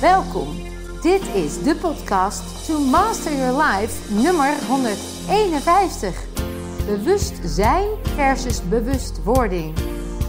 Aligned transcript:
Welkom. 0.00 0.56
Dit 1.02 1.20
is 1.34 1.62
de 1.62 1.76
podcast 1.80 2.66
To 2.66 2.80
Master 2.80 3.36
Your 3.36 3.62
Life 3.62 4.14
nummer 4.14 4.54
151. 4.68 6.24
Bewust 6.86 7.34
zijn 7.44 7.88
versus 8.02 8.68
bewustwording. 8.68 9.74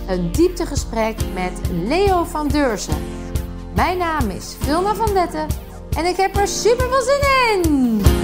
Een 0.07 0.31
dieptegesprek 0.31 1.17
met 1.33 1.61
Leo 1.71 2.23
van 2.23 2.47
Deurzen. 2.47 2.97
Mijn 3.75 3.97
naam 3.97 4.29
is 4.29 4.55
Vilna 4.59 4.95
van 4.95 5.13
Detten 5.13 5.47
en 5.97 6.05
ik 6.05 6.15
heb 6.15 6.35
er 6.35 6.47
super 6.47 6.87
veel 6.89 7.01
zin 7.01 7.63
in. 7.63 8.18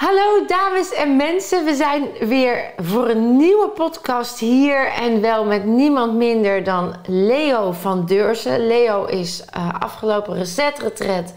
Hallo 0.00 0.46
dames 0.46 0.92
en 0.92 1.16
mensen, 1.16 1.64
we 1.64 1.74
zijn 1.74 2.08
weer 2.20 2.72
voor 2.76 3.08
een 3.08 3.36
nieuwe 3.36 3.68
podcast 3.68 4.38
hier 4.38 4.86
en 4.86 5.20
wel 5.20 5.44
met 5.44 5.64
niemand 5.64 6.14
minder 6.14 6.64
dan 6.64 6.94
Leo 7.06 7.72
van 7.72 8.06
Deurzen. 8.06 8.66
Leo 8.66 9.04
is 9.04 9.44
uh, 9.56 9.68
afgelopen 9.78 10.34
resetretret 10.34 11.34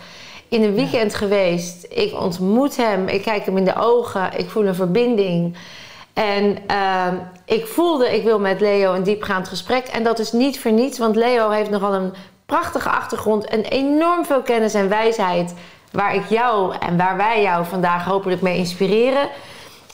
in 0.48 0.64
een 0.64 0.74
weekend 0.74 1.16
geweest. 1.16 1.86
Ik 1.90 2.20
ontmoet 2.20 2.78
hem, 2.78 3.08
ik 3.08 3.22
kijk 3.22 3.46
hem 3.46 3.58
in 3.58 3.66
de 3.66 3.76
ogen, 3.76 4.38
ik 4.38 4.50
voel 4.50 4.66
een 4.66 4.76
verbinding. 4.76 5.58
En 6.14 6.58
uh, 6.72 7.08
ik 7.46 7.68
voelde, 7.68 8.16
ik 8.16 8.24
wil 8.24 8.40
met 8.40 8.62
Leo 8.62 8.94
een 8.94 9.04
diepgaand 9.04 9.48
gesprek. 9.48 9.88
En 9.88 10.04
dat 10.04 10.20
is 10.20 10.32
niet 10.32 10.60
voor 10.60 10.72
niets, 10.72 10.98
want 10.98 11.16
Leo 11.16 11.50
heeft 11.50 11.70
nogal 11.70 11.94
een 11.94 12.14
prachtige 12.46 12.90
achtergrond 12.90 13.46
en 13.46 13.64
enorm 13.64 14.26
veel 14.26 14.42
kennis 14.42 14.74
en 14.74 14.90
wijsheid 14.90 15.54
waar 15.94 16.16
ik 16.16 16.26
jou 16.30 16.76
en 16.80 16.98
waar 16.98 17.18
wij 17.18 17.42
jou 17.42 17.66
vandaag 17.66 18.06
hopelijk 18.06 18.42
mee 18.42 18.58
inspireren. 18.58 19.30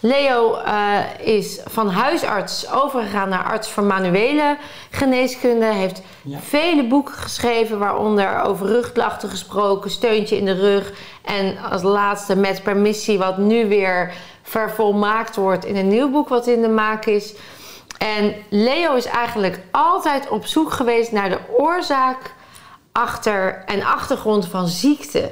Leo 0.02 0.57
uh, 0.66 0.98
is 1.20 1.59
van 1.66 1.90
huisarts 1.90 2.71
overgegaan 2.71 3.30
naar 3.30 3.44
arts 3.44 3.70
voor 3.70 3.84
manuele 3.84 4.57
geneeskunde. 4.90 5.65
Heeft 5.65 6.01
ja. 6.24 6.40
vele 6.40 6.87
boeken 6.87 7.13
geschreven, 7.13 7.79
waaronder 7.79 8.41
over 8.41 8.68
rugklachten 8.68 9.29
gesproken, 9.29 9.91
steuntje 9.91 10.37
in 10.37 10.46
de 10.46 10.54
rug. 10.54 10.91
En 11.21 11.57
als 11.71 11.82
laatste 11.82 12.35
met 12.35 12.63
permissie, 12.63 13.18
wat 13.18 13.37
nu 13.37 13.68
weer 13.68 14.13
vervolmaakt 14.41 15.35
wordt 15.35 15.65
in 15.65 15.76
een 15.76 15.87
nieuw 15.87 16.12
boek 16.12 16.29
wat 16.29 16.48
in 16.48 16.62
de 16.62 16.70
maak 16.70 17.05
is. 17.05 17.35
En 17.98 18.35
Leo 18.49 18.96
is 18.96 19.05
eigenlijk 19.05 19.59
altijd 19.71 20.29
op 20.29 20.46
zoek 20.46 20.71
geweest 20.71 21.12
naar 21.12 21.29
de 21.29 21.40
oorzaak 21.57 22.34
achter 22.91 23.63
en 23.65 23.84
achtergrond 23.84 24.48
van 24.48 24.68
ziekte. 24.68 25.31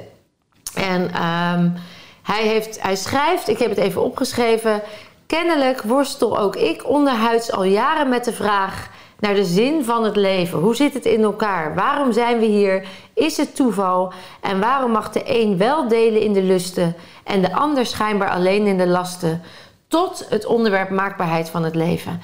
En 0.78 1.02
um, 1.02 1.74
hij, 2.22 2.42
heeft, 2.42 2.82
hij 2.82 2.96
schrijft, 2.96 3.48
ik 3.48 3.58
heb 3.58 3.70
het 3.70 3.78
even 3.78 4.02
opgeschreven. 4.02 4.82
Kennelijk 5.26 5.82
worstel 5.82 6.38
ook 6.38 6.56
ik 6.56 6.88
onderhuids 6.88 7.52
al 7.52 7.64
jaren 7.64 8.08
met 8.08 8.24
de 8.24 8.32
vraag 8.32 8.88
naar 9.18 9.34
de 9.34 9.44
zin 9.44 9.84
van 9.84 10.04
het 10.04 10.16
leven. 10.16 10.58
Hoe 10.58 10.76
zit 10.76 10.94
het 10.94 11.04
in 11.04 11.22
elkaar? 11.22 11.74
Waarom 11.74 12.12
zijn 12.12 12.38
we 12.38 12.46
hier? 12.46 12.86
Is 13.14 13.36
het 13.36 13.56
toeval? 13.56 14.12
En 14.40 14.60
waarom 14.60 14.90
mag 14.90 15.10
de 15.10 15.22
een 15.24 15.58
wel 15.58 15.88
delen 15.88 16.20
in 16.20 16.32
de 16.32 16.42
lusten 16.42 16.96
en 17.24 17.40
de 17.40 17.52
ander 17.52 17.86
schijnbaar 17.86 18.30
alleen 18.30 18.66
in 18.66 18.78
de 18.78 18.86
lasten? 18.86 19.42
Tot 19.88 20.26
het 20.28 20.46
onderwerp 20.46 20.90
maakbaarheid 20.90 21.50
van 21.50 21.64
het 21.64 21.74
leven. 21.74 22.20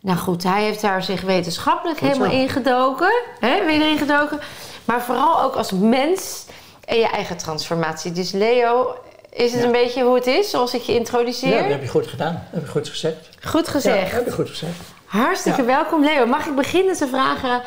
Nou 0.00 0.18
goed, 0.18 0.42
hij 0.42 0.62
heeft 0.62 0.80
daar 0.80 1.02
zich 1.02 1.20
wetenschappelijk 1.20 2.00
helemaal 2.00 2.30
ingedoken. 2.30 3.12
Hè, 3.40 3.64
weer 3.64 3.90
ingedoken. 3.90 4.40
Maar 4.84 5.02
vooral 5.02 5.42
ook 5.42 5.54
als 5.54 5.70
mens 5.72 6.46
en 6.88 6.98
je 6.98 7.08
eigen 7.08 7.36
transformatie. 7.36 8.12
Dus 8.12 8.32
Leo, 8.32 8.94
is 9.30 9.52
het 9.52 9.60
ja. 9.60 9.66
een 9.66 9.72
beetje 9.72 10.02
hoe 10.02 10.14
het 10.14 10.26
is, 10.26 10.50
zoals 10.50 10.74
ik 10.74 10.82
je 10.82 10.94
introduceer? 10.94 11.54
Ja, 11.54 11.62
dat 11.62 11.70
heb 11.70 11.82
je 11.82 11.88
goed 11.88 12.06
gedaan. 12.06 12.32
Dat 12.32 12.60
heb 12.60 12.62
je 12.62 12.68
goed 12.68 12.88
gezegd. 12.88 13.28
Goed 13.44 13.68
gezegd. 13.68 13.96
Ja, 13.96 14.04
dat 14.04 14.12
heb 14.12 14.24
je 14.24 14.32
goed 14.32 14.48
gezegd. 14.48 14.74
Hartstikke 15.04 15.60
ja. 15.60 15.66
welkom, 15.66 16.04
Leo. 16.04 16.26
Mag 16.26 16.46
ik 16.46 16.54
beginnen 16.54 16.96
te 16.96 17.08
vragen, 17.08 17.62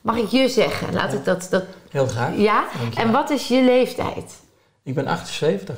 mag 0.00 0.16
ik 0.16 0.28
je 0.28 0.48
zeggen? 0.48 0.92
Laat 0.92 1.12
ik 1.12 1.24
dat, 1.24 1.46
dat... 1.50 1.64
Heel 1.90 2.06
graag. 2.06 2.36
Ja? 2.36 2.64
En 2.94 3.12
wat 3.12 3.30
is 3.30 3.48
je 3.48 3.62
leeftijd? 3.62 4.32
Ik 4.82 4.94
ben 4.94 5.06
78. 5.06 5.76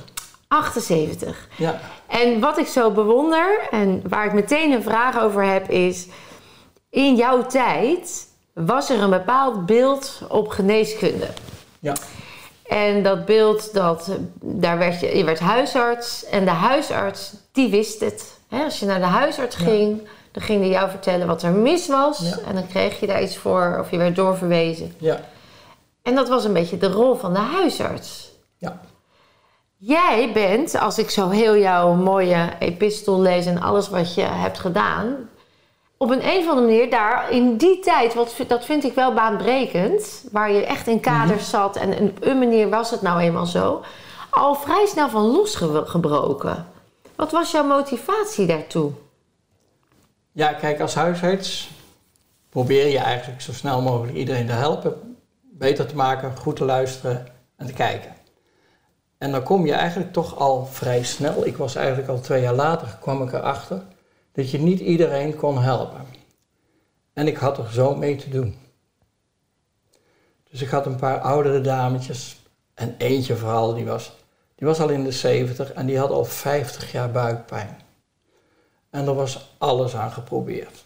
78. 0.48 1.48
Ja. 1.56 1.80
En 2.06 2.40
wat 2.40 2.58
ik 2.58 2.66
zo 2.66 2.90
bewonder 2.90 3.60
en 3.70 4.02
waar 4.08 4.26
ik 4.26 4.32
meteen 4.32 4.72
een 4.72 4.82
vraag 4.82 5.20
over 5.20 5.44
heb 5.44 5.70
is... 5.70 6.06
In 6.90 7.16
jouw 7.16 7.46
tijd 7.46 8.26
was 8.52 8.90
er 8.90 9.02
een 9.02 9.10
bepaald 9.10 9.66
beeld 9.66 10.22
op 10.28 10.48
geneeskunde. 10.48 11.26
Ja. 11.80 11.94
En 12.64 13.02
dat 13.02 13.24
beeld, 13.24 13.74
dat, 13.74 14.10
daar 14.40 14.78
werd 14.78 15.00
je, 15.00 15.16
je 15.16 15.24
werd 15.24 15.38
huisarts. 15.38 16.24
En 16.24 16.44
de 16.44 16.50
huisarts, 16.50 17.34
die 17.52 17.70
wist 17.70 18.00
het. 18.00 18.38
He, 18.48 18.64
als 18.64 18.80
je 18.80 18.86
naar 18.86 18.98
de 18.98 19.04
huisarts 19.04 19.56
ja. 19.56 19.64
ging, 19.64 20.08
dan 20.32 20.42
ging 20.42 20.60
hij 20.60 20.70
jou 20.70 20.90
vertellen 20.90 21.26
wat 21.26 21.42
er 21.42 21.52
mis 21.52 21.86
was. 21.86 22.18
Ja. 22.18 22.38
En 22.48 22.54
dan 22.54 22.66
kreeg 22.66 23.00
je 23.00 23.06
daar 23.06 23.22
iets 23.22 23.36
voor 23.36 23.76
of 23.80 23.90
je 23.90 23.96
werd 23.96 24.16
doorverwezen. 24.16 24.94
Ja. 24.98 25.20
En 26.02 26.14
dat 26.14 26.28
was 26.28 26.44
een 26.44 26.52
beetje 26.52 26.78
de 26.78 26.90
rol 26.90 27.14
van 27.14 27.32
de 27.32 27.38
huisarts. 27.38 28.32
Ja. 28.56 28.80
Jij 29.76 30.30
bent, 30.32 30.78
als 30.78 30.98
ik 30.98 31.10
zo 31.10 31.28
heel 31.28 31.56
jouw 31.56 31.92
mooie 31.92 32.48
epistel 32.58 33.20
lees 33.20 33.46
en 33.46 33.62
alles 33.62 33.88
wat 33.88 34.14
je 34.14 34.22
hebt 34.22 34.58
gedaan, 34.58 35.28
op 35.96 36.10
een, 36.10 36.28
een 36.28 36.38
of 36.38 36.48
andere 36.48 36.66
manier 36.66 36.90
daar 36.90 37.30
in 37.30 37.56
die 37.56 37.78
tijd, 37.78 38.14
wat, 38.14 38.36
dat 38.46 38.64
vind 38.64 38.84
ik 38.84 38.94
wel 38.94 39.14
baanbrekend, 39.14 40.24
waar 40.32 40.52
je 40.52 40.66
echt 40.66 40.86
in 40.86 41.00
kaders 41.00 41.50
-hmm. 41.50 41.60
zat 41.60 41.76
en 41.76 42.08
op 42.08 42.24
een 42.24 42.38
manier 42.38 42.68
was 42.68 42.90
het 42.90 43.02
nou 43.02 43.20
eenmaal 43.20 43.46
zo, 43.46 43.82
al 44.30 44.54
vrij 44.54 44.86
snel 44.86 45.08
van 45.08 45.22
losgebroken. 45.22 46.66
Wat 47.16 47.32
was 47.32 47.50
jouw 47.50 47.64
motivatie 47.64 48.46
daartoe? 48.46 48.92
Ja, 50.32 50.52
kijk, 50.52 50.80
als 50.80 50.94
huisarts 50.94 51.70
probeer 52.48 52.88
je 52.88 52.98
eigenlijk 52.98 53.40
zo 53.40 53.52
snel 53.52 53.82
mogelijk 53.82 54.16
iedereen 54.16 54.46
te 54.46 54.52
helpen, 54.52 55.16
beter 55.40 55.86
te 55.86 55.96
maken, 55.96 56.36
goed 56.36 56.56
te 56.56 56.64
luisteren 56.64 57.26
en 57.56 57.66
te 57.66 57.72
kijken. 57.72 58.14
En 59.18 59.32
dan 59.32 59.42
kom 59.42 59.66
je 59.66 59.72
eigenlijk 59.72 60.12
toch 60.12 60.38
al 60.38 60.66
vrij 60.66 61.02
snel, 61.02 61.46
ik 61.46 61.56
was 61.56 61.74
eigenlijk 61.74 62.08
al 62.08 62.20
twee 62.20 62.42
jaar 62.42 62.54
later, 62.54 62.98
kwam 63.00 63.22
ik 63.22 63.32
erachter 63.32 63.82
dat 64.34 64.50
je 64.50 64.58
niet 64.58 64.80
iedereen 64.80 65.36
kon 65.36 65.62
helpen. 65.62 66.06
En 67.12 67.26
ik 67.26 67.36
had 67.36 67.58
er 67.58 67.72
zo 67.72 67.94
mee 67.94 68.16
te 68.16 68.28
doen. 68.28 68.54
Dus 70.50 70.62
ik 70.62 70.68
had 70.68 70.86
een 70.86 70.96
paar 70.96 71.20
oudere 71.20 71.60
dametjes 71.60 72.42
en 72.74 72.94
eentje 72.98 73.36
vooral, 73.36 73.74
die 73.74 73.84
was, 73.84 74.12
die 74.54 74.66
was 74.66 74.80
al 74.80 74.88
in 74.88 75.04
de 75.04 75.12
70 75.12 75.72
en 75.72 75.86
die 75.86 75.98
had 75.98 76.10
al 76.10 76.24
50 76.24 76.92
jaar 76.92 77.10
buikpijn. 77.10 77.80
En 78.90 79.06
er 79.06 79.14
was 79.14 79.54
alles 79.58 79.96
aan 79.96 80.12
geprobeerd. 80.12 80.84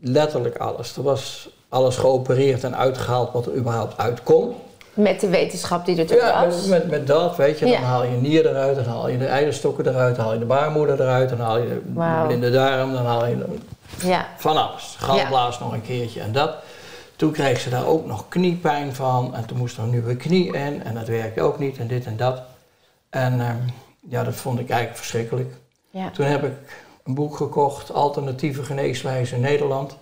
Letterlijk 0.00 0.56
alles. 0.56 0.96
Er 0.96 1.02
was 1.02 1.50
alles 1.68 1.96
geopereerd 1.96 2.64
en 2.64 2.76
uitgehaald 2.76 3.32
wat 3.32 3.46
er 3.46 3.54
überhaupt 3.54 3.98
uit 3.98 4.22
kon. 4.22 4.54
Met 4.94 5.20
de 5.20 5.28
wetenschap 5.28 5.86
die 5.86 5.98
er 5.98 6.06
toen 6.06 6.16
ja, 6.16 6.46
was? 6.46 6.66
Met, 6.66 6.90
met 6.90 7.06
dat, 7.06 7.36
weet 7.36 7.58
je. 7.58 7.64
Dan 7.64 7.74
ja. 7.74 7.80
haal 7.80 8.04
je 8.04 8.16
nier 8.16 8.46
eruit, 8.46 8.76
dan 8.76 8.84
haal 8.84 9.08
je 9.08 9.18
de 9.18 9.26
eierstokken 9.26 9.86
eruit, 9.86 10.16
dan 10.16 10.24
haal 10.24 10.32
je 10.32 10.38
de 10.38 10.44
baarmoeder 10.44 11.00
eruit, 11.00 11.28
dan 11.28 11.40
haal 11.40 11.58
je 11.58 11.68
de 11.68 11.80
wow. 11.92 12.26
blinde 12.26 12.50
darm, 12.50 12.92
dan 12.92 13.06
haal 13.06 13.26
je 13.26 13.38
de, 13.38 13.46
ja. 14.08 14.26
van 14.36 14.56
alles. 14.56 14.96
Galblaas 14.98 15.58
nog 15.58 15.72
een 15.72 15.82
keertje 15.82 16.20
en 16.20 16.32
dat. 16.32 16.54
Toen 17.16 17.32
kreeg 17.32 17.60
ze 17.60 17.70
daar 17.70 17.86
ook 17.86 18.06
nog 18.06 18.28
kniepijn 18.28 18.94
van 18.94 19.34
en 19.34 19.46
toen 19.46 19.58
moest 19.58 19.76
er 19.76 19.82
een 19.82 19.90
nieuwe 19.90 20.16
knie 20.16 20.52
in 20.52 20.84
en 20.84 20.94
dat 20.94 21.08
werkte 21.08 21.42
ook 21.42 21.58
niet 21.58 21.78
en 21.78 21.86
dit 21.86 22.06
en 22.06 22.16
dat. 22.16 22.42
En 23.10 23.38
uh, 23.38 23.48
ja, 24.08 24.24
dat 24.24 24.34
vond 24.34 24.58
ik 24.58 24.68
eigenlijk 24.68 24.98
verschrikkelijk. 24.98 25.54
Ja. 25.90 26.10
Toen 26.10 26.26
heb 26.26 26.44
ik 26.44 26.52
een 27.04 27.14
boek 27.14 27.36
gekocht, 27.36 27.92
Alternatieve 27.92 28.64
Geneeswijze 28.64 29.34
in 29.34 29.40
Nederland 29.40 29.96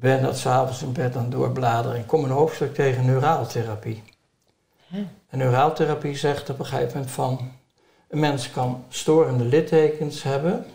ben 0.00 0.22
dat 0.22 0.38
s'avonds 0.38 0.82
in 0.82 0.92
bed 0.92 1.16
aan 1.16 1.30
doorbladeren 1.30 1.96
en 1.96 2.06
kom 2.06 2.24
een 2.24 2.30
hoofdstuk 2.30 2.74
tegen 2.74 3.06
neuraaltherapie. 3.06 4.02
Huh. 4.86 5.00
En 5.28 5.38
neuraaltherapie 5.38 6.16
zegt 6.16 6.50
op 6.50 6.58
een 6.58 6.66
gegeven 6.66 6.92
moment 6.92 7.10
van, 7.10 7.52
een 8.08 8.20
mens 8.20 8.50
kan 8.50 8.84
storende 8.88 9.44
littekens 9.44 10.22
hebben 10.22 10.66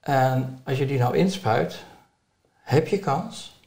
en 0.00 0.60
als 0.64 0.78
je 0.78 0.86
die 0.86 0.98
nou 0.98 1.16
inspuit, 1.16 1.84
heb 2.62 2.88
je 2.88 2.98
kans 2.98 3.60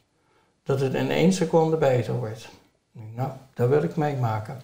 dat 0.62 0.80
het 0.80 0.94
in 0.94 1.10
één 1.10 1.32
seconde 1.32 1.76
beter 1.76 2.14
wordt. 2.14 2.48
Nou, 2.92 3.30
dat 3.54 3.68
wil 3.68 3.82
ik 3.82 3.96
meemaken. 3.96 4.60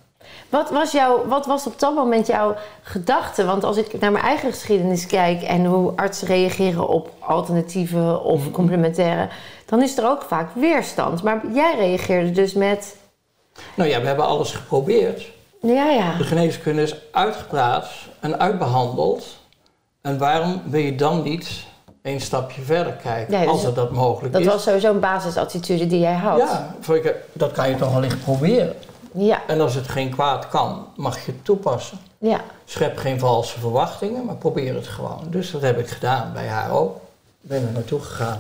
Wat 0.49 0.71
was, 0.71 0.93
jouw, 0.93 1.27
wat 1.27 1.47
was 1.47 1.67
op 1.67 1.79
dat 1.79 1.95
moment 1.95 2.27
jouw 2.27 2.55
gedachte? 2.83 3.45
Want 3.45 3.65
als 3.65 3.77
ik 3.77 4.01
naar 4.01 4.13
mijn 4.13 4.25
eigen 4.25 4.51
geschiedenis 4.53 5.07
kijk 5.07 5.43
en 5.43 5.65
hoe 5.65 5.93
artsen 5.97 6.27
reageren 6.27 6.89
op 6.89 7.11
alternatieve 7.19 8.21
of 8.25 8.51
complementaire, 8.51 9.29
dan 9.67 9.83
is 9.83 9.99
er 9.99 10.09
ook 10.09 10.23
vaak 10.23 10.49
weerstand. 10.55 11.23
Maar 11.23 11.41
jij 11.55 11.75
reageerde 11.79 12.31
dus 12.31 12.53
met. 12.55 12.97
Nou 13.75 13.91
ja, 13.91 14.01
we 14.01 14.07
hebben 14.07 14.27
alles 14.27 14.53
geprobeerd. 14.53 15.31
Ja, 15.63 15.91
ja. 15.91 16.17
De 16.19 16.25
geneeskunde 16.25 16.83
is 16.83 16.95
uitgepraat 17.13 17.89
en 18.21 18.41
uitbehandeld. 18.41 19.27
En 20.03 20.19
waarom 20.19 20.63
wil 20.65 20.81
je 20.81 20.95
dan 20.95 21.23
niet 21.23 21.51
een 22.03 22.21
stapje 22.21 22.63
verder 22.63 22.93
kijken, 22.93 23.33
Ja, 23.35 23.41
dus 23.41 23.49
als 23.49 23.63
het 23.63 23.75
dat 23.75 23.91
mogelijk 23.91 24.33
Dat 24.33 24.43
is? 24.43 24.47
was 24.47 24.63
sowieso 24.63 24.91
een 24.91 25.01
basisattitude 25.01 25.87
die 25.87 26.01
jij 26.01 26.15
had. 26.15 26.39
Ja, 26.39 26.75
voor 26.81 26.97
ik- 26.97 27.15
dat 27.33 27.53
kan 27.53 27.69
je 27.69 27.77
toch 27.77 27.93
wel 27.93 28.03
echt 28.03 28.23
proberen. 28.25 28.75
Ja. 29.15 29.47
En 29.47 29.61
als 29.61 29.75
het 29.75 29.89
geen 29.89 30.11
kwaad 30.11 30.49
kan, 30.49 30.87
mag 30.97 31.25
je 31.25 31.33
het 31.33 31.45
toepassen. 31.45 31.99
ja. 32.19 32.41
Schep 32.65 32.97
geen 32.97 33.19
valse 33.19 33.61
verwachtingen, 33.61 34.25
maar 34.25 34.37
probeer 34.37 34.75
het 34.75 34.87
gewoon. 34.87 35.27
Dus 35.31 35.51
dat 35.51 35.63
heb 35.63 35.79
ik 35.79 35.89
gedaan 35.89 36.33
bij 36.33 36.47
haar 36.49 36.71
ook. 36.71 37.01
Ben 37.41 37.67
er 37.67 37.73
naartoe 37.73 38.01
gegaan. 38.01 38.39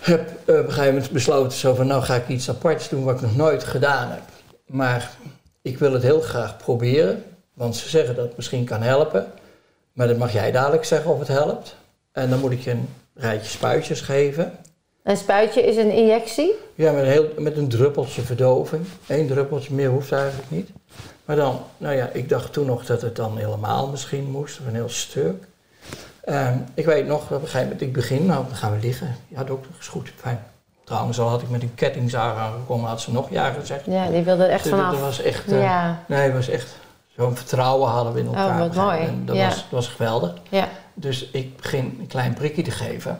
heb 0.00 0.28
eh, 0.28 0.58
op 0.58 0.64
een 0.64 0.72
gegeven 0.72 0.94
moment 0.94 1.10
besloten 1.10 1.58
zo 1.58 1.74
van 1.74 1.86
nou 1.86 2.02
ga 2.02 2.14
ik 2.14 2.28
iets 2.28 2.50
aparts 2.50 2.88
doen 2.88 3.04
wat 3.04 3.14
ik 3.14 3.20
nog 3.20 3.36
nooit 3.36 3.64
gedaan 3.64 4.10
heb. 4.10 4.22
Maar 4.66 5.10
ik 5.62 5.78
wil 5.78 5.92
het 5.92 6.02
heel 6.02 6.20
graag 6.20 6.56
proberen, 6.56 7.24
want 7.54 7.76
ze 7.76 7.88
zeggen 7.88 8.14
dat 8.14 8.26
het 8.26 8.36
misschien 8.36 8.64
kan 8.64 8.82
helpen. 8.82 9.32
Maar 9.92 10.06
dat 10.06 10.18
mag 10.18 10.32
jij 10.32 10.52
dadelijk 10.52 10.84
zeggen 10.84 11.10
of 11.10 11.18
het 11.18 11.28
helpt. 11.28 11.76
En 12.12 12.30
dan 12.30 12.40
moet 12.40 12.52
ik 12.52 12.60
je 12.60 12.70
een 12.70 12.88
rijtje 13.14 13.50
spuitjes 13.50 14.00
geven. 14.00 14.58
Een 15.04 15.16
spuitje 15.16 15.62
is 15.62 15.76
een 15.76 15.90
injectie? 15.92 16.52
Ja, 16.74 16.92
met 16.92 17.02
een, 17.04 17.10
heel, 17.10 17.28
met 17.38 17.56
een 17.56 17.68
druppeltje 17.68 18.22
verdoving. 18.22 18.86
Eén 19.06 19.26
druppeltje, 19.26 19.74
meer 19.74 19.88
hoeft 19.88 20.12
eigenlijk 20.12 20.50
niet. 20.50 20.68
Maar 21.24 21.36
dan, 21.36 21.60
nou 21.76 21.94
ja, 21.96 22.08
ik 22.12 22.28
dacht 22.28 22.52
toen 22.52 22.66
nog 22.66 22.86
dat 22.86 23.02
het 23.02 23.16
dan 23.16 23.36
helemaal 23.38 23.86
misschien 23.88 24.30
moest, 24.30 24.60
of 24.60 24.66
een 24.66 24.74
heel 24.74 24.88
stuk. 24.88 25.44
Ehm, 26.24 26.56
ik 26.74 26.84
weet 26.84 27.06
nog, 27.06 27.22
op 27.22 27.30
een 27.30 27.40
gegeven 27.40 27.62
moment, 27.62 27.80
ik 27.80 27.92
begin, 27.92 28.26
nou 28.26 28.44
dan 28.46 28.56
gaan 28.56 28.72
we 28.72 28.78
liggen. 28.86 29.16
Ja 29.28 29.44
dokter, 29.44 29.70
is 29.80 29.88
goed, 29.88 30.12
fijn. 30.16 30.44
Trouwens, 30.84 31.20
al 31.20 31.28
had 31.28 31.42
ik 31.42 31.50
met 31.50 31.62
een 31.62 31.74
kettingzaag 31.74 32.36
aangekomen, 32.36 32.88
had 32.88 33.00
ze 33.00 33.12
nog 33.12 33.30
ja 33.30 33.50
gezegd. 33.50 33.86
Ja, 33.86 34.08
die 34.08 34.22
wilde 34.22 34.44
er 34.44 34.50
echt 34.50 34.62
Dus 34.62 34.72
vanaf. 34.72 34.90
Dat 34.92 35.00
was 35.00 35.22
echt, 35.22 35.52
eh, 35.52 35.60
Ja. 35.62 36.02
nee, 36.08 36.20
het 36.20 36.32
was 36.32 36.48
echt, 36.48 36.76
zo'n 37.16 37.36
vertrouwen 37.36 37.88
hadden 37.90 38.12
we 38.12 38.20
in 38.20 38.26
elkaar. 38.26 38.50
Oh, 38.50 38.58
wat 38.58 38.74
mooi. 38.74 38.98
En 38.98 39.22
dat, 39.26 39.36
Ja. 39.36 39.44
was, 39.46 39.54
dat 39.56 39.64
was 39.70 39.88
geweldig. 39.88 40.32
Ja. 40.48 40.68
Dus 40.94 41.30
ik 41.30 41.56
begin 41.56 41.96
een 42.00 42.06
klein 42.06 42.34
prikje 42.34 42.62
te 42.62 42.70
geven. 42.70 43.18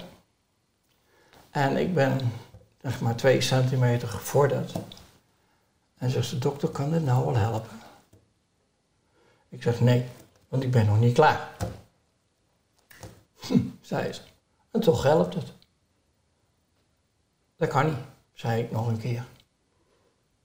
En 1.54 1.76
ik 1.76 1.94
ben 1.94 2.32
zeg 2.82 3.00
maar 3.00 3.16
twee 3.16 3.40
centimeter 3.40 4.08
gevorderd. 4.08 4.72
En 5.98 6.10
zegt 6.10 6.30
de 6.30 6.38
dokter, 6.38 6.68
kan 6.68 6.90
dit 6.90 7.04
nou 7.04 7.24
wel 7.24 7.36
helpen? 7.36 7.80
Ik 9.48 9.62
zeg 9.62 9.80
nee, 9.80 10.06
want 10.48 10.62
ik 10.62 10.70
ben 10.70 10.86
nog 10.86 11.00
niet 11.00 11.14
klaar. 11.14 11.48
Hm, 13.40 13.58
zei 13.80 14.12
ze. 14.12 14.20
En 14.70 14.80
toch 14.80 15.02
helpt 15.02 15.34
het. 15.34 15.52
Dat 17.56 17.68
kan 17.68 17.86
niet, 17.86 17.98
zei 18.32 18.62
ik 18.62 18.70
nog 18.70 18.86
een 18.86 19.00
keer. 19.00 19.24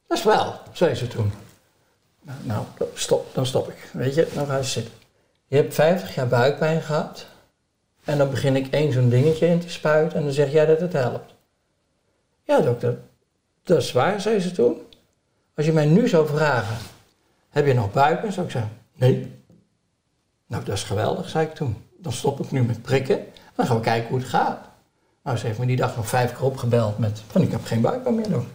Dat 0.08 0.18
is 0.18 0.24
wel, 0.24 0.60
zei 0.72 0.96
ze 0.96 1.08
toen. 1.08 1.32
Nou, 2.22 2.40
nou, 2.44 2.66
stop, 2.94 3.34
dan 3.34 3.46
stop 3.46 3.70
ik. 3.70 3.90
Weet 3.94 4.16
je, 4.16 4.30
dan 4.34 4.46
ga 4.46 4.58
je 4.58 4.64
zitten. 4.64 4.94
Je 5.46 5.56
hebt 5.56 5.74
50 5.74 6.16
jaar 6.16 6.28
buikpijn 6.28 6.82
gehad. 6.82 7.26
En 8.10 8.18
dan 8.18 8.30
begin 8.30 8.56
ik 8.56 8.68
één 8.68 8.92
zo'n 8.92 9.10
dingetje 9.10 9.48
in 9.48 9.60
te 9.60 9.70
spuiten 9.70 10.18
en 10.18 10.24
dan 10.24 10.34
zeg 10.34 10.52
jij 10.52 10.66
dat 10.66 10.80
het 10.80 10.94
helpt. 10.94 11.34
Ja, 12.44 12.60
dokter, 12.60 13.00
dat 13.64 13.78
is 13.78 13.92
waar, 13.92 14.22
zei 14.22 14.40
ze 14.40 14.52
toen. 14.52 14.82
Als 15.56 15.66
je 15.66 15.72
mij 15.74 15.86
nu 15.86 16.08
zou 16.08 16.28
vragen, 16.28 16.78
heb 17.50 17.66
je 17.66 17.74
nog 17.74 17.92
buikpijn? 17.92 18.32
Zou 18.32 18.46
ik 18.46 18.52
zeggen, 18.52 18.72
nee. 18.96 19.42
Nou, 20.48 20.64
dat 20.64 20.76
is 20.76 20.84
geweldig, 20.84 21.30
zei 21.30 21.46
ik 21.46 21.54
toen. 21.54 21.84
Dan 21.98 22.12
stop 22.12 22.40
ik 22.40 22.52
nu 22.52 22.64
met 22.64 22.82
prikken 22.82 23.20
en 23.20 23.54
dan 23.56 23.66
gaan 23.66 23.76
we 23.76 23.82
kijken 23.82 24.10
hoe 24.10 24.20
het 24.20 24.28
gaat. 24.28 24.70
Nou, 25.24 25.38
ze 25.38 25.46
heeft 25.46 25.60
me 25.60 25.66
die 25.66 25.76
dag 25.76 25.96
nog 25.96 26.08
vijf 26.08 26.34
keer 26.34 26.46
opgebeld 26.46 26.98
met 26.98 27.22
van 27.28 27.42
ik 27.42 27.52
heb 27.52 27.66
geen 27.66 27.82
buikpijn 27.82 28.16
meer. 28.16 28.30
Dokter. 28.30 28.52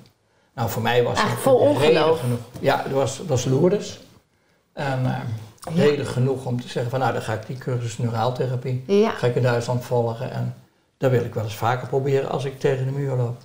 Nou, 0.55 0.71
voor 0.71 0.83
mij 0.83 1.03
was 1.03 1.19
het 1.23 1.79
reden 1.79 2.17
genoeg. 2.17 2.41
Ja, 2.61 2.83
dat 2.83 2.93
was, 2.93 3.17
dat 3.17 3.27
was 3.27 3.45
Lourdes. 3.45 4.01
En 4.73 5.07
eh, 5.07 5.21
reden 5.75 6.07
genoeg 6.07 6.45
om 6.47 6.61
te 6.61 6.69
zeggen 6.69 6.91
van 6.91 7.01
nou, 7.01 7.13
dan 7.13 7.23
ga 7.23 7.33
ik 7.33 7.47
die 7.47 7.59
cursus 7.59 7.99
neuraaltherapie 7.99 8.85
ga 9.17 9.27
ik 9.27 9.35
in 9.35 9.43
Duitsland 9.43 9.85
volgen. 9.85 10.31
En 10.33 10.55
dat 10.99 11.11
wil 11.11 11.25
ik 11.25 11.35
wel 11.35 11.45
eens 11.45 11.55
vaker 11.57 11.89
proberen 11.89 12.31
als 12.31 12.45
ik 12.45 12.59
tegen 12.61 12.85
de 12.87 12.93
muur 12.93 13.17
loop. 13.17 13.37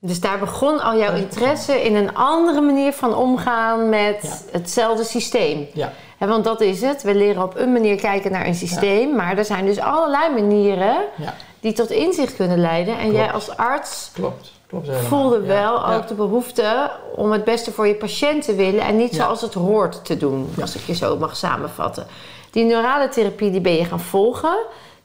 Dus 0.00 0.20
daar 0.20 0.38
begon 0.38 0.80
al 0.80 0.98
jouw 0.98 1.14
interesse 1.14 1.84
in 1.84 1.94
een 1.94 2.14
andere 2.14 2.60
manier 2.60 2.92
van 2.92 3.14
omgaan 3.14 3.88
met 3.88 4.18
Ja. 4.22 4.58
hetzelfde 4.58 5.04
systeem. 5.04 5.66
Ja, 5.74 5.92
want 6.18 6.44
dat 6.44 6.60
is 6.60 6.80
het. 6.80 7.02
We 7.02 7.14
leren 7.14 7.42
op 7.42 7.56
een 7.56 7.72
manier 7.72 7.96
kijken 7.96 8.32
naar 8.32 8.46
een 8.46 8.54
systeem, 8.54 9.16
maar 9.16 9.38
er 9.38 9.44
zijn 9.44 9.64
dus 9.66 9.78
allerlei 9.78 10.32
manieren 10.42 10.96
ja, 11.16 11.34
die 11.60 11.72
tot 11.72 11.90
inzicht 11.90 12.36
kunnen 12.36 12.58
leiden. 12.58 12.94
En 12.94 13.00
Klopt. 13.00 13.16
jij 13.16 13.32
als 13.32 13.56
arts 13.56 14.10
klopt. 14.12 14.52
Klopt 14.66 14.86
helemaal. 14.86 15.08
voelde 15.08 15.40
wel 15.40 15.74
ja. 15.74 15.96
ook 15.96 16.08
de 16.08 16.14
behoefte 16.14 16.90
om 17.14 17.32
het 17.32 17.44
beste 17.44 17.72
voor 17.72 17.86
je 17.86 17.94
patiënt 17.94 18.44
te 18.44 18.54
willen 18.54 18.80
en 18.80 18.96
niet 18.96 19.14
zoals 19.14 19.40
het 19.40 19.54
hoort 19.54 20.04
te 20.04 20.16
doen, 20.16 20.48
als 20.60 20.74
ik 20.74 20.82
je 20.82 20.94
zo 20.94 21.16
mag 21.18 21.36
samenvatten. 21.36 22.06
Die 22.50 22.64
neurale 22.64 23.08
therapie 23.08 23.50
die 23.50 23.60
ben 23.60 23.72
je 23.72 23.84
gaan 23.84 24.00
volgen. 24.00 24.56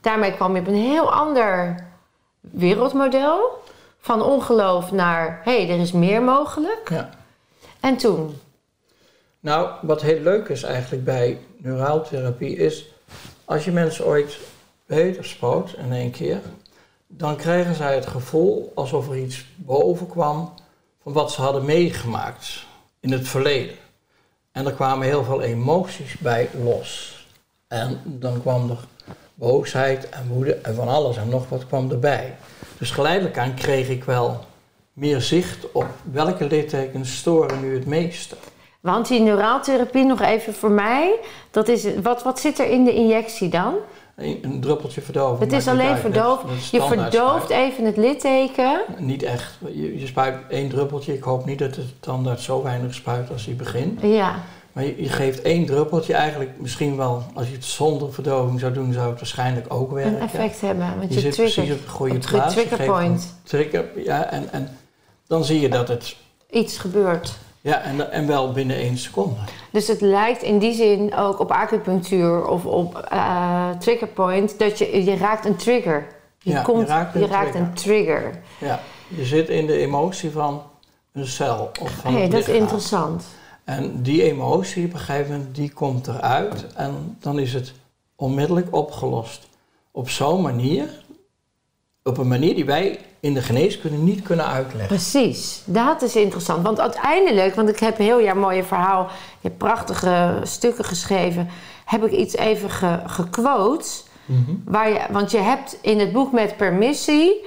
Daarmee 0.02 0.34
kwam 0.34 0.56
je 0.56 0.62
op 0.62 0.68
een 0.68 0.74
heel 0.74 1.12
ander 1.12 1.76
wereldmodel. 2.40 3.60
Van 4.00 4.22
ongeloof 4.22 4.92
naar, 4.92 5.42
hé, 5.44 5.66
hey, 5.66 5.74
er 5.74 5.80
is 5.80 5.92
meer 5.92 6.22
mogelijk. 6.22 6.90
Ja. 6.90 7.10
En 7.80 7.98
toen? 7.98 8.40
Nou, 9.40 9.70
wat 9.82 10.02
heel 10.02 10.20
leuk 10.20 10.48
is 10.50 10.64
eigenlijk 10.64 11.04
bij 11.04 11.40
neuraaltherapie 11.58 12.56
is... 12.56 12.94
als 13.46 13.66
je 13.66 13.72
mensen 13.72 14.06
ooit 14.06 14.40
weet 14.86 15.18
of 15.18 15.26
spoot 15.26 15.76
in 15.78 15.92
één 15.92 16.12
keer... 16.12 16.42
dan 17.18 17.36
krijgen 17.36 17.76
zij 17.76 17.96
het 17.96 18.06
gevoel 18.06 18.72
alsof 18.76 19.10
er 19.10 19.18
iets 19.18 19.46
boven 19.56 20.08
kwam... 20.08 20.54
van 21.04 21.14
wat 21.14 21.32
ze 21.32 21.42
hadden 21.42 21.66
meegemaakt 21.66 22.66
in 23.00 23.12
het 23.12 23.28
verleden. 23.28 23.76
En 24.52 24.66
er 24.66 24.74
kwamen 24.74 25.08
heel 25.08 25.24
veel 25.24 25.42
emoties 25.42 26.18
bij 26.18 26.50
los. 26.64 27.20
En 27.68 28.02
dan 28.06 28.42
kwam 28.42 28.70
er 28.70 28.78
boosheid 29.34 30.10
en 30.10 30.28
woede 30.28 30.54
en 30.54 30.76
van 30.76 30.88
alles 30.88 31.18
en 31.18 31.30
nog 31.30 31.50
wat 31.50 31.68
kwam 31.68 31.92
erbij. 31.92 32.36
Dus 32.78 32.92
geleidelijk 32.92 33.38
aan 33.38 33.54
kreeg 33.54 33.90
ik 33.90 34.04
wel 34.04 34.40
meer 34.94 35.22
zicht 35.22 35.72
op 35.72 35.88
welke 36.12 36.46
littekens 36.46 37.18
storen 37.18 37.62
nu 37.62 37.74
het 37.74 37.86
meeste. 37.86 38.36
Want 38.80 39.08
die 39.08 39.20
neuraaltherapie, 39.20 40.04
nog 40.04 40.22
even 40.22 40.54
voor 40.54 40.72
mij, 40.72 41.20
dat 41.52 41.68
is, 41.68 41.86
wat, 42.02 42.24
wat 42.24 42.40
zit 42.40 42.60
er 42.60 42.70
in 42.70 42.84
de 42.84 42.94
injectie 42.94 43.50
dan? 43.50 43.76
Een, 44.16 44.58
druppeltje 44.62 45.02
verdoving. 45.02 45.40
Het 45.40 45.62
is 45.62 45.68
alleen 45.68 45.98
verdoofd. 45.98 46.70
Je 46.72 46.82
verdooft 46.82 47.44
spuit. 47.44 47.50
even 47.50 47.86
het 47.86 47.98
litteken. 47.98 48.82
Niet 48.98 49.24
echt. 49.24 49.58
Je, 49.74 50.00
je 50.00 50.08
spuit 50.08 50.36
één 50.50 50.70
druppeltje. 50.70 51.14
Ik 51.14 51.24
hoop 51.24 51.46
niet 51.46 51.60
dat 51.60 51.76
het 51.76 51.86
tandarts 52.00 52.44
zo 52.44 52.64
weinig 52.64 52.94
spuit 52.94 53.32
als 53.32 53.46
hij 53.46 53.56
begint. 53.56 54.02
Ja, 54.02 54.36
Maar 54.74 54.84
je, 54.84 55.02
je 55.02 55.10
geeft 55.10 55.42
één 55.42 55.66
druppeltje. 55.66 56.14
Eigenlijk 56.14 56.52
misschien 56.58 56.98
wel, 56.98 57.24
als 57.34 57.48
je 57.48 57.54
het 57.54 57.66
zonder 57.66 58.14
verdoving 58.14 58.60
zou 58.60 58.74
doen, 58.74 58.94
zou 58.94 59.10
het 59.10 59.20
waarschijnlijk 59.20 59.74
ook 59.74 59.92
werken. 59.92 60.14
een 60.14 60.22
effect 60.22 60.62
hebben. 60.62 60.98
Want 60.98 61.10
Je, 61.10 61.16
je, 61.16 61.20
zit 61.22 61.36
precies 61.36 61.72
op 61.72 61.82
de 61.82 61.90
goede 61.90 62.16
op 62.16 62.22
plaats. 62.22 62.54
Trigger 62.54 62.86
point. 62.86 63.36
Trigger, 63.44 63.86
ja, 64.04 64.26
en, 64.26 64.52
en 64.52 64.78
dan 65.28 65.46
zie 65.46 65.60
je 65.60 65.70
dat 65.70 65.88
het... 65.88 66.16
iets 66.50 66.78
gebeurt. 66.78 67.38
Ja, 67.62 67.82
en, 67.82 68.12
en 68.12 68.28
wel 68.28 68.52
binnen 68.52 68.76
één 68.76 68.98
seconde. 68.98 69.36
Dus 69.72 69.88
het 69.88 70.02
lijkt 70.02 70.42
in 70.42 70.60
die 70.60 70.74
zin 70.74 71.16
ook 71.16 71.40
op 71.40 71.52
acupunctuur 71.52 72.46
of 72.48 72.66
op 72.66 72.98
eh 72.98 73.70
trigger 73.80 74.08
point 74.08 74.60
dat 74.60 74.78
je, 74.78 75.04
je 75.04 75.16
raakt 75.16 75.46
een 75.46 75.56
trigger. 75.56 76.08
Je, 76.40 76.52
Ja, 76.52 76.58
je 76.58 76.64
komt, 76.66 76.88
raakt 76.88 77.16
een 77.16 77.22
je 77.22 77.28
raakt 77.28 77.52
trigger. 77.52 77.70
een 77.70 77.74
trigger. 77.74 78.42
Ja, 78.60 78.80
je 79.08 79.26
zit 79.26 79.50
in 79.50 79.66
de 79.66 79.78
emotie 79.78 80.32
van 80.32 80.62
een 81.14 81.28
cel 81.28 81.72
of 81.82 81.92
van 81.92 82.16
het 82.16 82.32
dat 82.32 82.40
is 82.40 82.48
interessant. 82.48 83.24
En 83.64 84.02
die 84.02 84.24
emotie 84.24 84.86
op 84.86 84.94
een 84.94 85.00
gegeven 85.00 85.32
moment, 85.32 85.56
die 85.56 85.72
komt 85.74 86.08
eruit 86.08 86.66
en 86.76 87.18
dan 87.20 87.40
is 87.40 87.54
het 87.54 87.74
onmiddellijk 88.16 88.68
opgelost. 88.76 89.48
Op 89.92 90.10
zo'n 90.10 90.42
manier, 90.42 91.01
op 92.04 92.18
een 92.18 92.28
manier 92.28 92.56
die 92.56 92.66
wij 92.66 93.00
in 93.20 93.34
de 93.34 93.42
geneeskunde 93.42 93.98
niet 93.98 94.22
kunnen 94.22 94.46
uitleggen. 94.46 94.88
Precies, 94.88 95.62
dat 95.66 96.02
is 96.02 96.16
interessant. 96.16 96.64
Want 96.64 96.80
uiteindelijk, 96.80 97.56
want 97.56 97.70
ik 97.70 97.80
heb 97.80 98.00
een 98.00 98.06
heel 98.06 98.20
jaar 98.20 98.38
mooie 98.38 98.64
verhaal, 98.64 99.04
je 99.42 99.48
hebt 99.48 99.58
prachtige 99.58 100.40
stukken 100.44 100.86
geschreven, 100.86 101.50
heb 101.86 102.06
ik 102.06 102.12
iets 102.12 102.36
even 102.36 102.70
ge, 102.70 103.00
gequote. 103.06 103.90
Waar 104.66 104.90
je, 104.90 105.00
want 105.10 105.32
je 105.32 105.38
hebt 105.38 105.78
in 105.82 106.00
het 106.00 106.12
boek 106.12 106.32
met 106.32 106.58
permissie, 106.58 107.46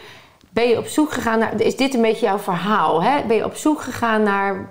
ben 0.50 0.68
je 0.68 0.78
op 0.78 0.87
zoek 0.87 1.12
gegaan 1.12 1.38
naar, 1.38 1.61
is 1.61 1.76
dit 1.76 1.94
een 1.94 2.02
beetje 2.02 2.26
jouw 2.26 2.38
verhaal? 2.38 3.02
Hè? 3.02 3.23
Ben 3.26 3.37
je 3.37 3.44
op 3.44 3.54
zoek 3.54 3.80
gegaan 3.80 4.23
naar 4.23 4.68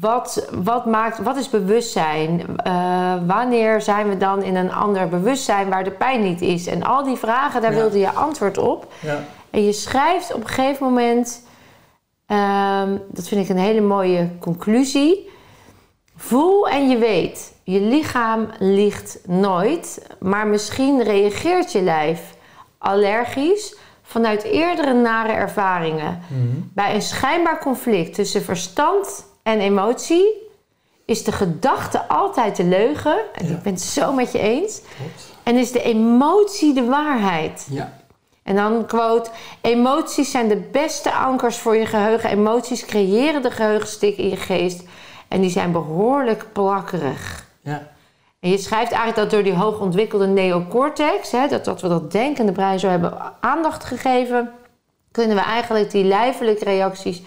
wat, 0.00 0.48
wat, 0.62 0.86
maakt, 0.86 1.18
wat 1.18 1.36
is 1.36 1.48
bewustzijn? 1.50 2.56
Eh, 2.56 3.14
wanneer 3.26 3.80
zijn 3.80 4.08
we 4.08 4.16
dan 4.16 4.42
in 4.42 4.56
een 4.56 4.72
ander 4.72 5.08
bewustzijn 5.08 5.68
waar 5.68 5.84
de 5.84 5.90
pijn 5.90 6.22
niet 6.22 6.40
is? 6.40 6.66
En 6.66 6.82
al 6.82 7.04
die 7.04 7.16
vragen, 7.16 7.60
daar 7.62 7.72
Ja. 7.72 7.78
wilde 7.78 7.98
je 7.98 8.10
antwoord 8.12 8.58
op. 8.58 8.92
Ja, 9.00 9.18
En 9.50 9.64
je 9.64 9.72
schrijft 9.72 10.34
op 10.34 10.40
een 10.40 10.48
gegeven 10.48 10.86
moment, 10.86 11.42
ehm, 12.26 12.96
dat 13.08 13.28
vind 13.28 13.44
ik 13.44 13.48
een 13.48 13.62
hele 13.62 13.80
mooie 13.80 14.28
conclusie. 14.40 15.30
Voel 16.16 16.68
en 16.68 16.88
je 16.88 16.98
weet, 16.98 17.52
je 17.64 17.80
lichaam 17.80 18.46
liegt 18.58 19.18
nooit, 19.26 20.06
maar 20.20 20.46
misschien 20.46 21.02
reageert 21.02 21.72
je 21.72 21.82
lijf 21.82 22.34
allergisch 22.78 23.76
vanuit 24.02 24.42
eerdere 24.42 24.92
nare 24.92 25.32
ervaringen. 25.32 26.20
Bij 26.74 26.94
een 26.94 27.02
schijnbaar 27.02 27.58
conflict 27.60 28.14
tussen 28.14 28.42
verstand 28.42 29.30
en 29.42 29.60
emotie 29.60 30.50
is 31.04 31.24
de 31.24 31.32
gedachte 31.32 32.08
altijd 32.08 32.56
de 32.56 32.64
leugen. 32.64 33.16
En 33.34 33.46
Ja. 33.46 33.54
ik 33.54 33.62
ben 33.62 33.72
het 33.72 33.82
zo 33.82 34.12
met 34.12 34.32
je 34.32 34.38
eens. 34.38 34.80
klopt. 34.96 35.30
En 35.42 35.56
is 35.56 35.72
de 35.72 35.82
emotie 35.82 36.74
de 36.74 36.84
waarheid. 36.84 37.66
Ja, 37.70 37.92
En 38.42 38.54
dan 38.54 38.86
quote: 38.86 39.30
Emoties 39.60 40.30
zijn 40.30 40.48
de 40.48 40.56
beste 40.72 41.12
ankers 41.12 41.56
voor 41.58 41.76
je 41.76 41.86
geheugen. 41.86 42.30
Emoties 42.30 42.84
creëren 42.84 43.42
de 43.42 43.50
geheugenstik 43.50 44.16
in 44.16 44.28
je 44.28 44.36
geest. 44.36 44.82
En 45.28 45.40
die 45.40 45.50
zijn 45.50 45.72
behoorlijk 45.72 46.46
plakkerig. 46.52 47.46
ja, 47.62 47.90
En 48.40 48.50
je 48.50 48.58
schrijft 48.58 48.92
eigenlijk 48.92 49.16
dat 49.16 49.30
door 49.30 49.42
die 49.42 49.62
hoogontwikkelde 49.62 50.26
neocortex, 50.26 51.30
hè, 51.30 51.48
dat, 51.48 51.64
dat 51.64 51.80
we 51.80 51.88
dat 51.88 52.12
denkende 52.12 52.52
brein 52.52 52.78
zo 52.78 52.88
hebben 52.88 53.32
aandacht 53.40 53.84
gegeven, 53.84 54.50
kunnen 55.10 55.36
we 55.36 55.42
eigenlijk 55.42 55.90
die 55.90 56.04
lijfelijke 56.04 56.64
reacties 56.64 57.22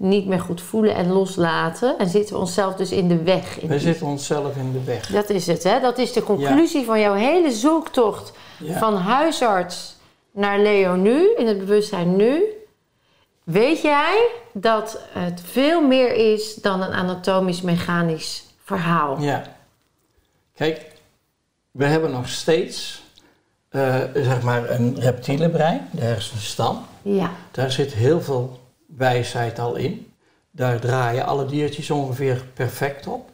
niet 0.00 0.26
meer 0.26 0.40
goed 0.40 0.60
voelen 0.60 0.94
en 0.94 1.12
loslaten. 1.12 1.98
En 1.98 2.08
zitten 2.08 2.34
we 2.34 2.40
onszelf 2.40 2.74
dus 2.74 2.90
in 2.90 3.08
de 3.08 3.22
weg. 3.22 3.60
In 3.60 3.68
We 3.68 3.78
zitten 3.78 4.06
onszelf 4.06 4.56
in 4.56 4.72
de 4.72 4.84
weg. 4.84 5.06
Dat 5.06 5.30
is 5.30 5.46
het, 5.46 5.62
hè? 5.62 5.80
Dat 5.80 5.98
is 5.98 6.12
de 6.12 6.22
conclusie 6.22 6.84
van 6.84 7.00
jouw 7.00 7.14
hele 7.14 7.50
zoektocht 7.52 8.32
Ja. 8.58 8.78
van 8.78 8.96
huisarts 8.96 9.96
naar 10.30 10.58
Leo 10.60 10.94
nu, 10.94 11.34
in 11.36 11.46
het 11.46 11.58
bewustzijn 11.58 12.16
nu. 12.16 12.42
Weet 13.44 13.80
jij 13.80 14.28
dat 14.52 14.98
het 15.12 15.40
veel 15.44 15.86
meer 15.86 16.32
is 16.32 16.54
dan 16.54 16.82
een 16.82 16.92
anatomisch-mechanisch 16.92 18.44
verhaal? 18.64 19.20
Ja. 19.20 19.42
Kijk, 20.54 20.86
we 21.70 21.84
hebben 21.84 22.10
nog 22.10 22.28
steeds 22.28 23.02
eh, 23.68 23.96
zeg 24.14 24.42
maar 24.42 24.70
een 24.70 25.00
reptiele 25.00 25.48
brein, 25.48 25.88
de 25.90 26.00
hersenstam. 26.00 26.78
Ja. 27.02 27.30
Daar 27.50 27.70
zit 27.70 27.92
heel 27.92 28.20
veel 28.20 28.59
wijsheid 28.96 29.58
al 29.58 29.74
in. 29.74 30.12
Daar 30.50 30.80
draaien 30.80 31.26
alle 31.26 31.46
diertjes 31.46 31.90
ongeveer 31.90 32.44
perfect 32.54 33.06
op. 33.06 33.30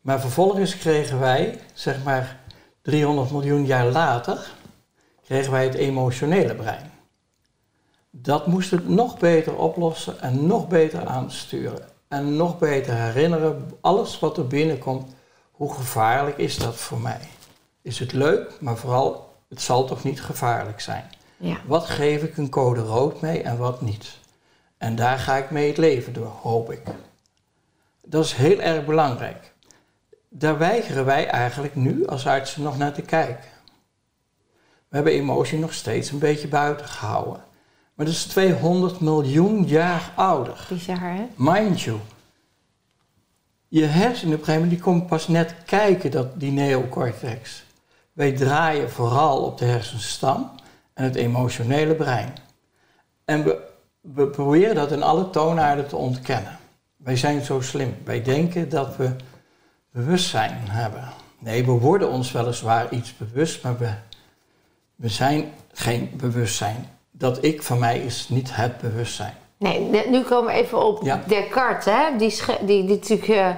Maar 0.00 0.20
vervolgens 0.20 0.78
kregen 0.78 1.20
wij, 1.20 1.58
zeg 1.72 2.02
maar 2.02 2.40
300 2.82 3.30
miljoen 3.30 3.66
jaar 3.66 3.86
later, 3.86 4.52
kregen 5.24 5.52
wij 5.52 5.64
het 5.64 5.74
emotionele 5.74 6.54
brein. 6.54 6.90
Dat 8.10 8.46
moest 8.46 8.70
het 8.70 8.88
nog 8.88 9.18
beter 9.18 9.56
oplossen 9.56 10.20
en 10.20 10.46
nog 10.46 10.68
beter 10.68 11.06
aansturen. 11.06 11.88
En 12.08 12.36
nog 12.36 12.58
beter 12.58 12.94
herinneren, 12.94 13.70
alles 13.80 14.18
wat 14.18 14.38
er 14.38 14.46
binnenkomt, 14.46 15.12
hoe 15.50 15.74
gevaarlijk 15.74 16.38
is 16.38 16.56
dat 16.56 16.74
voor 16.74 17.00
mij? 17.00 17.20
Is 17.82 17.98
het 17.98 18.12
leuk, 18.12 18.56
maar 18.60 18.76
vooral, 18.76 19.34
het 19.48 19.60
zal 19.60 19.84
toch 19.84 20.04
niet 20.04 20.22
gevaarlijk 20.22 20.80
zijn? 20.80 21.04
Ja. 21.36 21.56
Wat 21.66 21.84
geef 21.84 22.22
ik 22.22 22.36
een 22.36 22.48
code 22.48 22.80
rood 22.80 23.20
mee 23.20 23.42
en 23.42 23.58
wat 23.58 23.80
niet? 23.80 24.18
En 24.84 24.96
daar 24.96 25.18
ga 25.18 25.36
ik 25.36 25.50
mee 25.50 25.68
het 25.68 25.76
leven 25.76 26.12
door, 26.12 26.26
hoop 26.26 26.72
ik. 26.72 26.82
Dat 28.06 28.24
is 28.24 28.32
heel 28.32 28.60
erg 28.60 28.84
belangrijk. 28.84 29.52
Daar 30.28 30.58
weigeren 30.58 31.04
wij 31.04 31.26
eigenlijk 31.26 31.74
nu 31.74 32.06
als 32.06 32.26
artsen 32.26 32.62
nog 32.62 32.78
naar 32.78 32.92
te 32.92 33.02
kijken. 33.02 33.50
We 34.88 34.96
hebben 34.96 35.12
emotie 35.12 35.58
nog 35.58 35.72
steeds 35.72 36.10
een 36.10 36.18
beetje 36.18 36.48
buiten 36.48 36.86
gehouden. 36.86 37.44
Maar 37.94 38.06
dat 38.06 38.14
is 38.14 38.24
200 38.24 39.00
miljoen 39.00 39.64
jaar 39.64 40.12
ouder. 40.14 40.66
Bizar, 40.68 41.00
hè? 41.00 41.26
Mind 41.36 41.80
you. 41.80 41.98
Je 43.68 43.84
hersenen 43.84 44.34
op 44.34 44.40
een 44.40 44.44
gegeven 44.44 44.52
moment 44.52 44.70
die 44.70 44.80
komen 44.80 45.06
pas 45.06 45.28
net 45.28 45.54
kijken, 45.64 46.10
dat, 46.10 46.40
die 46.40 46.52
neocortex. 46.52 47.64
Wij 48.12 48.32
draaien 48.32 48.90
vooral 48.90 49.42
op 49.42 49.58
de 49.58 49.64
hersenstam 49.64 50.50
en 50.94 51.04
het 51.04 51.14
emotionele 51.14 51.94
brein. 51.94 52.32
En 53.24 53.44
we, 53.44 53.72
we 54.12 54.26
proberen 54.26 54.74
dat 54.74 54.92
in 54.92 55.02
alle 55.02 55.30
toonaarden 55.30 55.88
te 55.88 55.96
ontkennen. 55.96 56.58
Wij 56.96 57.16
zijn 57.16 57.44
zo 57.44 57.60
slim. 57.60 57.96
Wij 58.04 58.22
denken 58.22 58.68
dat 58.68 58.96
we 58.96 59.10
bewustzijn 59.92 60.58
hebben. 60.68 61.08
Nee, 61.38 61.64
we 61.64 61.70
worden 61.72 62.10
ons 62.10 62.32
weliswaar 62.32 62.92
iets 62.92 63.16
bewust, 63.16 63.62
maar 63.62 63.78
we, 63.78 63.88
we 64.96 65.08
zijn 65.08 65.52
geen 65.72 66.10
bewustzijn. 66.16 66.88
Dat 67.10 67.44
ik 67.44 67.62
van 67.62 67.78
mij 67.78 67.98
is 67.98 68.28
niet 68.28 68.56
het 68.56 68.78
bewustzijn. 68.80 69.34
Nee, 69.58 69.80
ne- 69.80 70.06
nu 70.10 70.22
komen 70.22 70.52
we 70.54 70.60
even 70.60 70.86
op 70.86 71.02
Ja. 71.02 71.22
Descartes, 71.26 71.84
hè? 71.94 72.16
Die, 72.18 72.40
die, 72.66 72.84
die 72.84 72.96
natuurlijk 72.96 73.28
eh, 73.28 73.48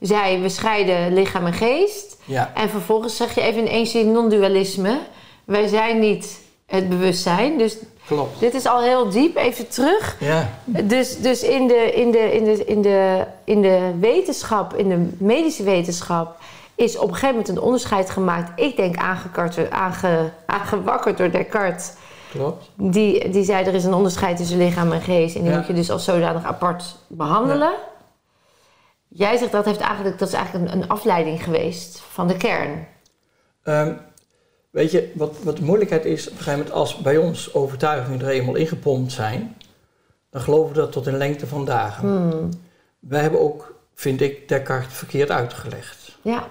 zei, 0.00 0.42
we 0.42 0.48
scheiden 0.48 1.14
lichaam 1.14 1.46
en 1.46 1.52
geest. 1.52 2.16
Ja, 2.24 2.50
En 2.54 2.68
vervolgens 2.70 3.16
zeg 3.16 3.34
je 3.34 3.40
even 3.40 3.60
in 3.60 3.68
één 3.68 3.86
zin 3.86 4.12
non-dualisme. 4.12 5.00
Wij 5.44 5.66
zijn 5.66 5.98
niet 5.98 6.40
het 6.66 6.88
bewustzijn. 6.88 7.58
Dus 7.58 7.76
klopt. 8.08 8.40
dit 8.40 8.54
is 8.54 8.66
al 8.66 8.80
heel 8.80 9.08
diep. 9.10 9.36
Even 9.36 9.68
terug. 9.68 10.16
Ja, 10.20 10.48
Dus, 10.64 11.18
dus 11.20 11.42
in, 11.42 11.66
de, 11.66 11.92
in, 11.94 12.10
de, 12.10 12.18
in, 12.34 12.44
de, 12.44 12.64
in, 12.64 12.82
de, 12.82 13.24
in 13.44 13.62
de 13.62 13.94
wetenschap, 14.00 14.74
in 14.74 14.88
de 14.88 15.08
medische 15.18 15.62
wetenschap, 15.62 16.36
is 16.74 16.96
op 16.96 17.02
een 17.08 17.14
gegeven 17.14 17.28
moment 17.36 17.48
een 17.48 17.60
onderscheid 17.60 18.10
gemaakt. 18.10 18.60
Ik 18.60 18.76
denk 18.76 18.96
aange, 18.96 20.30
aangewakkerd 20.46 21.18
door 21.18 21.30
Descartes. 21.30 21.92
klopt. 22.30 22.70
Die, 22.74 23.28
die 23.28 23.44
zei 23.44 23.64
er 23.64 23.74
is 23.74 23.84
een 23.84 23.94
onderscheid 23.94 24.36
tussen 24.36 24.58
lichaam 24.58 24.92
en 24.92 25.00
geest. 25.00 25.34
En 25.36 25.42
die 25.42 25.50
Ja. 25.50 25.56
moet 25.56 25.66
je 25.66 25.72
dus 25.72 25.90
als 25.90 26.04
zodanig 26.04 26.44
apart 26.44 26.96
behandelen. 27.06 27.72
Jij 29.08 29.36
zegt 29.36 29.52
dat, 29.52 29.64
heeft 29.64 29.80
eigenlijk, 29.80 30.18
dat 30.18 30.28
is 30.28 30.34
eigenlijk 30.34 30.72
een, 30.72 30.80
een 30.82 30.88
afleiding 30.88 31.42
geweest 31.44 32.02
van 32.12 32.26
de 32.28 32.36
kern. 32.36 32.86
Ehm, 33.62 33.92
weet 34.70 34.90
je, 34.90 35.12
wat, 35.14 35.36
wat 35.42 35.56
de 35.56 35.62
moeilijkheid 35.64 36.04
is, 36.04 36.26
op 36.26 36.32
een 36.32 36.38
gegeven 36.38 36.58
moment 36.58 36.74
als 36.76 36.96
bij 36.96 37.16
ons 37.16 37.54
overtuigingen 37.54 38.20
er 38.20 38.28
eenmaal 38.28 38.54
ingepompt 38.54 39.12
zijn, 39.12 39.56
dan 40.30 40.40
geloven 40.42 40.74
we 40.74 40.80
dat 40.80 40.92
tot 40.92 41.06
in 41.06 41.16
lengte 41.16 41.46
van 41.46 41.64
dagen. 41.64 42.08
Hmm. 42.08 42.48
Wij 42.98 43.20
hebben 43.20 43.40
ook, 43.40 43.74
vind 43.94 44.20
ik, 44.20 44.48
Descartes 44.48 44.94
verkeerd 44.94 45.30
uitgelegd. 45.30 46.16
Ja. 46.22 46.46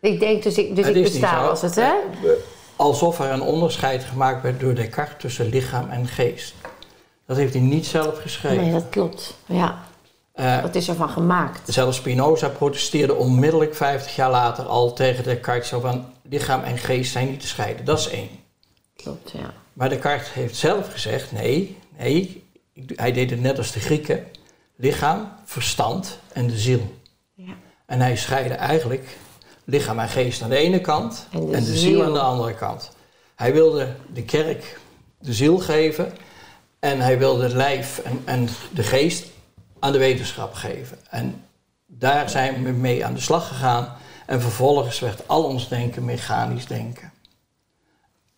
Ik 0.00 0.20
denk 0.20 0.42
dus 0.42 0.58
ik, 0.58 0.76
dus 0.76 0.86
Het 0.86 0.96
ik 0.96 1.02
besta 1.02 1.46
als 1.48 1.62
het, 1.62 1.74
hè? 1.74 1.92
We- 2.22 2.44
Alsof 2.76 3.18
er 3.20 3.30
een 3.30 3.42
onderscheid 3.42 4.04
gemaakt 4.04 4.42
werd 4.42 4.60
door 4.60 4.74
Descartes 4.74 5.14
tussen 5.20 5.48
lichaam 5.48 5.88
en 5.90 6.06
geest. 6.06 6.54
Dat 7.26 7.36
heeft 7.36 7.52
hij 7.54 7.62
niet 7.62 7.86
zelf 7.86 8.18
geschreven. 8.20 8.62
Nee, 8.64 8.72
dat 8.72 8.88
klopt. 8.90 9.36
Ja, 9.46 9.78
Eh, 10.32 10.62
wat 10.62 10.74
is 10.74 10.88
ervan 10.88 11.08
gemaakt? 11.08 11.72
Zelfs 11.72 11.96
Spinoza 11.96 12.48
protesteerde 12.48 13.14
onmiddellijk 13.14 13.74
50 13.74 14.16
jaar 14.16 14.30
later 14.30 14.64
al 14.64 14.92
tegen 14.92 15.24
Descartes 15.24 15.68
zo 15.68 15.80
van 15.80 16.04
lichaam 16.30 16.62
en 16.62 16.78
geest 16.78 17.12
zijn 17.12 17.30
niet 17.30 17.40
te 17.40 17.46
scheiden. 17.46 17.84
Dat 17.84 17.98
is 17.98 18.08
één. 18.08 18.28
Klopt, 18.96 19.30
ja. 19.30 19.52
Maar 19.72 19.88
Descartes 19.88 20.32
heeft 20.32 20.56
zelf 20.56 20.92
gezegd, 20.92 21.32
nee, 21.32 21.76
nee, 21.98 22.44
hij 22.94 23.12
deed 23.12 23.30
het 23.30 23.40
net 23.40 23.58
als 23.58 23.72
de 23.72 23.80
Grieken. 23.80 24.26
Lichaam, 24.76 25.32
verstand 25.44 26.18
en 26.32 26.46
de 26.46 26.58
ziel. 26.58 26.94
ja. 27.34 27.52
En 27.86 28.00
hij 28.00 28.16
scheidde 28.16 28.54
eigenlijk 28.54 29.16
lichaam 29.64 29.98
en 29.98 30.08
geest 30.08 30.42
aan 30.42 30.48
de 30.50 30.56
ene 30.56 30.80
kant 30.80 31.26
En 31.32 31.40
en 31.40 31.46
de 31.50 31.56
de, 31.56 31.62
ziel. 31.64 31.74
ziel. 31.76 32.04
aan 32.04 32.12
de 32.12 32.20
andere 32.20 32.54
kant. 32.54 32.90
Hij 33.34 33.52
wilde 33.52 33.88
de 34.12 34.22
kerk 34.22 34.78
de 35.18 35.32
ziel 35.32 35.58
geven 35.58 36.12
en 36.78 37.00
hij 37.00 37.18
wilde 37.18 37.42
het 37.42 37.52
lijf 37.52 37.98
en, 37.98 38.22
en 38.24 38.48
de 38.72 38.82
geest 38.82 39.26
aan 39.78 39.92
de 39.92 39.98
wetenschap 39.98 40.54
geven. 40.54 40.98
En 41.10 41.44
daar 41.86 42.30
zijn 42.30 42.64
we 42.64 42.70
mee 42.70 43.04
aan 43.04 43.14
de 43.14 43.20
slag 43.20 43.48
gegaan 43.48 43.96
en 44.30 44.40
vervolgens 44.40 45.00
werd 45.00 45.28
al 45.28 45.44
ons 45.44 45.68
denken 45.68 46.04
mechanisch 46.04 46.66
denken. 46.66 47.12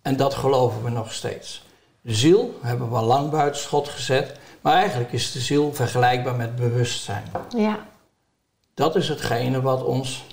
En 0.02 0.16
dat 0.16 0.34
geloven 0.34 0.82
we 0.84 0.90
nog 0.90 1.12
steeds. 1.12 1.64
De 2.00 2.14
ziel 2.14 2.58
hebben 2.62 2.90
we 2.90 2.96
al 2.96 3.04
lang 3.04 3.30
buiten 3.30 3.60
schot 3.60 3.88
gezet, 3.88 4.38
maar 4.60 4.74
eigenlijk 4.74 5.12
is 5.12 5.32
de 5.32 5.40
ziel 5.40 5.74
vergelijkbaar 5.74 6.34
met 6.34 6.56
bewustzijn. 6.56 7.24
Ja, 7.56 7.86
Dat 8.74 8.96
is 8.96 9.08
hetgene 9.08 9.60
wat 9.60 9.84
ons 9.84 10.24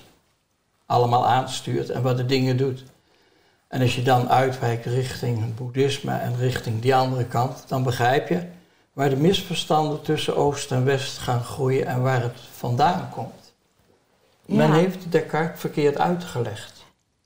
allemaal 0.86 1.26
aanstuurt 1.26 1.90
en 1.90 2.02
wat 2.02 2.16
de 2.16 2.26
dingen 2.26 2.56
doet. 2.56 2.82
En 3.68 3.80
als 3.80 3.94
je 3.94 4.02
dan 4.02 4.28
uitwijkt 4.28 4.84
richting 4.84 5.40
het 5.40 5.56
boeddhisme 5.56 6.12
en 6.12 6.36
richting 6.36 6.82
die 6.82 6.94
andere 6.94 7.24
kant, 7.24 7.64
dan 7.68 7.82
begrijp 7.82 8.28
je 8.28 8.46
waar 8.92 9.08
de 9.08 9.16
misverstanden 9.16 10.02
tussen 10.02 10.36
Oost 10.36 10.72
en 10.72 10.84
West 10.84 11.18
gaan 11.18 11.44
groeien 11.44 11.86
en 11.86 12.02
waar 12.02 12.22
het 12.22 12.38
vandaan 12.56 13.10
komt. 13.10 13.39
Men 14.56 14.72
heeft 14.72 15.12
Descartes 15.12 15.60
verkeerd 15.60 15.98
uitgelegd. 15.98 16.84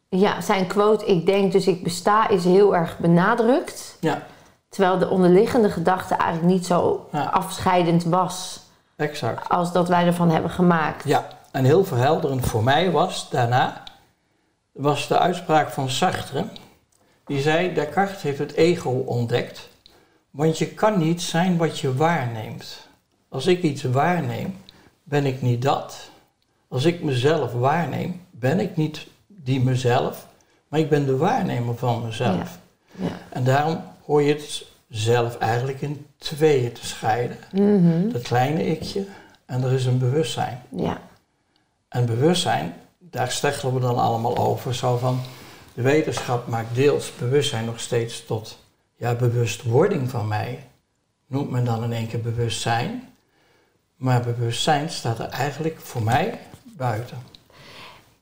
ja, 0.09 0.41
zijn 0.41 0.67
quote, 0.67 1.07
ik 1.07 1.27
denk 1.27 1.53
dus 1.53 1.67
ik 1.67 1.83
besta, 1.83 2.29
is 2.29 2.45
heel 2.45 2.77
erg 2.77 2.99
benadrukt. 2.99 3.97
Ja, 4.01 4.23
Terwijl 4.69 4.99
de 4.99 5.09
onderliggende 5.09 5.71
gedachte 5.71 6.15
eigenlijk 6.15 6.53
niet 6.53 6.67
zo 6.67 7.09
Ja. 7.13 7.25
afscheidend 7.25 8.05
was 8.05 8.61
exact. 8.97 9.49
als 9.49 9.73
dat 9.73 9.89
wij 9.89 10.07
ervan 10.07 10.31
hebben 10.31 10.51
gemaakt. 10.51 11.05
Ja, 11.05 11.27
en 11.51 11.65
heel 11.65 11.85
verhelderend 11.85 12.47
voor 12.47 12.63
mij 12.65 12.91
was 12.91 13.31
daarna, 13.31 13.83
was 14.73 15.09
de 15.09 15.19
uitspraak 15.19 15.71
van 15.71 15.91
Sartre. 15.91 16.45
Die 17.27 17.41
zei, 17.41 17.75
Descartes 17.75 18.23
heeft 18.23 18.39
het 18.39 18.53
ego 18.53 18.91
ontdekt, 18.91 19.69
want 20.31 20.59
je 20.59 20.67
kan 20.67 20.99
niet 20.99 21.23
zijn 21.23 21.57
wat 21.57 21.79
je 21.79 21.95
waarneemt. 21.95 22.89
Als 23.29 23.47
ik 23.47 23.63
iets 23.63 23.83
waarneem, 23.83 24.59
ben 25.03 25.27
ik 25.27 25.43
niet 25.43 25.63
dat. 25.63 26.09
Als 26.75 26.85
ik 26.85 27.03
mezelf 27.03 27.53
waarneem, 27.53 28.21
ben 28.31 28.61
ik 28.61 28.77
niet 28.77 29.07
die 29.27 29.61
mezelf, 29.61 30.27
maar 30.69 30.81
ik 30.81 30.89
ben 30.89 31.07
de 31.07 31.17
waarnemer 31.17 31.77
van 31.77 32.05
mezelf. 32.05 32.59
Ja. 32.91 33.19
En 33.29 33.45
daarom 33.45 33.81
hoor 34.05 34.23
je 34.23 34.33
het 34.33 34.67
zelf 34.89 35.39
eigenlijk 35.39 35.81
in 35.81 36.07
tweeën 36.17 36.73
te 36.73 36.87
scheiden. 36.87 37.37
Mhm. 37.53 38.09
Dat 38.09 38.23
kleine 38.23 38.67
ikje 38.67 39.07
en 39.47 39.63
er 39.63 39.73
is 39.73 39.87
een 39.87 39.99
bewustzijn. 39.99 40.63
ja. 40.77 41.01
En 41.89 42.07
bewustzijn, 42.07 42.75
daar 42.99 43.31
steggelen 43.31 43.75
we 43.75 43.81
dan 43.81 43.99
allemaal 43.99 44.37
over. 44.37 44.75
Zo 44.75 44.97
van, 44.97 45.21
de 45.75 45.83
wetenschap 45.83 46.47
maakt 46.47 46.75
deels 46.75 47.13
bewustzijn 47.19 47.65
nog 47.65 47.81
steeds 47.81 48.27
tot 48.27 48.59
ja, 48.97 49.15
bewustwording 49.15 50.11
van 50.11 50.29
mij. 50.29 50.67
Noemt 51.27 51.51
men 51.51 51.65
dan 51.65 51.85
in 51.85 51.93
één 51.93 52.09
keer 52.09 52.21
bewustzijn. 52.21 53.09
Maar 53.97 54.23
bewustzijn 54.23 54.91
staat 54.91 55.19
er 55.19 55.29
eigenlijk 55.29 55.81
voor 55.81 56.03
mij 56.03 56.39
buiten. 56.77 57.19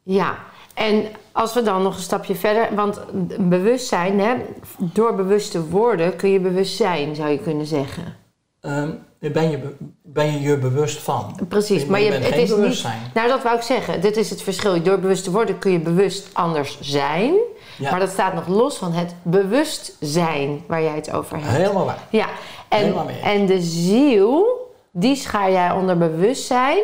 Ja, 0.03 0.39
En 0.75 1.05
als 1.33 1.55
we 1.55 1.63
dan 1.63 1.83
nog 1.83 1.97
een 1.97 2.03
stapje 2.03 2.35
verder, 2.35 2.75
want 2.75 3.01
bewustzijn, 3.39 4.21
hè, 4.21 4.35
door 4.79 5.15
bewust 5.15 5.51
te 5.51 5.69
worden 5.69 6.17
kun 6.17 6.31
je 6.31 6.41
bewust 6.41 6.77
zijn, 6.77 7.15
zou 7.15 7.29
je 7.31 7.39
kunnen 7.39 7.67
zeggen. 7.67 8.17
Ehm, 8.61 8.91
ben, 9.19 9.51
je, 9.51 9.59
be- 9.59 9.77
ben 10.03 10.33
je 10.33 10.41
je 10.41 10.57
bewust 10.59 10.99
van? 10.99 11.39
Precies, 11.49 11.83
Je 11.83 11.91
maar 11.91 12.01
je, 12.01 12.11
bent 12.11 12.25
het 12.25 12.33
geen 12.33 12.43
is 12.43 12.49
niet. 12.49 12.59
bewustzijn. 12.59 13.01
Nou, 13.15 13.29
dat 13.29 13.43
wou 13.43 13.57
ik 13.57 13.63
zeggen. 13.63 14.01
Dit 14.01 14.17
is 14.17 14.31
het 14.31 14.43
verschil. 14.43 14.83
Door 14.83 14.99
bewust 14.99 15.25
te 15.25 15.31
worden 15.31 15.59
kun 15.59 15.73
je 15.73 15.79
bewust 15.79 16.29
anders 16.33 16.79
zijn. 16.81 17.35
Ja. 17.79 17.91
Maar 17.91 18.01
dat 18.01 18.11
staat 18.11 18.35
nog 18.35 18.47
los 18.47 18.77
van 18.77 18.93
het 18.93 19.15
bewustzijn 19.23 20.63
waar 20.67 20.83
jij 20.83 20.95
het 20.95 21.13
over 21.13 21.37
hebt. 21.37 21.49
Helemaal 21.49 21.85
waar. 21.85 22.07
Ja, 22.11 22.27
en, 22.69 22.79
Helemaal 22.79 23.05
mee 23.05 23.21
en 23.21 23.47
de 23.47 23.61
ziel, 23.63 24.47
die 24.93 25.17
schaar 25.17 25.51
jij 25.51 25.71
onder 25.71 25.99
bewustzijn, 25.99 26.79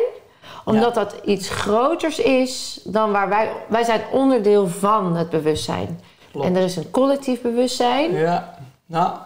omdat 0.69 0.93
dat 0.93 1.15
iets 1.25 1.49
groters 1.49 2.19
is 2.19 2.79
dan 2.83 3.11
waar 3.11 3.29
wij. 3.29 3.51
Wij 3.67 3.83
zijn 3.83 4.01
onderdeel 4.11 4.67
van 4.67 5.15
het 5.15 5.29
bewustzijn. 5.29 5.99
Klopt. 6.31 6.47
En 6.47 6.55
er 6.55 6.63
is 6.63 6.75
een 6.75 6.91
collectief 6.91 7.41
bewustzijn. 7.41 8.11
Ja, 8.13 8.57
nou, 8.85 9.17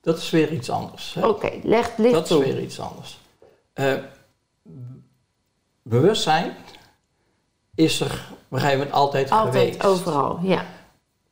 dat 0.00 0.18
is 0.18 0.30
weer 0.30 0.52
iets 0.52 0.70
anders. 0.70 1.16
Oké, 1.22 1.50
leg 1.62 1.96
licht 1.96 2.14
dat 2.14 2.22
is 2.22 2.28
toe. 2.28 2.44
weer 2.44 2.60
iets 2.60 2.80
anders. 2.80 3.18
Eh, 3.72 3.92
bewustzijn 5.82 6.56
is 7.74 8.00
er 8.00 8.26
op 8.30 8.52
een 8.52 8.58
gegeven 8.58 8.78
moment 8.78 8.96
altijd, 8.96 9.30
Altijd 9.30 9.64
geweest. 9.64 9.84
overal, 9.84 10.38
ja. 10.42 10.64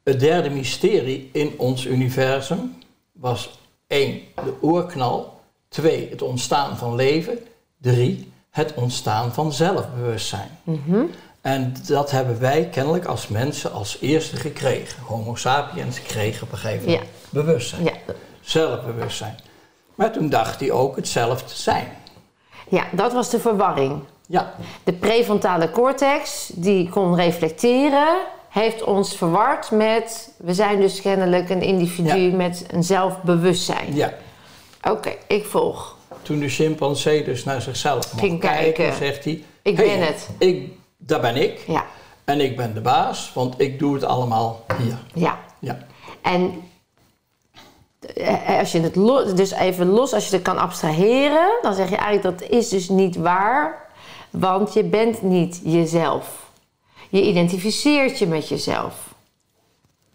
Het 0.03 0.21
derde 0.21 0.51
mysterie 0.51 1.31
in 1.33 1.55
ons 1.59 1.85
universum 1.87 2.79
was 3.13 3.59
één, 3.87 4.21
de 4.35 4.55
oerknal. 4.63 5.41
Twee, 5.69 6.09
het 6.11 6.23
ontstaan 6.23 6.77
van 6.77 6.95
leven. 6.95 7.39
Drie, 7.81 8.33
het 8.59 8.75
ontstaan 8.75 9.33
van 9.33 9.53
zelfbewustzijn. 9.53 10.59
Mhm. 10.63 11.03
En 11.41 11.75
dat 11.87 12.11
hebben 12.11 12.41
wij 12.41 12.69
kennelijk 12.73 13.05
als 13.05 13.29
mensen 13.29 13.73
als 13.73 13.99
eerste 14.01 14.37
gekregen. 14.37 15.03
Homo 15.03 15.35
sapiens 15.35 16.03
kregen 16.03 16.43
op 16.43 16.53
een 16.53 16.59
gegeven 16.59 16.85
moment 16.91 17.09
bewustzijn. 17.31 17.85
Ja. 17.85 17.93
Zelfbewustzijn. 18.41 19.37
Maar 19.95 20.13
toen 20.13 20.29
dacht 20.29 20.61
hij 20.61 20.71
ook 20.71 20.97
het 20.97 21.09
zelf 21.09 21.43
te 21.43 21.57
zijn. 21.57 21.89
ja, 22.69 22.85
dat 22.93 23.13
was 23.13 23.31
de 23.31 23.41
verwarring. 23.41 24.03
Ja, 24.27 24.55
De 24.85 24.93
prefrontale 24.93 25.71
cortex, 25.71 26.51
die 26.55 26.89
kon 26.89 27.15
reflecteren, 27.15 28.17
heeft 28.49 28.83
ons 28.83 29.17
verward 29.17 29.71
met... 29.71 30.31
we 30.37 30.55
zijn 30.55 30.81
dus 30.81 31.01
kennelijk 31.01 31.51
een 31.51 31.63
individu 31.63 32.19
Ja. 32.19 32.37
met 32.37 32.65
een 32.71 32.83
zelfbewustzijn. 32.85 33.95
ja. 33.95 34.13
Oké, 34.83 35.13
ik 35.27 35.45
volg. 35.45 35.97
Toen 36.29 36.39
de 36.39 36.49
chimpansee 36.49 37.25
dus 37.25 37.45
naar 37.45 37.63
zichzelf 37.63 38.13
Ging 38.17 38.41
kijken, 38.41 38.73
kijken. 38.73 38.97
zegt 38.97 39.25
hij... 39.25 39.43
Ik 39.63 39.77
"Hey, 39.77 39.87
ben 39.87 40.07
het." 40.07 40.29
Ik, 40.39 40.71
daar 40.97 41.21
ben 41.21 41.37
ik. 41.37 41.65
Ja, 41.67 41.87
En 42.25 42.41
ik 42.41 42.57
ben 42.57 42.75
de 42.75 42.81
baas, 42.81 43.31
want 43.35 43.61
ik 43.61 43.79
doe 43.79 43.95
het 43.95 44.05
allemaal 44.05 44.65
hier. 44.79 44.99
ja. 45.15 45.39
Ja, 45.61 45.79
En 46.23 46.63
eh, 48.15 48.59
als 48.59 48.73
je 48.73 48.81
het 48.81 48.97
los, 48.97 49.35
dus 49.35 49.51
even 49.51 49.87
los, 49.89 50.13
als 50.13 50.29
je 50.29 50.35
het 50.35 50.45
kan 50.45 50.59
abstraheren, 50.59 51.49
dan 51.63 51.75
zeg 51.75 51.89
je 51.91 51.97
eigenlijk 51.97 52.39
dat 52.41 52.51
is 52.51 52.69
dus 52.69 52.89
niet 52.89 53.17
waar, 53.17 53.87
want 54.31 54.73
je 54.73 54.85
bent 54.85 55.23
niet 55.23 55.61
jezelf. 55.65 56.51
Je 57.09 57.23
identificeert 57.23 58.19
je 58.19 58.27
met 58.27 58.49
jezelf. 58.49 58.95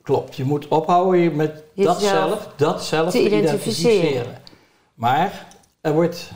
klopt. 0.01 0.35
Je 0.35 0.43
moet 0.43 0.67
ophouden 0.67 1.35
met 1.35 1.63
Jezelf 1.73 1.99
dat 1.99 2.09
zelf, 2.09 2.47
dat 2.55 2.83
zelf 2.83 3.11
te 3.11 3.17
te, 3.17 3.25
identificeren. 3.25 3.95
identificeren. 3.95 4.41
Maar 4.93 5.47
er 5.83 5.93
wordt 5.93 6.31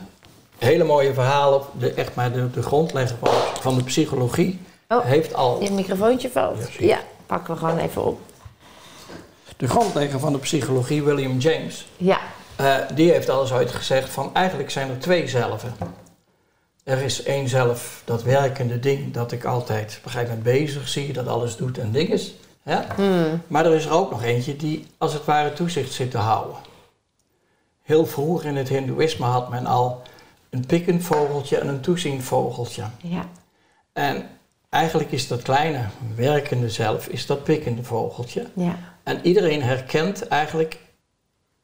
hele 0.57 0.83
mooie 0.83 1.13
verhalen, 1.13 1.61
de, 1.79 1.93
echt 1.93 2.15
maar 2.15 2.31
de, 2.31 2.51
de 2.51 2.61
grondlegger 2.61 3.17
van, 3.21 3.33
van 3.61 3.75
de 3.77 3.83
psychologie 3.83 4.59
Oh. 4.89 5.05
heeft 5.05 5.33
al... 5.33 5.63
Je 5.63 5.71
microfoontje 5.71 6.29
valt. 6.29 6.71
Ja, 6.79 6.99
pakken 7.25 7.53
we 7.53 7.59
gewoon 7.59 7.77
even 7.77 8.05
op. 8.05 8.19
De 9.57 9.67
grondlegger 9.67 10.19
van 10.19 10.33
de 10.33 10.39
psychologie, 10.39 11.03
William 11.03 11.37
James, 11.37 11.87
Ja, 11.97 12.19
Eh, 12.55 12.75
die 12.93 13.11
heeft 13.11 13.29
al 13.29 13.41
eens 13.41 13.53
ooit 13.53 13.71
gezegd 13.71 14.09
van 14.09 14.29
eigenlijk 14.33 14.69
zijn 14.71 14.89
er 14.89 14.99
twee 14.99 15.27
zelven. 15.27 15.75
Er 16.83 17.01
is 17.01 17.23
één 17.23 17.47
zelf, 17.47 18.01
dat 18.05 18.23
werkende 18.23 18.79
ding 18.79 19.13
dat 19.13 19.31
ik 19.31 19.45
altijd 19.45 19.95
op 19.99 20.05
een 20.05 20.11
gegeven 20.11 20.37
moment 20.37 20.55
bezig 20.57 20.87
zie, 20.87 21.13
dat 21.13 21.27
alles 21.27 21.55
doet 21.55 21.77
en 21.77 21.91
ding 21.91 22.09
is. 22.09 22.33
Ja? 22.63 22.85
Maar 23.47 23.65
er 23.65 23.75
is 23.75 23.85
er 23.85 23.91
ook 23.93 24.11
nog 24.11 24.23
eentje 24.23 24.55
die 24.55 24.87
als 24.97 25.13
het 25.13 25.25
ware 25.25 25.53
toezicht 25.53 25.93
zit 25.93 26.11
te 26.11 26.17
houden. 26.17 26.55
Heel 27.87 28.05
vroeg 28.05 28.43
in 28.43 28.55
het 28.55 28.69
hindoeïsme 28.69 29.25
had 29.25 29.49
men 29.49 29.65
al 29.65 30.01
een 30.49 30.65
pikkend 30.65 31.03
vogeltje 31.03 31.57
en 31.57 31.67
een 31.67 31.81
toeziend 31.81 32.23
vogeltje. 32.23 32.83
ja, 33.01 33.25
En 33.93 34.29
eigenlijk 34.69 35.11
is 35.11 35.27
dat 35.27 35.41
kleine 35.41 35.85
werkende 36.15 36.69
zelf, 36.69 37.07
is 37.07 37.25
dat 37.25 37.43
pikkende 37.43 37.83
vogeltje. 37.83 38.47
ja. 38.53 38.75
En 39.03 39.19
iedereen 39.23 39.61
herkent 39.61 40.27
eigenlijk 40.27 40.79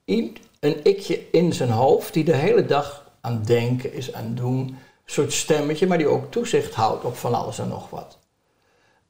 een 0.05 0.79
ikje 0.83 1.31
in 1.31 1.53
zijn 1.53 1.69
hoofd 1.71 2.13
die 2.13 2.23
de 2.23 2.35
hele 2.35 2.65
dag 2.65 3.11
aan 3.21 3.43
denken 3.45 3.93
is, 3.93 4.13
aan 4.13 4.35
doen. 4.35 4.57
Een 4.57 4.77
soort 5.05 5.33
stemmetje, 5.33 5.87
maar 5.87 5.97
die 5.97 6.07
ook 6.07 6.31
toezicht 6.31 6.73
houdt 6.73 7.03
op 7.03 7.15
van 7.15 7.33
alles 7.33 7.59
en 7.59 7.67
nog 7.67 7.89
wat. 7.89 8.17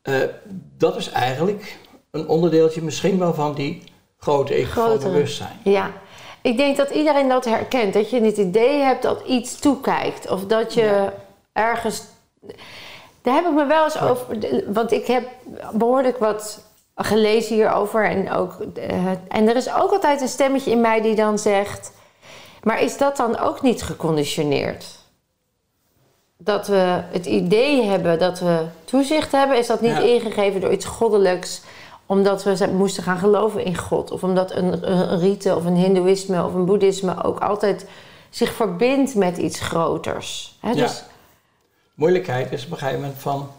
Eh, 0.02 0.16
dat 0.78 0.96
is 0.96 1.10
eigenlijk 1.10 1.78
een 2.12 2.28
onderdeeltje 2.28 2.82
misschien 2.82 3.20
wel 3.20 3.34
van 3.34 3.54
die 3.56 3.84
grote 4.18 4.58
ik 4.58 4.68
van 4.68 5.00
bewustzijn. 5.00 5.60
Ja, 5.64 5.92
ik 6.44 6.58
denk 6.58 6.78
dat 6.78 6.90
iedereen 6.90 7.28
dat 7.28 7.46
herkent. 7.46 7.94
Dat 7.94 8.10
je 8.10 8.22
het 8.22 8.38
idee 8.38 8.82
hebt 8.82 9.02
dat 9.02 9.22
iets 9.28 9.60
toekijkt. 9.60 10.30
Of 10.30 10.46
dat 10.46 10.74
je 10.74 11.10
ergens... 11.54 12.04
Daar 13.22 13.36
heb 13.36 13.46
ik 13.46 13.54
me 13.54 13.66
wel 13.66 13.84
eens 13.84 14.02
over... 14.02 14.38
Want 14.74 14.92
ik 14.92 15.08
heb 15.08 15.28
behoorlijk 15.72 16.18
wat 16.18 16.64
gelezen 16.96 17.56
hierover. 17.56 18.06
En, 18.06 18.32
ook, 18.32 18.58
eh, 18.76 19.12
en 19.28 19.48
er 19.48 19.56
is 19.56 19.74
ook 19.74 19.92
altijd 19.92 20.22
een 20.22 20.28
stemmetje 20.28 20.72
in 20.72 20.82
mij 20.82 21.02
die 21.02 21.16
dan 21.16 21.40
zegt... 21.40 21.92
Maar 22.64 22.82
is 22.82 22.98
dat 22.98 23.18
dan 23.18 23.40
ook 23.40 23.62
niet 23.62 23.84
geconditioneerd? 23.84 24.86
Dat 26.38 26.68
we 26.68 27.02
het 27.12 27.26
idee 27.26 27.84
hebben 27.84 28.20
dat 28.20 28.40
we 28.40 28.66
toezicht 28.84 29.32
hebben... 29.32 29.58
is 29.58 29.68
dat 29.68 29.82
niet 29.82 29.92
Ja. 29.92 30.00
ingegeven 30.00 30.62
door 30.62 30.72
iets 30.72 30.86
goddelijks 30.86 31.62
omdat 32.06 32.44
we 32.44 32.70
moesten 32.74 33.04
gaan 33.04 33.18
geloven 33.18 33.66
in 33.66 33.78
God. 33.78 34.12
Of 34.12 34.24
omdat 34.24 34.52
een, 34.56 34.92
een, 34.92 35.20
rite 35.20 35.56
of 35.56 35.66
een 35.66 35.76
hindoeïsme 35.76 36.46
of 36.46 36.54
een 36.54 36.66
boeddhisme 36.66 37.24
ook 37.24 37.40
altijd 37.40 37.86
zich 38.30 38.54
verbindt 38.54 39.16
met 39.16 39.38
iets 39.38 39.60
groters. 39.60 40.58
Hè, 40.62 40.70
Ja. 40.70 40.76
dus, 40.76 41.04
Moeilijkheid 41.96 42.52
is 42.52 42.66
op 42.66 42.72
een 42.72 42.78
gegeven 42.78 43.02
moment 43.02 43.20
van 43.20 43.50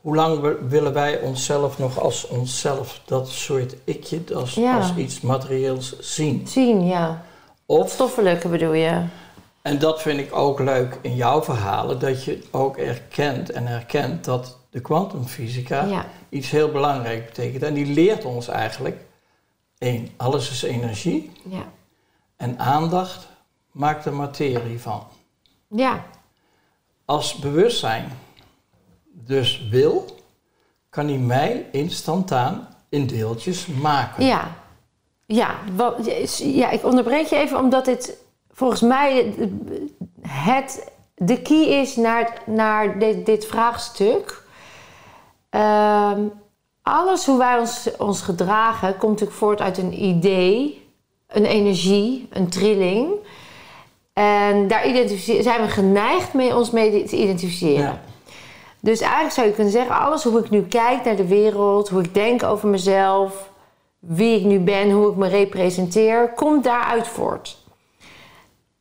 hoe 0.00 0.14
lang 0.14 0.40
we- 0.40 0.58
willen 0.68 0.92
wij 0.92 1.20
onszelf 1.20 1.78
nog 1.78 2.00
als 2.00 2.26
onszelf, 2.26 3.00
dat 3.04 3.28
soort 3.28 3.74
ikje, 3.84 4.20
als, 4.34 4.54
Ja. 4.54 4.76
als 4.76 4.94
iets 4.96 5.20
materieels 5.20 5.98
zien. 5.98 6.46
zien, 6.48 6.86
ja. 6.86 7.22
Of 7.66 7.90
Stoffelijke 7.90 8.48
bedoel 8.48 8.72
je? 8.72 9.02
En 9.62 9.78
dat 9.78 10.02
vind 10.02 10.18
ik 10.20 10.36
ook 10.36 10.60
leuk 10.60 10.98
in 11.00 11.14
jouw 11.14 11.42
verhalen, 11.42 11.98
dat 11.98 12.24
je 12.24 12.42
ook 12.50 12.76
erkent 12.76 13.50
en 13.50 13.66
herkent 13.66 14.24
dat 14.24 14.55
de 14.76 14.82
kwantumfysica 14.82 15.84
Ja. 15.84 16.06
iets 16.28 16.50
heel 16.50 16.70
belangrijk 16.70 17.26
betekent. 17.26 17.62
En 17.62 17.74
die 17.74 17.86
leert 17.86 18.24
ons 18.24 18.48
eigenlijk, 18.48 19.00
één, 19.78 20.08
alles 20.16 20.50
is 20.50 20.62
energie 20.62 21.32
Ja. 21.48 21.64
en 22.36 22.58
aandacht 22.58 23.26
maakt 23.70 24.04
er 24.04 24.12
materie 24.14 24.80
van. 24.80 25.02
Ja, 25.68 26.04
Als 27.04 27.34
bewustzijn 27.34 28.18
dus 29.12 29.68
wil, 29.70 30.04
kan 30.90 31.08
hij 31.08 31.18
mij 31.18 31.66
instantaan 31.72 32.68
in 32.88 33.06
deeltjes 33.06 33.66
maken. 33.66 34.24
ja. 34.24 34.54
Ja, 35.26 35.54
ja, 36.38 36.70
ik 36.70 36.84
onderbreek 36.84 37.26
je 37.26 37.36
even 37.36 37.58
omdat 37.58 37.84
dit 37.84 38.16
volgens 38.50 38.80
mij 38.80 39.34
het, 40.28 40.90
de 41.14 41.42
key 41.42 41.64
is 41.80 41.96
naar, 41.96 42.42
naar 42.46 42.98
dit, 42.98 43.26
dit 43.26 43.46
vraagstuk. 43.46 44.44
Ehm, 45.56 46.20
alles 46.82 47.26
hoe 47.26 47.38
wij 47.38 47.58
ons, 47.58 47.88
ons 47.98 48.20
gedragen 48.20 48.96
komt 48.96 49.12
natuurlijk 49.12 49.38
voort 49.38 49.60
uit 49.60 49.78
een 49.78 50.04
idee, 50.04 50.86
een 51.28 51.44
energie, 51.44 52.28
een 52.30 52.48
trilling. 52.48 53.12
En 54.12 54.68
daar 54.68 54.82
zijn 55.40 55.60
we 55.60 55.68
geneigd 55.68 56.34
mee 56.34 56.56
ons 56.56 56.70
mee 56.70 57.04
te 57.04 57.16
identificeren. 57.16 57.82
Ja. 57.82 58.00
Dus 58.80 59.00
eigenlijk 59.00 59.32
zou 59.32 59.46
je 59.46 59.52
kunnen 59.52 59.72
zeggen, 59.72 59.98
alles 59.98 60.24
hoe 60.24 60.38
ik 60.38 60.50
nu 60.50 60.62
kijk 60.62 61.04
naar 61.04 61.16
de 61.16 61.26
wereld, 61.26 61.88
hoe 61.88 62.02
ik 62.02 62.14
denk 62.14 62.42
over 62.42 62.68
mezelf, 62.68 63.50
wie 63.98 64.38
ik 64.38 64.44
nu 64.44 64.58
ben, 64.58 64.90
hoe 64.90 65.10
ik 65.10 65.16
me 65.16 65.28
representeer, 65.28 66.32
komt 66.34 66.64
daaruit 66.64 67.08
voort. 67.08 67.64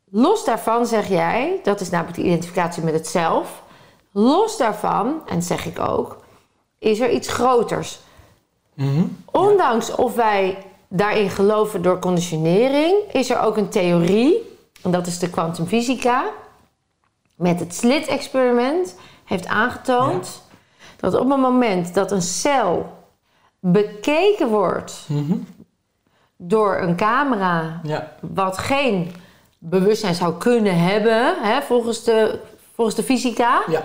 Los 0.10 0.46
daarvan 0.46 0.86
zeg 0.86 1.08
jij, 1.08 1.60
dat 1.64 1.82
is 1.82 1.90
namelijk 1.90 2.18
de 2.18 2.24
identificatie 2.24 2.84
met 2.84 2.94
het 2.94 3.08
zelf. 3.08 3.64
Los 4.12 4.58
daarvan, 4.58 5.22
en 5.26 5.44
zeg 5.44 5.66
ik 5.66 5.80
ook, 5.80 6.24
is 6.80 7.00
er 7.00 7.10
iets 7.12 7.28
groters. 7.28 8.00
Mhm. 8.74 9.04
Ondanks 9.32 9.96
of 9.96 10.16
wij 10.16 10.58
daarin 10.88 11.30
geloven 11.30 11.82
door 11.82 12.00
conditionering, 12.00 12.98
is 13.12 13.30
er 13.30 13.40
ook 13.40 13.58
een 13.58 13.70
theorie, 13.70 14.58
en 14.82 14.92
dat 14.92 15.08
is 15.08 15.20
de 15.20 15.30
kwantumfysica, 15.30 16.24
met 17.36 17.60
het 17.60 17.76
slit-experiment, 17.76 18.96
heeft 19.26 19.48
aangetoond 19.48 20.44
dat 21.00 21.12
dat 21.12 21.22
op 21.22 21.30
het 21.30 21.40
moment 21.40 21.94
dat 21.94 22.12
een 22.12 22.22
cel 22.22 22.94
bekeken 23.60 24.48
wordt 24.48 25.06
Mhm. 25.08 25.38
door 26.38 26.78
een 26.78 26.96
camera, 26.96 27.80
Ja, 27.84 28.12
wat 28.22 28.58
geen 28.58 29.14
bewustzijn 29.58 30.16
zou 30.16 30.34
kunnen 30.38 30.80
hebben, 30.80 31.36
hè, 31.42 31.62
volgens, 31.62 32.04
de, 32.04 32.40
volgens 32.74 32.96
de 32.96 33.04
fysica, 33.04 33.62
ja, 33.68 33.84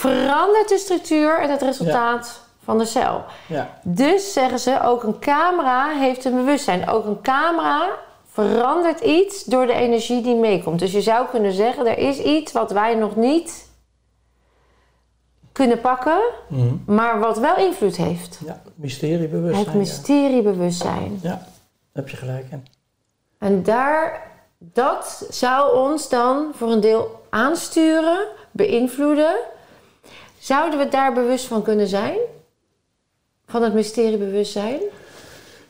verandert 0.00 0.68
de 0.68 0.78
structuur 0.78 1.38
en 1.38 1.50
het 1.50 1.62
resultaat 1.62 2.40
van 2.64 2.78
de 2.78 2.84
cel. 2.84 3.24
ja. 3.46 3.78
Dus 3.82 4.32
zeggen 4.32 4.58
ze, 4.58 4.80
ook 4.82 5.02
een 5.02 5.18
camera 5.18 5.88
heeft 5.88 6.24
een 6.24 6.34
bewustzijn. 6.34 6.88
Ook 6.88 7.04
een 7.04 7.20
camera 7.22 7.88
verandert 8.32 9.00
iets 9.00 9.44
door 9.44 9.66
de 9.66 9.72
energie 9.72 10.22
die 10.22 10.34
meekomt. 10.34 10.78
Dus 10.78 10.92
je 10.92 11.00
zou 11.00 11.26
kunnen 11.28 11.52
zeggen, 11.52 11.86
er 11.86 11.98
is 11.98 12.18
iets 12.18 12.52
wat 12.52 12.70
wij 12.70 12.94
nog 12.94 13.16
niet 13.16 13.68
kunnen 15.52 15.80
pakken, 15.80 16.20
Mhm. 16.48 16.74
maar 16.86 17.18
wat 17.20 17.38
wel 17.38 17.56
invloed 17.56 17.96
heeft. 17.96 18.38
ja. 18.46 18.62
Mysteriebewustzijn. 18.74 19.64
Het 19.66 19.74
mysteriebewustzijn. 19.74 21.18
Ja. 21.22 21.30
ja, 21.30 21.36
daar 21.36 21.44
heb 21.92 22.08
je 22.08 22.16
gelijk 22.16 22.46
in. 22.50 22.66
En 23.38 23.62
daar, 23.62 24.30
dat 24.58 25.26
zou 25.30 25.76
ons 25.76 26.08
dan 26.08 26.50
voor 26.54 26.70
een 26.70 26.80
deel 26.80 27.20
aansturen, 27.30 28.26
beïnvloeden. 28.50 29.34
Zouden 30.40 30.78
we 30.78 30.88
daar 30.88 31.12
bewust 31.12 31.44
van 31.46 31.62
kunnen 31.62 31.86
zijn? 31.86 32.16
Van 33.46 33.62
het 33.62 33.74
mysteriebewustzijn? 33.74 34.80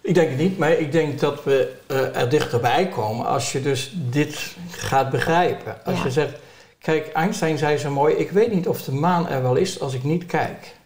Ik 0.00 0.14
denk 0.14 0.28
het 0.28 0.38
niet, 0.38 0.58
maar 0.58 0.70
ik 0.72 0.92
denk 0.92 1.20
dat 1.20 1.44
we 1.44 1.72
eh, 1.86 2.16
er 2.20 2.28
dichterbij 2.28 2.88
komen 2.88 3.26
als 3.26 3.52
je 3.52 3.60
dus 3.62 3.92
dit 3.96 4.56
gaat 4.70 5.10
begrijpen. 5.10 5.84
Als 5.84 5.98
Ja. 5.98 6.04
je 6.04 6.10
zegt, 6.10 6.38
kijk, 6.78 7.12
Einstein 7.12 7.58
zei 7.58 7.76
zo 7.76 7.90
mooi, 7.90 8.14
ik 8.14 8.30
weet 8.30 8.52
niet 8.52 8.68
of 8.68 8.82
de 8.82 8.92
maan 8.92 9.28
er 9.28 9.42
wel 9.42 9.54
is 9.56 9.80
als 9.80 9.94
ik 9.94 10.04
niet 10.04 10.26
kijk. 10.26 10.76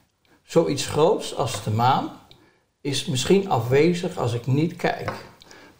Zoiets 0.42 0.86
groots 0.86 1.36
als 1.36 1.64
de 1.64 1.70
maan 1.70 2.10
is 2.80 3.06
misschien 3.06 3.50
afwezig 3.50 4.16
als 4.18 4.32
ik 4.32 4.46
niet 4.46 4.76
kijk. 4.76 5.10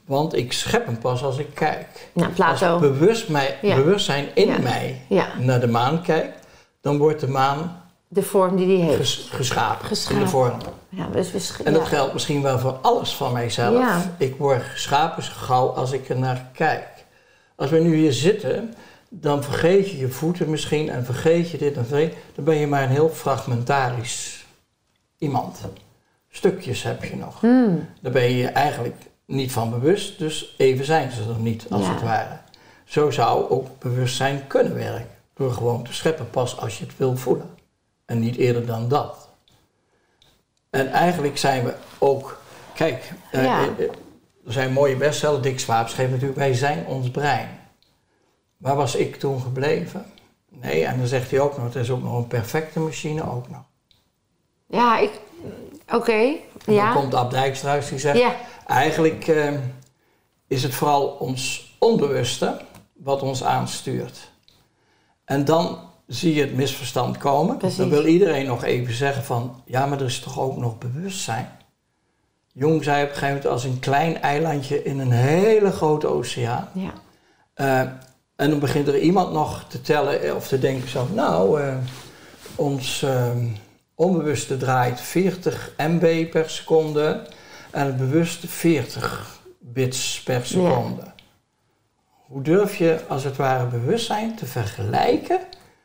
Want 0.06 0.34
ik 0.34 0.52
schep 0.52 0.86
hem 0.86 0.98
pas 0.98 1.22
als 1.22 1.38
ik 1.38 1.54
kijk. 1.54 1.86
Nou, 2.12 2.32
Plato. 2.32 2.66
Als 2.66 2.80
bewust 2.80 3.28
mij, 3.28 3.58
Ja. 3.62 3.74
bewustzijn 3.76 4.28
in 4.34 4.46
Ja. 4.48 4.58
mij 4.58 5.00
naar 5.38 5.60
de 5.60 5.66
maan 5.68 6.02
kijkt, 6.02 6.46
dan 6.80 6.98
wordt 6.98 7.20
de 7.20 7.28
maan 7.28 7.82
de 8.08 8.22
vorm 8.22 8.56
die 8.56 8.66
die 8.66 8.82
heeft. 8.82 8.96
ges- 8.96 9.28
geschapen, 9.30 9.86
Geschapen. 9.86 10.16
in 10.18 10.24
de 10.24 10.30
vorm. 10.30 10.58
Ja, 10.88 11.06
dus 11.06 11.30
we 11.32 11.38
sch- 11.38 11.60
En 11.60 11.72
dat 11.72 11.82
ja. 11.82 11.88
geldt 11.88 12.12
misschien 12.12 12.42
wel 12.42 12.58
voor 12.58 12.78
alles 12.82 13.14
van 13.14 13.32
mijzelf. 13.32 13.78
Ja. 13.78 14.14
Ik 14.18 14.36
word 14.36 14.62
geschapen 14.62 15.22
zo 15.22 15.32
gauw 15.36 15.68
als 15.68 15.92
ik 15.92 16.08
er 16.08 16.18
naar 16.18 16.48
kijk. 16.52 16.88
Als 17.56 17.70
we 17.70 17.78
nu 17.78 17.94
hier 17.96 18.12
zitten, 18.12 18.74
dan 19.08 19.42
vergeet 19.42 19.90
je 19.90 19.98
je 19.98 20.08
voeten 20.08 20.50
misschien 20.50 20.88
en 20.90 21.04
vergeet 21.04 21.50
je 21.50 21.58
dit 21.58 21.76
en 21.76 21.86
vergeet. 21.86 22.14
Dan 22.34 22.44
ben 22.44 22.54
je 22.56 22.66
maar 22.66 22.82
een 22.82 22.88
heel 22.88 23.08
fragmentarisch 23.08 24.44
iemand. 25.18 25.58
Stukjes 26.30 26.82
heb 26.82 27.04
je 27.04 27.16
nog. 27.16 27.40
Hmm. 27.40 27.88
Daar 28.00 28.12
ben 28.12 28.22
je 28.22 28.36
je 28.36 28.48
eigenlijk 28.48 28.96
niet 29.26 29.52
van 29.52 29.70
bewust, 29.70 30.18
dus 30.18 30.54
even 30.58 30.84
zijn 30.84 31.10
ze 31.10 31.20
er 31.20 31.38
niet, 31.38 31.66
als 31.70 31.82
Ja. 31.86 31.92
het 31.92 32.02
ware. 32.02 32.38
Zo 32.84 33.10
zou 33.10 33.50
ook 33.50 33.68
bewustzijn 33.78 34.46
kunnen 34.46 34.74
werken. 34.74 35.06
Door 35.34 35.52
gewoon 35.52 35.84
te 35.84 35.92
scheppen 35.92 36.30
pas 36.30 36.58
als 36.60 36.78
je 36.78 36.84
het 36.84 36.96
wil 36.96 37.16
voelen. 37.16 37.50
En 38.06 38.18
niet 38.18 38.36
eerder 38.36 38.66
dan 38.66 38.88
dat. 38.88 39.28
En 40.70 40.90
eigenlijk 40.92 41.38
zijn 41.38 41.64
we 41.64 41.74
ook... 41.98 42.40
Kijk, 42.74 43.12
eh, 43.30 43.44
Ja. 43.44 43.60
eh, 43.60 43.84
eh, 43.84 43.90
er 44.46 44.52
zijn 44.52 44.72
mooie 44.72 44.96
bestseller. 44.96 45.42
Dick 45.42 45.60
Swaap 45.60 45.88
schreef 45.88 46.10
natuurlijk... 46.10 46.38
Wij 46.38 46.54
zijn 46.54 46.86
ons 46.86 47.10
brein. 47.10 47.48
Waar 48.56 48.76
was 48.76 48.94
ik 48.94 49.16
toen 49.16 49.40
gebleven? 49.40 50.06
Nee, 50.48 50.84
en 50.84 50.98
dan 50.98 51.06
zegt 51.06 51.30
hij 51.30 51.40
ook 51.40 51.56
nog... 51.56 51.66
Het 51.66 51.74
is 51.74 51.90
ook 51.90 52.02
nog 52.02 52.16
een 52.16 52.26
perfecte 52.26 52.80
machine 52.80 53.30
ook 53.30 53.48
nog. 53.48 53.62
Ja, 54.66 54.98
ik... 54.98 55.20
Oké, 55.92 56.12
En 56.12 56.38
dan 56.64 56.74
ja. 56.74 56.92
komt 56.92 57.14
Ab 57.14 57.30
Dijkstruis 57.30 57.88
die 57.88 57.98
zegt... 57.98 58.18
Ja, 58.18 58.34
Eigenlijk 58.66 59.28
eh, 59.28 59.52
is 60.46 60.62
het 60.62 60.74
vooral 60.74 61.06
ons 61.06 61.72
onbewuste 61.78 62.60
wat 62.92 63.22
ons 63.22 63.44
aanstuurt. 63.44 64.32
En 65.24 65.44
dan 65.44 65.78
zie 66.06 66.34
je 66.34 66.40
het 66.40 66.54
misverstand 66.54 67.18
komen. 67.18 67.56
Precies. 67.56 67.76
Dan 67.78 67.88
wil 67.88 68.06
iedereen 68.06 68.46
nog 68.46 68.64
even 68.64 68.94
zeggen 68.94 69.24
van... 69.24 69.62
ja, 69.64 69.86
maar 69.86 70.00
er 70.00 70.06
is 70.06 70.20
toch 70.20 70.40
ook 70.40 70.56
nog 70.56 70.78
bewustzijn? 70.78 71.48
Jung 72.52 72.84
zei 72.84 73.02
op 73.02 73.08
een 73.08 73.14
gegeven 73.14 73.34
moment 73.34 73.52
als 73.52 73.64
een 73.64 73.78
klein 73.78 74.20
eilandje 74.20 74.82
in 74.82 74.98
een 74.98 75.10
hele 75.10 75.70
grote 75.70 76.06
oceaan. 76.06 76.68
ja. 76.72 76.92
Eh, 77.54 77.90
en 78.36 78.50
dan 78.50 78.58
begint 78.58 78.88
er 78.88 78.98
iemand 78.98 79.32
nog 79.32 79.64
te 79.68 79.80
tellen 79.80 80.36
of 80.36 80.48
te 80.48 80.58
denken 80.58 80.88
zo... 80.88 81.08
nou, 81.12 81.62
eh, 81.62 81.76
ons 82.54 83.02
eh, 83.02 83.30
onbewuste 83.94 84.56
draait 84.56 85.00
40 85.00 85.72
MB 85.76 86.30
per 86.30 86.50
seconde... 86.50 87.26
en 87.70 87.86
het 87.86 87.96
bewuste 87.96 88.48
40 88.48 89.40
bits 89.58 90.22
per 90.22 90.46
seconde. 90.46 91.02
Hoe 92.26 92.42
durf 92.42 92.76
je 92.76 93.00
als 93.08 93.24
het 93.24 93.36
ware 93.36 93.66
bewustzijn 93.66 94.36
te 94.36 94.46
vergelijken 94.46 95.40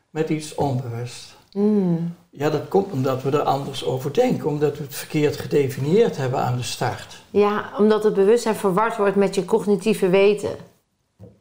met 0.10 0.30
iets 0.30 0.56
onbewust? 0.56 1.36
Mm. 1.54 2.15
Ja, 2.30 2.50
dat 2.50 2.67
komt 2.67 2.91
omdat 2.91 3.24
we 3.24 3.30
er 3.32 3.41
anders 3.41 3.86
over 3.86 4.13
denken. 4.13 4.48
Omdat 4.50 4.78
we 4.78 4.84
het 4.84 4.95
verkeerd 4.95 5.38
gedefinieerd 5.38 6.17
hebben 6.17 6.39
aan 6.39 6.58
de 6.58 6.63
start. 6.63 7.22
ja, 7.30 7.69
omdat 7.78 8.04
het 8.04 8.13
bewustzijn 8.13 8.56
verward 8.56 8.98
wordt 8.98 9.15
met 9.15 9.36
je 9.36 9.45
cognitieve 9.45 10.10
weten. 10.10 10.50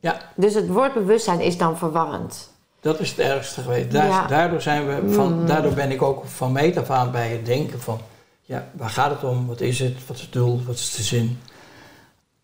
Ja, 0.01 0.19
Dus 0.37 0.55
het 0.55 0.69
woord 0.69 0.95
bewustzijn 0.95 1.41
is 1.41 1.59
dan 1.59 1.79
verwarrend. 1.79 2.51
Dat 2.81 3.01
is 3.01 3.11
het 3.11 3.19
ergste 3.19 3.61
geweest. 3.61 3.91
Daar- 3.91 4.07
Ja. 4.07 4.27
Daardoor, 4.27 4.61
zijn 4.61 4.87
we 4.87 5.13
van, 5.13 5.47
daardoor 5.47 5.73
ben 5.73 5.91
ik 5.91 6.03
ook 6.03 6.25
van 6.27 6.53
meet 6.53 6.77
af 6.77 6.91
aan 6.91 7.11
bij 7.11 7.29
het 7.29 7.47
denken 7.47 7.81
van... 7.81 7.99
Ja, 8.43 8.69
waar 8.73 8.91
gaat 8.91 9.11
het 9.11 9.25
om? 9.31 9.47
Wat 9.47 9.61
is 9.61 9.79
het? 9.79 10.07
Wat 10.07 10.17
is 10.17 10.23
het 10.23 10.33
doel? 10.33 10.61
Wat 10.67 10.75
is 10.75 10.95
de 10.95 11.03
zin? 11.03 11.39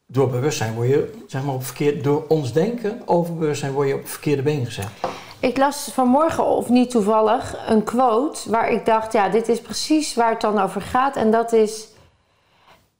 Door 0.06 0.28
bewustzijn 0.30 0.74
word 0.74 0.88
je, 0.88 1.12
zeg 1.26 1.42
maar, 1.44 1.54
op 1.54 1.64
verkeerd... 1.64 2.04
Door 2.04 2.24
ons 2.28 2.52
denken 2.52 3.02
over 3.04 3.34
bewustzijn 3.34 3.72
word 3.72 3.88
je 3.88 3.94
op 3.94 4.00
het 4.00 4.10
verkeerde 4.10 4.42
been 4.42 4.64
gezet. 4.66 4.86
Ik 5.44 5.56
las 5.56 5.90
vanmorgen, 5.92 6.46
of 6.46 6.68
niet 6.68 6.90
toevallig, 6.90 7.56
een 7.68 7.84
quote 7.84 8.50
waar 8.50 8.70
ik 8.70 8.86
dacht, 8.86 9.12
ja, 9.12 9.28
dit 9.28 9.48
is 9.48 9.60
precies 9.60 10.14
waar 10.14 10.30
het 10.30 10.40
dan 10.40 10.58
over 10.58 10.80
gaat. 10.80 11.16
En 11.16 11.30
dat 11.30 11.52
is: 11.52 11.88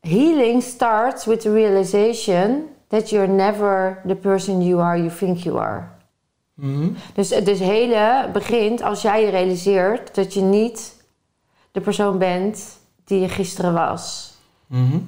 Healing 0.01 0.63
starts 0.63 1.25
with 1.25 1.41
the 1.41 1.53
realization 1.53 2.69
that 2.89 3.11
you're 3.11 3.33
never 3.33 4.03
the 4.07 4.15
person 4.15 4.63
you 4.63 4.83
are, 4.83 4.97
you 4.97 5.11
think 5.19 5.39
you 5.39 5.59
are. 5.59 5.89
Mhm. 6.55 6.89
Dus 7.15 7.31
het 7.31 7.45
dus 7.47 7.59
hele 7.59 8.29
begint 8.33 8.83
als 8.83 9.03
jij 9.03 9.25
je 9.25 9.31
realiseert 9.31 10.15
dat 10.15 10.35
je 10.35 10.41
niet 10.41 11.05
de 11.73 11.81
persoon 11.81 12.19
bent 12.19 12.79
die 13.05 13.21
je 13.21 13.29
gisteren 13.29 13.73
was. 13.73 14.35
Mhm. 14.67 14.99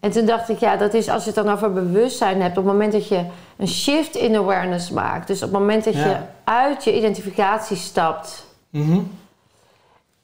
En 0.00 0.10
toen 0.10 0.26
dacht 0.26 0.48
ik, 0.48 0.58
ja, 0.58 0.76
dat 0.76 0.94
is 0.94 1.08
als 1.08 1.24
je 1.24 1.30
het 1.30 1.44
dan 1.44 1.54
over 1.54 1.72
bewustzijn 1.72 2.40
hebt. 2.40 2.58
Op 2.58 2.64
het 2.64 2.72
moment 2.72 2.92
dat 2.92 3.08
je 3.08 3.24
een 3.56 3.68
shift 3.68 4.14
in 4.16 4.36
awareness 4.36 4.90
maakt. 4.90 5.26
Dus 5.26 5.42
op 5.42 5.50
het 5.50 5.58
moment 5.58 5.84
dat 5.84 5.94
je 5.94 6.16
uit 6.44 6.84
je 6.84 6.96
identificatie 6.96 7.76
stapt. 7.76 8.46
Mhm. 8.70 9.00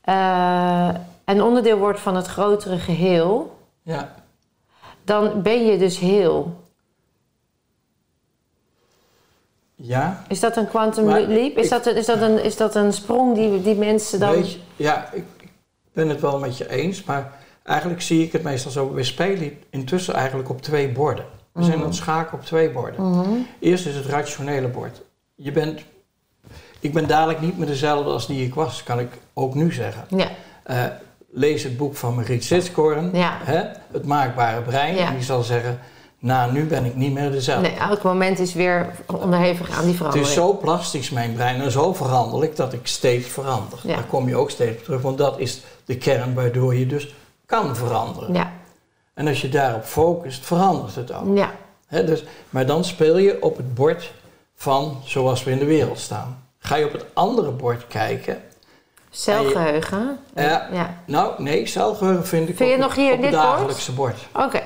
eh, 0.00 0.88
en 1.24 1.42
onderdeel 1.42 1.78
wordt 1.78 2.00
van 2.00 2.16
het 2.16 2.26
grotere 2.26 2.78
geheel. 2.78 3.56
Ja. 3.82 4.14
Dan 5.04 5.42
ben 5.42 5.66
je 5.66 5.78
dus 5.78 5.98
heel. 5.98 6.62
Ja. 9.74 10.24
Is 10.28 10.40
dat 10.40 10.56
een 10.56 10.68
quantum 10.68 11.04
Maar 11.04 11.20
leap? 11.20 11.56
Is 11.56 11.64
ik- 11.64 11.70
dat, 11.70 11.86
een, 11.86 11.96
is, 11.96 12.06
dat 12.06 12.20
een, 12.20 12.42
is 12.44 12.56
dat 12.56 12.74
een 12.74 12.92
sprong 12.92 13.34
die, 13.34 13.62
die 13.62 13.74
mensen 13.74 14.20
dan... 14.20 14.30
Weet 14.30 14.52
je, 14.52 14.58
ja, 14.76 15.10
ik, 15.12 15.24
ik 15.40 15.50
ben 15.92 16.08
het 16.08 16.20
wel 16.20 16.38
met 16.38 16.56
je 16.56 16.70
eens, 16.70 17.04
maar 17.04 17.32
eigenlijk 17.64 18.02
zie 18.02 18.22
ik 18.24 18.32
het 18.32 18.42
meestal 18.42 18.70
zo. 18.70 18.92
We 18.92 19.04
spelen 19.04 19.52
intussen 19.70 20.14
eigenlijk 20.14 20.48
op 20.48 20.62
twee 20.62 20.88
borden. 20.88 21.24
We 21.52 21.62
zijn 21.64 21.78
aan 21.78 21.84
het 21.84 21.94
schakelen 21.94 22.40
op 22.40 22.46
twee 22.46 22.70
borden. 22.70 23.10
Mhm. 23.10 23.28
Eerst 23.60 23.86
is 23.86 23.94
het 23.94 24.06
rationele 24.06 24.68
bord. 24.68 25.02
Je 25.34 25.52
bent, 25.52 25.80
ik 26.80 26.92
ben 26.92 27.06
dadelijk 27.08 27.40
niet 27.40 27.58
meer 27.58 27.66
dezelfde 27.66 28.10
als 28.10 28.26
die 28.26 28.44
ik 28.46 28.54
was, 28.54 28.82
kan 28.82 28.98
ik 29.00 29.08
ook 29.34 29.54
nu 29.54 29.72
zeggen. 29.72 30.04
Ja, 30.08 30.28
Eh, 30.62 30.84
lees 31.30 31.62
het 31.62 31.76
boek 31.76 31.96
van 31.96 32.14
Mariet 32.14 32.44
Sitzkorn, 32.44 33.10
Ja. 33.12 33.38
hè, 33.42 33.62
Het 33.92 34.04
Maakbare 34.06 34.60
Brein. 34.62 34.94
Ja. 34.94 35.06
En 35.08 35.14
die 35.14 35.22
zal 35.24 35.42
zeggen, 35.42 35.78
nou, 36.18 36.52
nu 36.52 36.64
ben 36.64 36.84
ik 36.84 36.94
niet 36.96 37.12
meer 37.12 37.30
dezelfde. 37.30 37.68
nee, 37.68 37.78
elk 37.78 38.02
moment 38.02 38.38
is 38.38 38.54
weer 38.54 38.90
onderhevig 39.06 39.70
aan 39.70 39.78
die 39.80 39.86
Het 39.88 39.96
verandering. 39.96 40.26
is 40.28 40.34
zo 40.34 40.52
plastisch, 40.56 41.10
mijn 41.10 41.32
brein, 41.34 41.60
en 41.60 41.70
zo 41.70 41.92
veranderlijk 41.92 42.56
dat 42.56 42.72
ik 42.72 42.86
steeds 42.86 43.28
verander. 43.28 43.78
Daar 43.82 44.04
kom 44.04 44.28
je 44.28 44.36
ook 44.36 44.50
steeds 44.50 44.78
op 44.78 44.84
terug, 44.84 45.00
want 45.02 45.18
dat 45.18 45.38
is 45.38 45.60
de 45.84 45.96
kern 45.96 46.34
waardoor 46.34 46.74
je 46.74 46.86
dus 46.86 47.14
kan 47.46 47.76
veranderen. 47.76 48.34
Ja, 48.34 48.52
En 49.14 49.28
als 49.28 49.40
je 49.40 49.48
daarop 49.48 49.84
focust, 49.84 50.44
verandert 50.46 50.94
het 50.94 51.12
ook. 51.12 51.36
ja, 51.36 51.50
dus, 51.88 52.24
maar 52.50 52.66
dan 52.66 52.84
speel 52.84 53.16
je 53.18 53.42
op 53.42 53.56
het 53.56 53.74
bord 53.74 54.12
van 54.54 55.00
zoals 55.04 55.44
we 55.44 55.50
in 55.50 55.58
de 55.58 55.64
wereld 55.64 55.98
staan. 55.98 56.42
Ga 56.58 56.76
je 56.76 56.84
op 56.86 56.92
het 56.92 57.04
andere 57.12 57.50
bord 57.50 57.86
kijken. 57.86 58.42
celgeheugen. 59.10 60.18
Ja. 60.34 60.68
Ja, 60.72 61.02
Nou, 61.06 61.42
nee, 61.42 61.66
celgeheugen 61.66 62.26
vind 62.26 62.48
ik 62.48 62.56
Vind 62.56 62.68
je 62.68 62.74
op, 62.74 62.80
nog 62.80 62.94
hier 62.94 63.12
op 63.12 63.20
dit 63.20 63.30
het 63.30 63.40
bord? 63.40 63.44
dagelijkse 63.52 63.92
bord. 63.92 64.16
oké. 64.34 64.60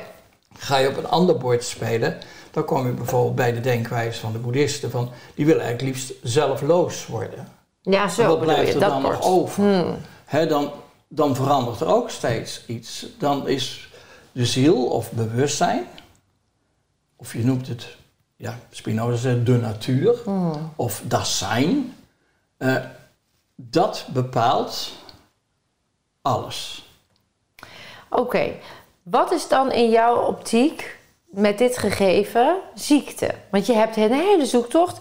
Ga 0.58 0.76
je 0.76 0.88
op 0.88 0.96
een 0.96 1.08
ander 1.08 1.36
bord 1.36 1.64
spelen, 1.64 2.18
dan 2.50 2.64
kom 2.64 2.86
je 2.86 2.92
bijvoorbeeld 2.92 3.34
bij 3.34 3.52
de 3.52 3.60
denkwijze 3.60 4.20
van 4.20 4.32
de 4.32 4.38
boeddhisten. 4.38 4.90
Van, 4.90 5.10
die 5.34 5.46
willen 5.46 5.62
eigenlijk 5.62 5.94
liefst 5.94 6.12
zelfloos 6.22 7.06
worden. 7.06 7.48
Ja, 7.82 8.02
En 8.02 8.10
zo 8.10 8.26
wat 8.26 8.40
blijft 8.40 8.68
je, 8.68 8.74
er 8.74 8.80
dat 8.80 8.90
dan 8.90 9.02
bord. 9.02 9.14
nog 9.14 9.24
over? 9.26 9.62
Hmm. 9.62 9.96
hè, 10.24 10.46
dan, 10.46 10.70
dan 11.08 11.36
verandert 11.36 11.80
er 11.80 11.86
ook 11.86 12.10
steeds 12.10 12.66
iets. 12.66 13.06
Dan 13.18 13.48
is 13.48 13.88
de 14.32 14.46
ziel 14.46 14.86
of 14.86 15.12
bewustzijn, 15.12 15.86
of 17.16 17.32
je 17.32 17.44
noemt 17.44 17.68
het, 17.68 17.96
ja, 18.36 18.58
Spinoza 18.70 19.16
zegt 19.16 19.46
de 19.46 19.56
natuur, 19.56 20.14
of 20.76 21.02
das 21.04 21.38
zijn, 21.38 21.96
eh, 22.56 22.76
dat 23.54 24.06
bepaalt 24.12 24.92
alles. 26.22 26.88
Oké, 28.10 28.52
wat 29.02 29.32
is 29.32 29.48
dan 29.48 29.72
in 29.72 29.90
jouw 29.90 30.16
optiek 30.16 30.98
met 31.24 31.58
dit 31.58 31.78
gegeven 31.78 32.56
ziekte? 32.74 33.34
Want 33.50 33.66
je 33.66 33.72
hebt 33.72 33.96
een 33.96 34.12
hele 34.12 34.46
zoektocht. 34.46 34.98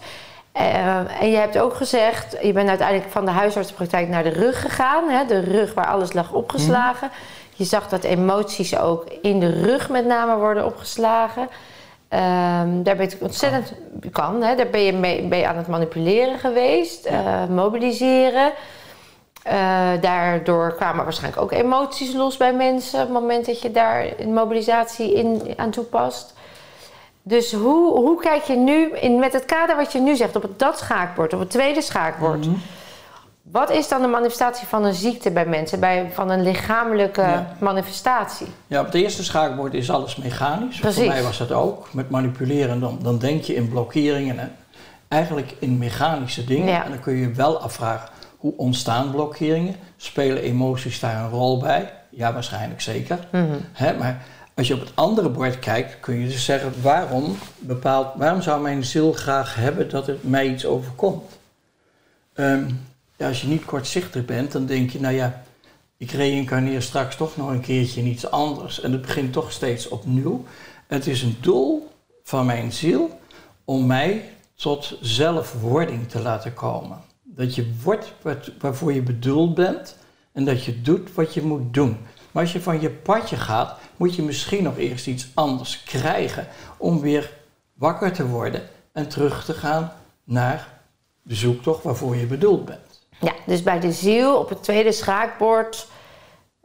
Eh, 0.58 1.22
en 1.22 1.30
je 1.30 1.36
hebt 1.36 1.58
ook 1.58 1.74
gezegd, 1.74 2.36
je 2.42 2.52
bent 2.52 2.68
uiteindelijk 2.68 3.10
van 3.10 3.24
de 3.24 3.30
huisartsenpraktijk 3.30 4.08
naar 4.08 4.22
de 4.22 4.28
rug 4.28 4.60
gegaan. 4.60 5.08
Hè? 5.08 5.24
De 5.24 5.40
rug 5.40 5.74
waar 5.74 5.86
alles 5.86 6.12
lag 6.12 6.32
opgeslagen. 6.32 7.10
Je 7.54 7.64
zag 7.64 7.88
dat 7.88 8.04
emoties 8.04 8.78
ook 8.78 9.04
in 9.22 9.40
de 9.40 9.62
rug 9.62 9.88
met 9.88 10.06
name 10.06 10.36
worden 10.36 10.64
opgeslagen. 10.64 11.48
Ehm, 12.08 12.82
daar 12.82 12.96
ben 12.96 13.08
je 13.08 13.16
ontzettend 13.20 13.72
kan. 14.12 14.42
Hè? 14.42 14.54
Daar 14.54 14.70
ben 14.70 14.80
je, 14.80 14.92
mee, 14.92 15.22
ben 15.22 15.38
je 15.38 15.46
aan 15.46 15.56
het 15.56 15.68
manipuleren 15.68 16.38
geweest, 16.38 17.06
eh, 17.06 17.46
mobiliseren. 17.46 18.52
Eh, 19.42 19.90
daardoor 20.00 20.74
kwamen 20.74 21.04
waarschijnlijk 21.04 21.42
ook 21.42 21.52
emoties 21.52 22.14
los 22.14 22.36
bij 22.36 22.52
mensen 22.52 23.00
op 23.00 23.04
het 23.04 23.14
moment 23.14 23.46
dat 23.46 23.60
je 23.60 23.70
daar 23.70 24.06
een 24.18 24.34
mobilisatie 24.34 25.14
in, 25.14 25.42
aan 25.56 25.70
toepast. 25.70 26.34
Dus 27.28 27.52
hoe, 27.52 27.98
hoe 27.98 28.20
kijk 28.20 28.42
je 28.42 28.56
nu, 28.56 28.90
in, 28.96 29.18
met 29.18 29.32
het 29.32 29.44
kader 29.44 29.76
wat 29.76 29.92
je 29.92 30.00
nu 30.00 30.16
zegt, 30.16 30.36
op 30.36 30.42
het, 30.42 30.58
dat 30.58 30.78
schaakbord, 30.78 31.32
op 31.32 31.40
het 31.40 31.50
tweede 31.50 31.82
schaakbord. 31.82 32.46
Mhm. 32.46 32.56
Wat 33.42 33.70
is 33.70 33.88
dan 33.88 34.02
de 34.02 34.08
manifestatie 34.08 34.66
van 34.66 34.84
een 34.84 34.94
ziekte 34.94 35.30
bij 35.30 35.46
mensen, 35.46 35.80
bij, 35.80 36.10
van 36.12 36.30
een 36.30 36.42
lichamelijke 36.42 37.20
Ja. 37.20 37.56
manifestatie? 37.60 38.46
Ja, 38.66 38.80
op 38.80 38.86
het 38.86 38.94
eerste 38.94 39.24
schaakbord 39.24 39.74
is 39.74 39.90
alles 39.90 40.16
mechanisch. 40.16 40.78
Precies. 40.78 40.98
Voor 41.04 41.12
mij 41.12 41.22
was 41.22 41.38
dat 41.38 41.52
ook. 41.52 41.88
Met 41.92 42.10
manipuleren, 42.10 42.80
dan, 42.80 42.98
dan 43.02 43.18
denk 43.18 43.42
je 43.42 43.54
in 43.54 43.68
blokkeringen. 43.68 44.38
En 44.38 44.56
eigenlijk 45.08 45.54
in 45.58 45.78
mechanische 45.78 46.44
dingen. 46.44 46.68
Ja. 46.72 46.84
En 46.84 46.90
dan 46.90 47.00
kun 47.00 47.16
je 47.16 47.32
wel 47.32 47.58
afvragen, 47.60 48.08
hoe 48.36 48.52
ontstaan 48.56 49.10
blokkeringen? 49.10 49.74
Spelen 49.96 50.42
emoties 50.42 51.00
daar 51.00 51.16
een 51.22 51.30
rol 51.30 51.58
bij? 51.58 51.92
Ja, 52.10 52.32
waarschijnlijk 52.32 52.80
zeker. 52.80 53.18
Hè, 53.72 53.96
maar 53.96 54.22
als 54.58 54.66
je 54.68 54.74
op 54.74 54.80
het 54.80 54.92
andere 54.94 55.28
bord 55.28 55.58
kijkt, 55.58 56.00
kun 56.00 56.18
je 56.18 56.28
dus 56.28 56.44
zeggen, 56.44 56.82
waarom, 56.82 57.36
bepaalt, 57.58 58.14
waarom 58.16 58.42
zou 58.42 58.62
mijn 58.62 58.84
ziel 58.84 59.12
graag 59.12 59.54
hebben 59.54 59.90
dat 59.90 60.06
het 60.06 60.24
mij 60.28 60.48
iets 60.48 60.66
overkomt? 60.66 61.38
Ehm, 62.34 62.68
ja, 63.16 63.28
als 63.28 63.40
je 63.40 63.46
niet 63.46 63.64
kortzichtig 63.64 64.24
bent, 64.24 64.52
dan 64.52 64.66
denk 64.66 64.90
je, 64.90 65.00
nou 65.00 65.14
ja, 65.14 65.42
ik 65.96 66.10
reïncarneer 66.10 66.82
straks 66.82 67.16
toch 67.16 67.36
nog 67.36 67.50
een 67.50 67.60
keertje 67.60 68.00
in 68.00 68.06
iets 68.06 68.30
anders. 68.30 68.80
En 68.80 68.92
het 68.92 69.00
begint 69.00 69.32
toch 69.32 69.52
steeds 69.52 69.88
opnieuw. 69.88 70.44
Het 70.86 71.06
is 71.06 71.22
een 71.22 71.36
doel 71.40 71.90
van 72.22 72.46
mijn 72.46 72.72
ziel 72.72 73.20
om 73.64 73.86
mij 73.86 74.30
tot 74.54 74.98
zelfwording 75.00 76.08
te 76.08 76.20
laten 76.20 76.54
komen. 76.54 76.98
Dat 77.22 77.54
je 77.54 77.74
wordt 77.82 78.12
wat, 78.22 78.50
waarvoor 78.58 78.92
je 78.92 79.02
bedoeld 79.02 79.54
bent 79.54 79.96
en 80.32 80.44
dat 80.44 80.64
je 80.64 80.82
doet 80.82 81.14
wat 81.14 81.34
je 81.34 81.42
moet 81.42 81.74
doen. 81.74 81.96
Maar 82.38 82.46
als 82.46 82.56
je 82.56 82.62
van 82.62 82.80
je 82.80 82.90
padje 82.90 83.36
gaat, 83.36 83.78
moet 83.96 84.14
je 84.14 84.22
misschien 84.22 84.62
nog 84.62 84.76
eerst 84.76 85.06
iets 85.06 85.28
anders 85.34 85.82
krijgen 85.82 86.46
om 86.76 87.00
weer 87.00 87.32
wakker 87.74 88.12
te 88.12 88.26
worden 88.26 88.68
en 88.92 89.08
terug 89.08 89.44
te 89.44 89.52
gaan 89.52 89.92
naar 90.24 90.68
de 91.22 91.34
zoektocht 91.34 91.82
waarvoor 91.82 92.16
je 92.16 92.26
bedoeld 92.26 92.64
bent. 92.64 93.06
Ja, 93.20 93.32
dus 93.46 93.62
bij 93.62 93.80
de 93.80 93.92
ziel 93.92 94.36
op 94.36 94.48
het 94.48 94.62
tweede 94.62 94.92
schaakbord, 94.92 95.88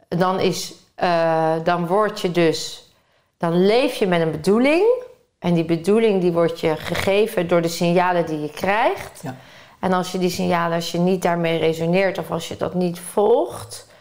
dan, 0.08 0.40
is, 0.40 0.74
eh, 0.94 1.54
dan 1.64 1.86
word 1.86 2.20
je 2.20 2.30
dus, 2.30 2.90
dan 3.36 3.66
leef 3.66 3.94
je 3.94 4.06
met 4.06 4.20
een 4.20 4.30
bedoeling. 4.30 5.02
En 5.38 5.54
die 5.54 5.64
bedoeling 5.64 6.20
die 6.20 6.32
wordt 6.32 6.60
je 6.60 6.76
gegeven 6.76 7.48
door 7.48 7.62
de 7.62 7.68
signalen 7.68 8.26
die 8.26 8.40
je 8.40 8.50
krijgt. 8.50 9.20
Ja. 9.22 9.36
En 9.80 9.92
als 9.92 10.12
je 10.12 10.18
die 10.18 10.30
signalen, 10.30 10.76
als 10.76 10.92
je 10.92 10.98
niet 10.98 11.22
daarmee 11.22 11.58
resoneert 11.58 12.18
of 12.18 12.30
als 12.30 12.48
je 12.48 12.56
dat 12.56 12.74
niet 12.74 12.98
volgt, 12.98 13.92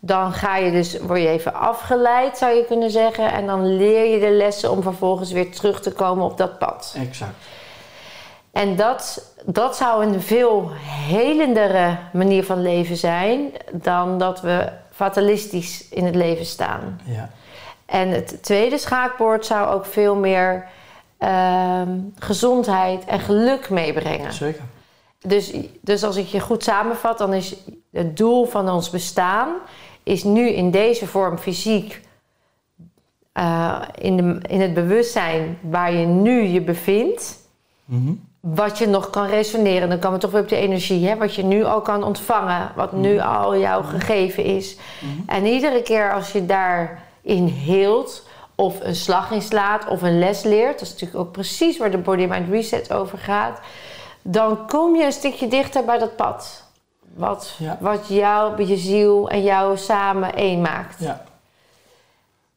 dan 0.00 0.32
ga 0.32 0.56
je 0.56 0.70
dus, 0.70 0.98
word 0.98 1.20
je 1.20 1.28
even 1.28 1.54
afgeleid, 1.54 2.38
zou 2.38 2.52
je 2.52 2.64
kunnen 2.64 2.90
zeggen. 2.90 3.32
En 3.32 3.46
dan 3.46 3.76
leer 3.76 4.14
je 4.14 4.20
de 4.20 4.30
lessen 4.30 4.70
om 4.70 4.82
vervolgens 4.82 5.32
weer 5.32 5.50
terug 5.50 5.80
te 5.80 5.92
komen 5.92 6.24
op 6.24 6.36
dat 6.36 6.58
pad. 6.58 6.94
Exact. 6.98 7.34
En 8.52 8.76
dat, 8.76 9.32
dat 9.44 9.76
zou 9.76 10.04
een 10.04 10.20
veel 10.20 10.70
helendere 11.08 11.98
manier 12.12 12.44
van 12.44 12.62
leven 12.62 12.96
zijn 12.96 13.52
dan 13.72 14.18
dat 14.18 14.40
we 14.40 14.68
fatalistisch 14.90 15.88
in 15.88 16.04
het 16.04 16.14
leven 16.14 16.46
staan. 16.46 17.00
Ja. 17.04 17.30
En 17.86 18.08
het 18.08 18.42
tweede 18.42 18.78
schaakbord 18.78 19.46
zou 19.46 19.68
ook 19.68 19.84
veel 19.84 20.14
meer 20.14 20.68
ehm, 21.18 21.98
gezondheid 22.18 23.04
en 23.04 23.20
geluk 23.20 23.70
meebrengen. 23.70 24.32
Zeker. 24.32 24.62
Dus, 25.18 25.52
dus 25.80 26.04
als 26.04 26.16
ik 26.16 26.26
je 26.26 26.40
goed 26.40 26.64
samenvat, 26.64 27.18
dan 27.18 27.32
is 27.32 27.54
het 27.92 28.16
doel 28.16 28.44
van 28.44 28.68
ons 28.68 28.90
bestaan 28.90 29.48
is 30.02 30.24
nu 30.24 30.48
in 30.48 30.70
deze 30.70 31.06
vorm 31.06 31.38
fysiek 31.38 32.00
eh, 33.32 33.82
in, 33.98 34.16
de, 34.16 34.40
in 34.48 34.60
het 34.60 34.74
bewustzijn 34.74 35.58
waar 35.62 35.92
je 35.92 36.06
nu 36.06 36.42
je 36.42 36.60
bevindt 36.60 37.38
Mhm. 37.90 38.12
wat 38.40 38.78
je 38.78 38.86
nog 38.86 39.10
kan 39.10 39.26
resoneren. 39.26 39.88
Dan 39.88 39.98
komen 39.98 40.16
we 40.16 40.22
toch 40.22 40.30
weer 40.30 40.42
op 40.42 40.48
de 40.48 40.56
energie, 40.56 41.08
hè? 41.08 41.16
wat 41.16 41.34
je 41.34 41.42
nu 41.44 41.64
al 41.64 41.80
kan 41.80 42.02
ontvangen, 42.04 42.72
wat 42.76 42.92
nu 42.92 43.18
al 43.18 43.56
jou 43.56 43.84
gegeven 43.84 44.44
is. 44.44 44.76
En 45.26 45.46
iedere 45.46 45.82
keer 45.82 46.12
als 46.12 46.32
je 46.32 46.46
daarin 46.46 47.46
heelt, 47.46 48.26
of 48.54 48.80
een 48.82 48.94
slag 48.94 49.30
inslaat, 49.30 49.88
of 49.88 50.02
een 50.02 50.18
les 50.18 50.42
leert, 50.42 50.72
dat 50.78 50.88
is 50.88 50.92
natuurlijk 50.92 51.20
ook 51.20 51.32
precies 51.32 51.78
waar 51.78 51.90
de 51.90 51.98
Body 51.98 52.26
Mind 52.26 52.48
Reset 52.48 52.92
over 52.92 53.18
gaat, 53.18 53.60
dan 54.22 54.66
kom 54.66 54.96
je 54.96 55.04
een 55.04 55.12
stukje 55.12 55.48
dichter 55.48 55.84
bij 55.84 55.98
dat 55.98 56.16
pad. 56.16 56.64
Wat, 57.20 57.54
Ja. 57.58 57.76
wat 57.80 58.08
jou, 58.08 58.64
je 58.64 58.76
ziel 58.76 59.28
en 59.30 59.42
jou 59.42 59.76
samen 59.76 60.34
één 60.34 60.60
maakt. 60.60 61.00
Ja. 61.00 61.24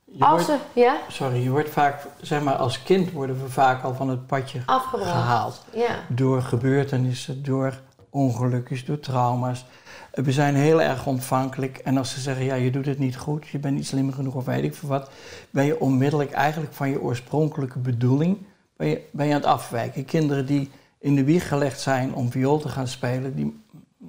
Je 0.05 0.23
Als 0.23 0.45
wordt, 0.45 0.61
we, 0.73 0.79
ja, 0.81 0.97
sorry, 1.07 1.43
je 1.43 1.49
wordt 1.49 1.69
vaak, 1.69 2.07
zeg 2.21 2.41
maar, 2.41 2.55
als 2.55 2.83
kind 2.83 3.11
worden 3.11 3.41
we 3.43 3.49
vaak 3.49 3.83
al 3.83 3.93
van 3.93 4.09
het 4.09 4.27
padje 4.27 4.61
afgebracht. 4.65 5.11
gehaald. 5.11 5.65
Ja. 5.73 5.95
Door 6.07 6.41
gebeurtenissen, 6.41 7.43
door 7.43 7.79
ongelukjes, 8.09 8.85
door 8.85 8.99
trauma's. 8.99 9.65
We 10.11 10.31
zijn 10.31 10.55
heel 10.55 10.81
erg 10.81 11.05
ontvankelijk. 11.05 11.77
En 11.77 11.97
als 11.97 12.13
ze 12.13 12.19
zeggen, 12.19 12.45
ja, 12.45 12.55
je 12.55 12.71
doet 12.71 12.85
het 12.85 12.99
niet 12.99 13.17
goed, 13.17 13.47
je 13.47 13.59
bent 13.59 13.75
niet 13.75 13.87
slim 13.87 14.13
genoeg 14.13 14.35
of 14.35 14.45
weet 14.45 14.63
ik 14.63 14.75
veel 14.75 14.89
wat, 14.89 15.09
ben 15.49 15.65
je 15.65 15.79
onmiddellijk 15.79 16.31
eigenlijk 16.31 16.73
van 16.73 16.89
je 16.89 17.01
oorspronkelijke 17.01 17.79
bedoeling 17.79 18.37
ben 18.75 18.87
je, 18.87 19.01
ben 19.11 19.25
je 19.27 19.33
aan 19.33 19.39
het 19.39 19.49
afwijken. 19.49 20.05
Kinderen 20.05 20.45
die 20.45 20.71
in 20.99 21.15
de 21.15 21.23
wieg 21.23 21.47
gelegd 21.47 21.79
zijn 21.79 22.13
om 22.13 22.31
viool 22.31 22.59
te 22.59 22.69
gaan 22.69 22.87
spelen, 22.87 23.35
die, 23.35 23.63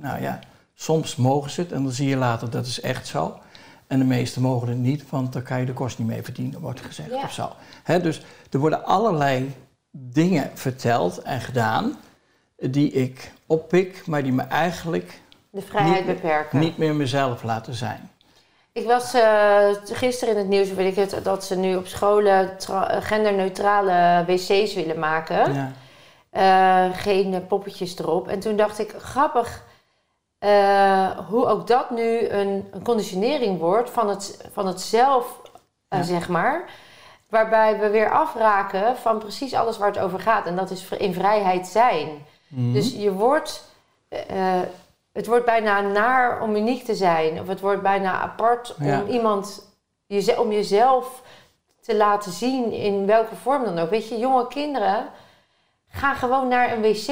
nou 0.05 0.23
ja, 0.23 0.39
soms 0.75 1.17
mogen 1.17 1.51
ze 1.51 1.61
het 1.61 1.73
en 1.73 1.83
dan 1.83 1.93
zie 1.93 2.09
je 2.09 2.17
later 2.17 2.51
dat 2.51 2.67
is 2.67 2.81
echt 2.81 3.07
zo. 3.07 3.39
En 3.87 3.99
de 3.99 4.05
meesten 4.05 4.43
mogen 4.43 4.69
het 4.69 4.79
niet, 4.79 5.11
want 5.11 5.33
dan 5.33 5.43
kan 5.43 5.61
je 5.61 5.67
de 5.67 5.73
kost 5.73 5.99
niet 5.99 6.07
mee 6.07 6.23
verdienen, 6.23 6.61
wordt 6.61 6.81
gezegd 6.81 7.11
Ja. 7.11 7.23
of 7.23 7.33
zo. 7.33 7.53
Dus 8.03 8.23
er 8.51 8.59
worden 8.59 8.85
allerlei 8.85 9.55
dingen 9.91 10.51
verteld 10.55 11.23
en 11.23 11.41
gedaan 11.41 11.97
die 12.57 12.91
ik 12.93 13.33
oppik, 13.47 14.07
maar 14.07 14.23
die 14.23 14.33
me 14.33 14.43
eigenlijk 14.43 15.21
De 15.51 15.63
vrijheid 15.63 16.07
Niet- 16.07 16.15
beperken. 16.15 16.59
niet 16.59 16.77
meer 16.79 16.95
mezelf 16.95 17.43
laten 17.43 17.75
zijn. 17.75 18.11
Ik 18.73 18.87
was 18.87 19.15
eh, 19.15 19.69
gisteren 19.85 20.35
in 20.35 20.41
het 20.41 20.49
nieuws, 20.49 20.73
weet 20.73 20.97
ik 20.99 21.11
het, 21.11 21.25
dat 21.25 21.45
ze 21.45 21.57
nu 21.57 21.77
op 21.77 21.87
scholen 21.87 22.57
tra- 22.59 23.01
genderneutrale 23.01 24.25
wc's 24.27 24.75
willen 24.75 24.99
maken. 24.99 25.55
Ja. 25.55 25.73
Eh, 26.31 26.97
geen 26.99 27.47
poppetjes 27.47 27.99
erop. 27.99 28.29
En 28.29 28.41
toen 28.41 28.57
dacht 28.57 28.79
ik, 28.79 28.95
grappig 28.99 29.65
eh, 30.45 31.19
hoe 31.29 31.47
ook 31.47 31.67
dat 31.67 31.91
nu 31.91 32.29
een, 32.29 32.69
een 32.73 32.83
conditionering 32.83 33.59
wordt 33.59 33.91
van 33.91 34.09
het, 34.09 34.49
van 34.53 34.67
het 34.67 34.81
zelf, 34.81 35.41
eh, 35.89 35.99
Ja. 35.99 36.05
zeg 36.05 36.29
maar. 36.29 36.65
Waarbij 37.29 37.79
we 37.79 37.89
weer 37.91 38.11
afraken 38.11 38.97
van 38.97 39.19
precies 39.19 39.55
alles 39.55 39.79
waar 39.79 39.89
het 39.89 39.99
over 39.99 40.21
gaat. 40.21 40.47
En 40.47 40.57
dat 40.57 40.71
is 40.71 40.89
in 40.89 41.15
vrijheid 41.15 41.67
zijn. 41.67 42.09
Mhm. 42.49 42.73
Dus 42.73 42.93
je 42.95 43.13
wordt, 43.13 43.65
eh, 44.09 44.61
het 45.13 45.27
wordt 45.27 45.45
bijna 45.45 45.81
naar 45.81 46.43
om 46.43 46.57
uniek 46.57 46.85
te 46.85 46.95
zijn. 46.95 47.41
Of 47.41 47.47
het 47.47 47.61
wordt 47.61 47.83
bijna 47.83 48.13
apart 48.21 48.75
Ja. 48.79 49.01
om 49.01 49.09
iemand, 49.09 49.73
om 50.39 50.53
jezelf 50.53 51.23
te 51.81 51.97
laten 51.97 52.33
zien 52.33 52.73
in 52.73 53.07
welke 53.07 53.37
vorm 53.37 53.65
dan 53.65 53.79
ook. 53.79 53.91
Weet 53.91 54.09
je, 54.09 54.19
jonge 54.19 54.49
kinderen 54.49 55.07
gaan 55.95 56.17
gewoon 56.17 56.49
naar 56.49 56.73
een 56.73 56.81
wc 56.83 57.07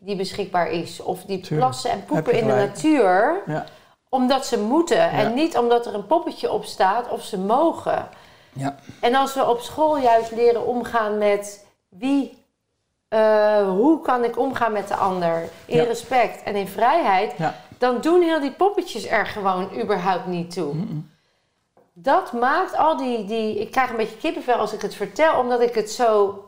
die 0.00 0.16
beschikbaar 0.16 0.70
is. 0.70 1.00
Of 1.02 1.22
die 1.24 1.40
Tuurlijk. 1.40 1.60
plassen 1.70 1.90
en 1.90 2.04
poepen 2.04 2.32
in 2.32 2.46
de 2.46 2.54
natuur. 2.54 3.42
Ja. 3.46 3.64
Omdat 4.08 4.46
ze 4.46 4.58
moeten. 4.60 5.10
En 5.10 5.34
niet 5.34 5.56
omdat 5.58 5.86
er 5.86 5.94
een 5.94 6.06
poppetje 6.06 6.52
op 6.52 6.64
staat 6.64 7.08
of 7.08 7.22
ze 7.24 7.38
mogen. 7.38 8.08
Ja. 8.52 8.74
En 9.00 9.14
als 9.14 9.34
we 9.34 9.48
op 9.48 9.60
school 9.60 9.98
juist 9.98 10.30
leren 10.30 10.66
omgaan 10.66 11.18
met 11.18 11.66
wie, 11.88 12.44
eh, 13.08 13.68
hoe 13.68 14.00
kan 14.00 14.24
ik 14.24 14.38
omgaan 14.38 14.72
met 14.72 14.88
de 14.88 14.94
ander 14.94 15.48
in 15.66 15.76
Ja. 15.76 15.82
respect 15.84 16.42
en 16.42 16.54
in 16.54 16.68
vrijheid, 16.68 17.32
Ja. 17.36 17.54
dan 17.78 18.00
doen 18.00 18.22
heel 18.22 18.40
die 18.40 18.52
poppetjes 18.52 19.06
er 19.08 19.26
gewoon 19.26 19.68
überhaupt 19.80 20.26
niet 20.26 20.52
toe. 20.52 20.74
Dat 21.92 22.32
maakt 22.32 22.76
al 22.76 22.96
die, 22.96 23.24
die... 23.24 23.58
Ik 23.60 23.70
krijg 23.70 23.90
een 23.90 23.96
beetje 23.96 24.16
kippenvel 24.16 24.54
als 24.54 24.72
ik 24.72 24.82
het 24.82 24.94
vertel, 24.94 25.38
omdat 25.38 25.60
ik 25.60 25.74
het 25.74 25.90
zo... 25.90 26.40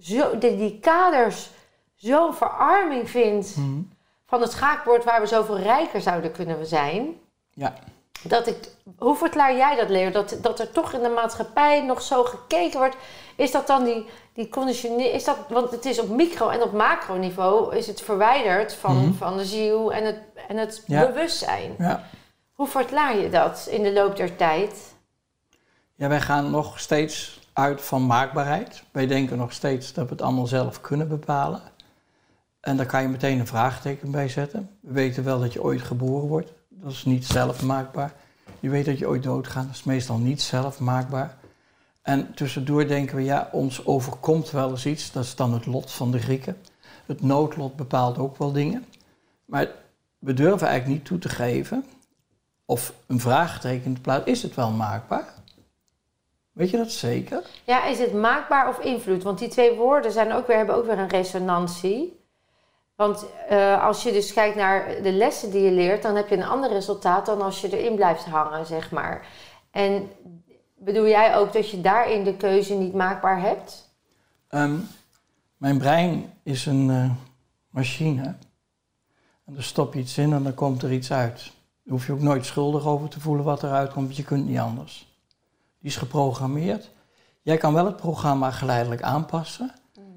zo 0.00 0.38
die, 0.38 0.56
die 0.56 0.78
kaders 0.80 1.50
zo'n 1.94 2.34
verarming 2.34 3.10
vind 3.10 3.56
Mhm. 3.56 3.80
van 4.26 4.40
het 4.40 4.52
schaakbord 4.52 5.04
waar 5.04 5.20
we 5.20 5.26
zoveel 5.26 5.58
rijker 5.58 6.00
zouden 6.00 6.32
kunnen 6.32 6.66
zijn. 6.66 7.14
Ja. 7.50 7.74
Dat 8.22 8.46
ik, 8.46 8.56
hoe 8.98 9.16
verklaar 9.16 9.56
jij 9.56 9.76
dat, 9.76 9.88
Leo? 9.88 10.10
Dat, 10.10 10.38
dat 10.42 10.60
er 10.60 10.70
toch 10.72 10.92
in 10.92 11.02
de 11.02 11.08
maatschappij 11.08 11.82
nog 11.82 12.02
zo 12.02 12.24
gekeken 12.24 12.78
wordt. 12.78 12.96
Is 13.36 13.50
dat 13.50 13.66
dan 13.66 13.84
die, 13.84 14.06
die 14.34 14.48
conditionering? 14.48 15.08
Is 15.14 15.24
dat, 15.24 15.36
want 15.48 15.70
het 15.70 15.84
is 15.84 15.98
op 16.00 16.08
micro- 16.08 16.48
en 16.48 16.62
op 16.62 16.72
macroniveau 16.72 17.76
is 17.76 17.86
het 17.86 18.00
verwijderd 18.00 18.74
van, 18.74 18.96
Mhm. 18.96 19.12
van 19.12 19.36
de 19.36 19.44
ziel 19.44 19.92
en 19.92 20.04
het, 20.04 20.18
en 20.48 20.56
het 20.56 20.82
Ja. 20.86 21.06
bewustzijn. 21.06 21.74
Ja. 21.78 22.04
Hoe 22.52 22.66
verklaar 22.68 23.16
je 23.16 23.28
dat 23.30 23.66
in 23.70 23.82
de 23.82 23.92
loop 23.92 24.16
der 24.16 24.36
tijd? 24.36 24.94
ja, 25.94 26.08
wij 26.08 26.20
gaan 26.20 26.50
nog 26.50 26.80
steeds 26.80 27.39
uit 27.52 27.80
van 27.80 28.06
maakbaarheid. 28.06 28.82
Wij 28.90 29.06
denken 29.06 29.38
nog 29.38 29.52
steeds 29.52 29.92
dat 29.92 30.04
we 30.04 30.10
het 30.10 30.22
allemaal 30.22 30.46
zelf 30.46 30.80
kunnen 30.80 31.08
bepalen. 31.08 31.60
En 32.60 32.76
daar 32.76 32.86
kan 32.86 33.02
je 33.02 33.08
meteen 33.08 33.38
een 33.38 33.46
vraagteken 33.46 34.10
bij 34.10 34.28
zetten. 34.28 34.70
We 34.80 34.92
weten 34.92 35.24
wel 35.24 35.40
dat 35.40 35.52
je 35.52 35.62
ooit 35.62 35.82
geboren 35.82 36.28
wordt. 36.28 36.52
Dat 36.68 36.92
is 36.92 37.04
niet 37.04 37.26
zelf 37.26 37.62
maakbaar. 37.62 38.12
Je 38.60 38.68
weet 38.68 38.84
dat 38.84 38.98
je 38.98 39.08
ooit 39.08 39.22
doodgaat. 39.22 39.66
Dat 39.66 39.74
is 39.74 39.84
meestal 39.84 40.18
niet 40.18 40.42
zelf 40.42 40.80
maakbaar. 40.80 41.36
En 42.02 42.34
tussendoor 42.34 42.86
denken 42.86 43.16
we, 43.16 43.24
ja, 43.24 43.48
ons 43.52 43.86
overkomt 43.86 44.50
wel 44.50 44.70
eens 44.70 44.86
iets. 44.86 45.12
Dat 45.12 45.24
is 45.24 45.34
dan 45.34 45.52
het 45.52 45.66
lot 45.66 45.92
van 45.92 46.10
de 46.10 46.18
Grieken. 46.18 46.56
Het 47.06 47.22
noodlot 47.22 47.76
bepaalt 47.76 48.18
ook 48.18 48.36
wel 48.36 48.52
dingen. 48.52 48.84
Maar 49.44 49.68
we 50.18 50.34
durven 50.34 50.66
eigenlijk 50.66 50.98
niet 50.98 51.08
toe 51.08 51.18
te 51.18 51.28
geven 51.28 51.84
of 52.64 52.92
een 53.06 53.20
vraagteken 53.20 53.94
te 53.94 54.00
plaatsen. 54.00 54.32
Is 54.32 54.42
het 54.42 54.54
wel 54.54 54.70
maakbaar? 54.70 55.34
Weet 56.52 56.70
je 56.70 56.76
dat 56.76 56.90
zeker? 56.90 57.46
Ja, 57.64 57.84
is 57.84 57.98
het 57.98 58.12
maakbaar 58.12 58.68
of 58.68 58.78
invloed? 58.78 59.22
Want 59.22 59.38
die 59.38 59.48
twee 59.48 59.76
woorden 59.76 60.12
zijn 60.12 60.32
ook 60.32 60.46
weer, 60.46 60.56
hebben 60.56 60.74
ook 60.74 60.86
weer 60.86 60.98
een 60.98 61.08
resonantie. 61.08 62.18
Want 62.96 63.26
eh, 63.48 63.84
als 63.84 64.02
je 64.02 64.12
dus 64.12 64.32
kijkt 64.32 64.56
naar 64.56 65.02
de 65.02 65.12
lessen 65.12 65.50
die 65.50 65.62
je 65.62 65.70
leert, 65.70 66.02
dan 66.02 66.16
heb 66.16 66.28
je 66.28 66.36
een 66.36 66.42
ander 66.42 66.70
resultaat 66.70 67.26
dan 67.26 67.42
als 67.42 67.60
je 67.60 67.78
erin 67.78 67.94
blijft 67.94 68.24
hangen, 68.24 68.66
zeg 68.66 68.90
maar. 68.90 69.26
En 69.70 70.10
bedoel 70.74 71.06
jij 71.06 71.36
ook 71.36 71.52
dat 71.52 71.70
je 71.70 71.80
daarin 71.80 72.24
de 72.24 72.36
keuze 72.36 72.74
niet 72.74 72.94
maakbaar 72.94 73.40
hebt? 73.40 73.90
Ehm, 74.48 74.76
mijn 75.56 75.78
brein 75.78 76.32
is 76.42 76.66
een 76.66 76.90
eh, 76.90 77.10
machine. 77.70 78.22
En 79.46 79.54
daar 79.54 79.62
stop 79.62 79.94
je 79.94 80.00
iets 80.00 80.18
in 80.18 80.32
en 80.32 80.42
dan 80.42 80.54
komt 80.54 80.82
er 80.82 80.92
iets 80.92 81.12
uit. 81.12 81.38
Daar 81.84 81.92
hoef 81.92 82.06
je 82.06 82.12
ook 82.12 82.20
nooit 82.20 82.46
schuldig 82.46 82.86
over 82.86 83.08
te 83.08 83.20
voelen 83.20 83.44
wat 83.44 83.62
eruit 83.62 83.92
komt, 83.92 84.04
want 84.04 84.16
je 84.16 84.24
kunt 84.24 84.46
niet 84.46 84.58
anders. 84.58 85.09
Die 85.80 85.90
is 85.90 85.96
geprogrammeerd. 85.96 86.90
Jij 87.42 87.56
kan 87.56 87.72
wel 87.74 87.84
het 87.84 87.96
programma 87.96 88.50
geleidelijk 88.50 89.02
aanpassen. 89.02 89.72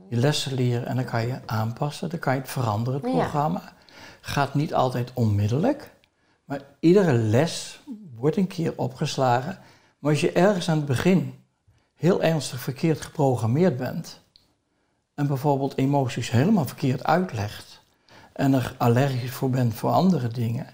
Je 0.10 0.16
lessen 0.16 0.54
leren 0.54 0.88
en 0.88 0.96
dan 0.96 1.06
kan 1.06 1.28
je 1.28 1.40
aanpassen. 1.46 2.10
Dan 2.10 2.20
kan 2.20 2.34
je 2.34 2.40
het 2.40 2.50
veranderen, 2.50 3.02
het 3.02 3.12
Ja. 3.12 3.18
programma. 3.18 3.74
Gaat 4.22 4.54
niet 4.54 4.74
altijd 4.74 5.12
onmiddellijk. 5.14 5.94
Maar 6.46 6.62
iedere 6.80 7.14
les 7.14 7.80
wordt 8.16 8.38
een 8.38 8.48
keer 8.48 8.74
opgeslagen. 8.76 9.60
Maar 10.00 10.12
als 10.12 10.22
je 10.22 10.32
ergens 10.32 10.70
aan 10.70 10.78
het 10.78 10.86
begin 10.86 11.44
heel 11.94 12.22
ernstig 12.24 12.60
verkeerd 12.60 13.02
geprogrammeerd 13.02 13.78
bent... 13.78 14.22
en 15.16 15.28
bijvoorbeeld 15.28 15.78
emoties 15.78 16.32
helemaal 16.32 16.66
verkeerd 16.66 17.04
uitlegt... 17.04 17.82
en 18.34 18.54
er 18.54 18.76
allergisch 18.78 19.32
voor 19.32 19.50
bent 19.50 19.74
voor 19.74 19.92
andere 19.92 20.28
dingen... 20.28 20.68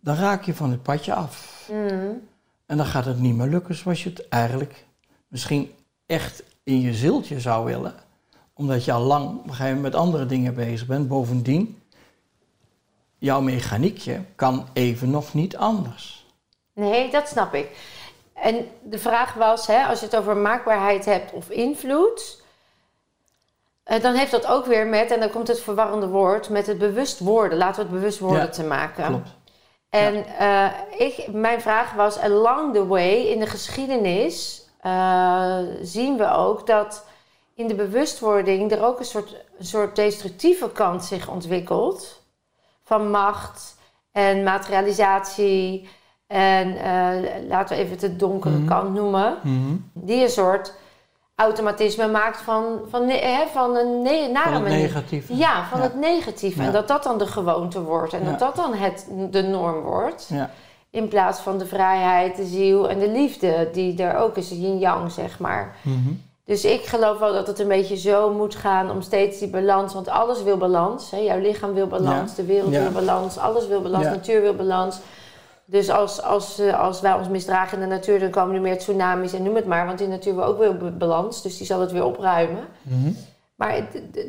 dan 0.00 0.16
raak 0.16 0.44
je 0.44 0.54
van 0.54 0.70
het 0.70 0.82
padje 0.82 1.14
af. 1.14 1.68
Mm. 1.72 2.20
En 2.66 2.76
dan 2.76 2.86
gaat 2.86 3.04
het 3.04 3.20
niet 3.20 3.34
meer 3.34 3.46
lukken 3.46 3.74
zoals 3.74 4.02
je 4.02 4.08
het 4.10 4.28
eigenlijk 4.28 4.84
misschien 5.28 5.74
echt 6.06 6.42
in 6.62 6.80
je 6.80 6.94
zieltje 6.94 7.40
zou 7.40 7.64
willen. 7.64 7.94
Omdat 8.54 8.84
je 8.84 8.92
al 8.92 9.02
lang 9.02 9.28
op 9.28 9.44
een 9.44 9.50
gegeven 9.50 9.74
moment 9.74 9.92
met 9.92 10.02
andere 10.02 10.26
dingen 10.26 10.54
bezig 10.54 10.86
bent. 10.86 11.08
Bovendien, 11.08 11.82
jouw 13.18 13.40
mechaniekje 13.40 14.20
kan 14.34 14.66
even 14.72 15.10
nog 15.10 15.34
niet 15.34 15.56
anders. 15.56 16.26
Nee, 16.72 17.10
dat 17.10 17.28
snap 17.28 17.54
ik. 17.54 17.70
En 18.32 18.66
de 18.82 18.98
vraag 18.98 19.34
was, 19.34 19.66
hè, 19.66 19.84
als 19.84 19.98
je 20.00 20.04
het 20.04 20.16
over 20.16 20.36
maakbaarheid 20.36 21.04
hebt 21.04 21.32
of 21.32 21.48
invloed, 21.48 22.42
eh, 23.82 24.02
dan 24.02 24.14
heeft 24.14 24.30
dat 24.30 24.46
ook 24.46 24.66
weer 24.66 24.86
met, 24.86 25.10
en 25.10 25.20
dan 25.20 25.30
komt 25.30 25.48
het 25.48 25.60
verwarrende 25.60 26.08
woord, 26.08 26.48
met 26.48 26.66
het 26.66 26.78
bewust 26.78 27.18
worden. 27.18 27.58
Laten 27.58 27.76
we 27.76 27.82
het 27.82 27.98
bewust 28.00 28.18
worden 28.18 28.40
Ja, 28.40 28.48
te 28.48 28.64
maken. 28.64 29.06
Klopt. 29.06 29.36
En 29.94 30.24
eh, 30.38 30.66
ik, 30.98 31.26
mijn 31.32 31.60
vraag 31.60 31.92
was, 31.92 32.18
along 32.18 32.74
the 32.74 32.86
way 32.86 33.14
in 33.14 33.38
de 33.40 33.46
geschiedenis 33.46 34.64
eh, 34.80 35.58
zien 35.82 36.16
we 36.16 36.30
ook 36.32 36.66
dat 36.66 37.04
in 37.54 37.68
de 37.68 37.74
bewustwording 37.74 38.72
er 38.72 38.84
ook 38.84 38.98
een 38.98 39.04
soort, 39.04 39.36
een 39.58 39.64
soort 39.64 39.96
destructieve 39.96 40.70
kant 40.72 41.04
zich 41.04 41.28
ontwikkelt. 41.28 42.22
Van 42.82 43.10
macht 43.10 43.76
en 44.12 44.42
materialisatie 44.42 45.88
en 46.26 46.76
eh, 46.76 47.46
laten 47.48 47.76
we 47.76 47.82
even 47.82 47.98
de 47.98 48.16
donkere 48.16 48.56
Mhm. 48.56 48.66
kant 48.68 48.94
noemen. 48.94 49.38
Mhm. 49.42 49.76
Die 49.92 50.22
een 50.22 50.28
soort 50.30 50.74
automatisme 51.34 52.08
maakt 52.08 52.40
van, 52.40 52.78
van, 52.90 53.08
hè, 53.08 53.46
van 53.52 53.76
een 53.76 54.02
ne- 54.02 54.28
nare 54.32 54.44
Van 54.44 54.52
het 54.54 54.62
manier. 54.62 54.78
negatieve. 54.78 55.36
Ja, 55.36 55.64
van 55.70 55.78
Ja. 55.78 55.84
het 55.84 55.94
negatieve. 55.94 56.62
En 56.62 56.72
dat 56.72 56.88
dat 56.88 57.02
dan 57.02 57.18
de 57.18 57.26
gewoonte 57.26 57.82
wordt. 57.82 58.12
En 58.12 58.24
Ja. 58.24 58.30
dat 58.30 58.38
dat 58.38 58.56
dan 58.56 58.74
het, 58.74 59.06
de 59.30 59.42
norm 59.42 59.80
wordt. 59.80 60.26
Ja. 60.32 60.50
In 60.90 61.08
plaats 61.08 61.40
van 61.40 61.58
de 61.58 61.66
vrijheid, 61.66 62.36
de 62.36 62.44
ziel 62.44 62.88
en 62.88 62.98
de 62.98 63.08
liefde. 63.10 63.68
Die 63.72 64.02
er 64.02 64.16
ook 64.16 64.36
is, 64.36 64.48
yin-yang, 64.50 65.12
zeg 65.12 65.38
maar. 65.38 65.76
Mhm. 65.82 66.12
Dus 66.44 66.64
ik 66.64 66.86
geloof 66.86 67.18
wel 67.18 67.32
dat 67.32 67.46
het 67.46 67.58
een 67.58 67.68
beetje 67.68 67.96
zo 67.96 68.32
moet 68.32 68.54
gaan 68.54 68.90
om 68.90 69.00
steeds 69.02 69.38
die 69.38 69.48
balans. 69.48 69.94
Want 69.94 70.08
alles 70.08 70.42
wil 70.42 70.56
balans. 70.56 71.10
Hè? 71.10 71.16
Jouw 71.18 71.38
lichaam 71.38 71.72
wil 71.74 71.86
balans, 71.86 72.34
de 72.34 72.44
wereld 72.44 72.70
wil 72.70 72.90
balans, 72.90 73.38
alles 73.38 73.66
wil 73.66 73.82
balans, 73.82 74.04
natuur 74.04 74.40
wil 74.40 74.54
balans. 74.54 74.98
Dus 75.66 75.90
als, 75.90 76.22
als, 76.22 76.58
eh, 76.58 76.80
als 76.80 77.00
wij 77.00 77.12
ons 77.14 77.28
misdragen 77.28 77.80
in 77.82 77.88
de 77.88 77.94
natuur, 77.94 78.20
dan 78.20 78.30
komen 78.30 78.54
er 78.54 78.60
meer 78.60 78.78
tsunamis 78.78 79.32
en 79.32 79.42
noem 79.42 79.54
het 79.54 79.66
maar. 79.66 79.86
Want 79.86 79.98
die 79.98 80.08
natuur 80.08 80.34
wil 80.34 80.44
ook 80.44 80.58
weer 80.58 80.76
ba- 80.76 80.90
balans, 80.90 81.42
dus 81.42 81.56
die 81.58 81.66
zal 81.66 81.80
het 81.80 81.92
weer 81.92 82.04
opruimen. 82.04 82.64
Mhm. 82.82 83.12
Maar 83.54 83.80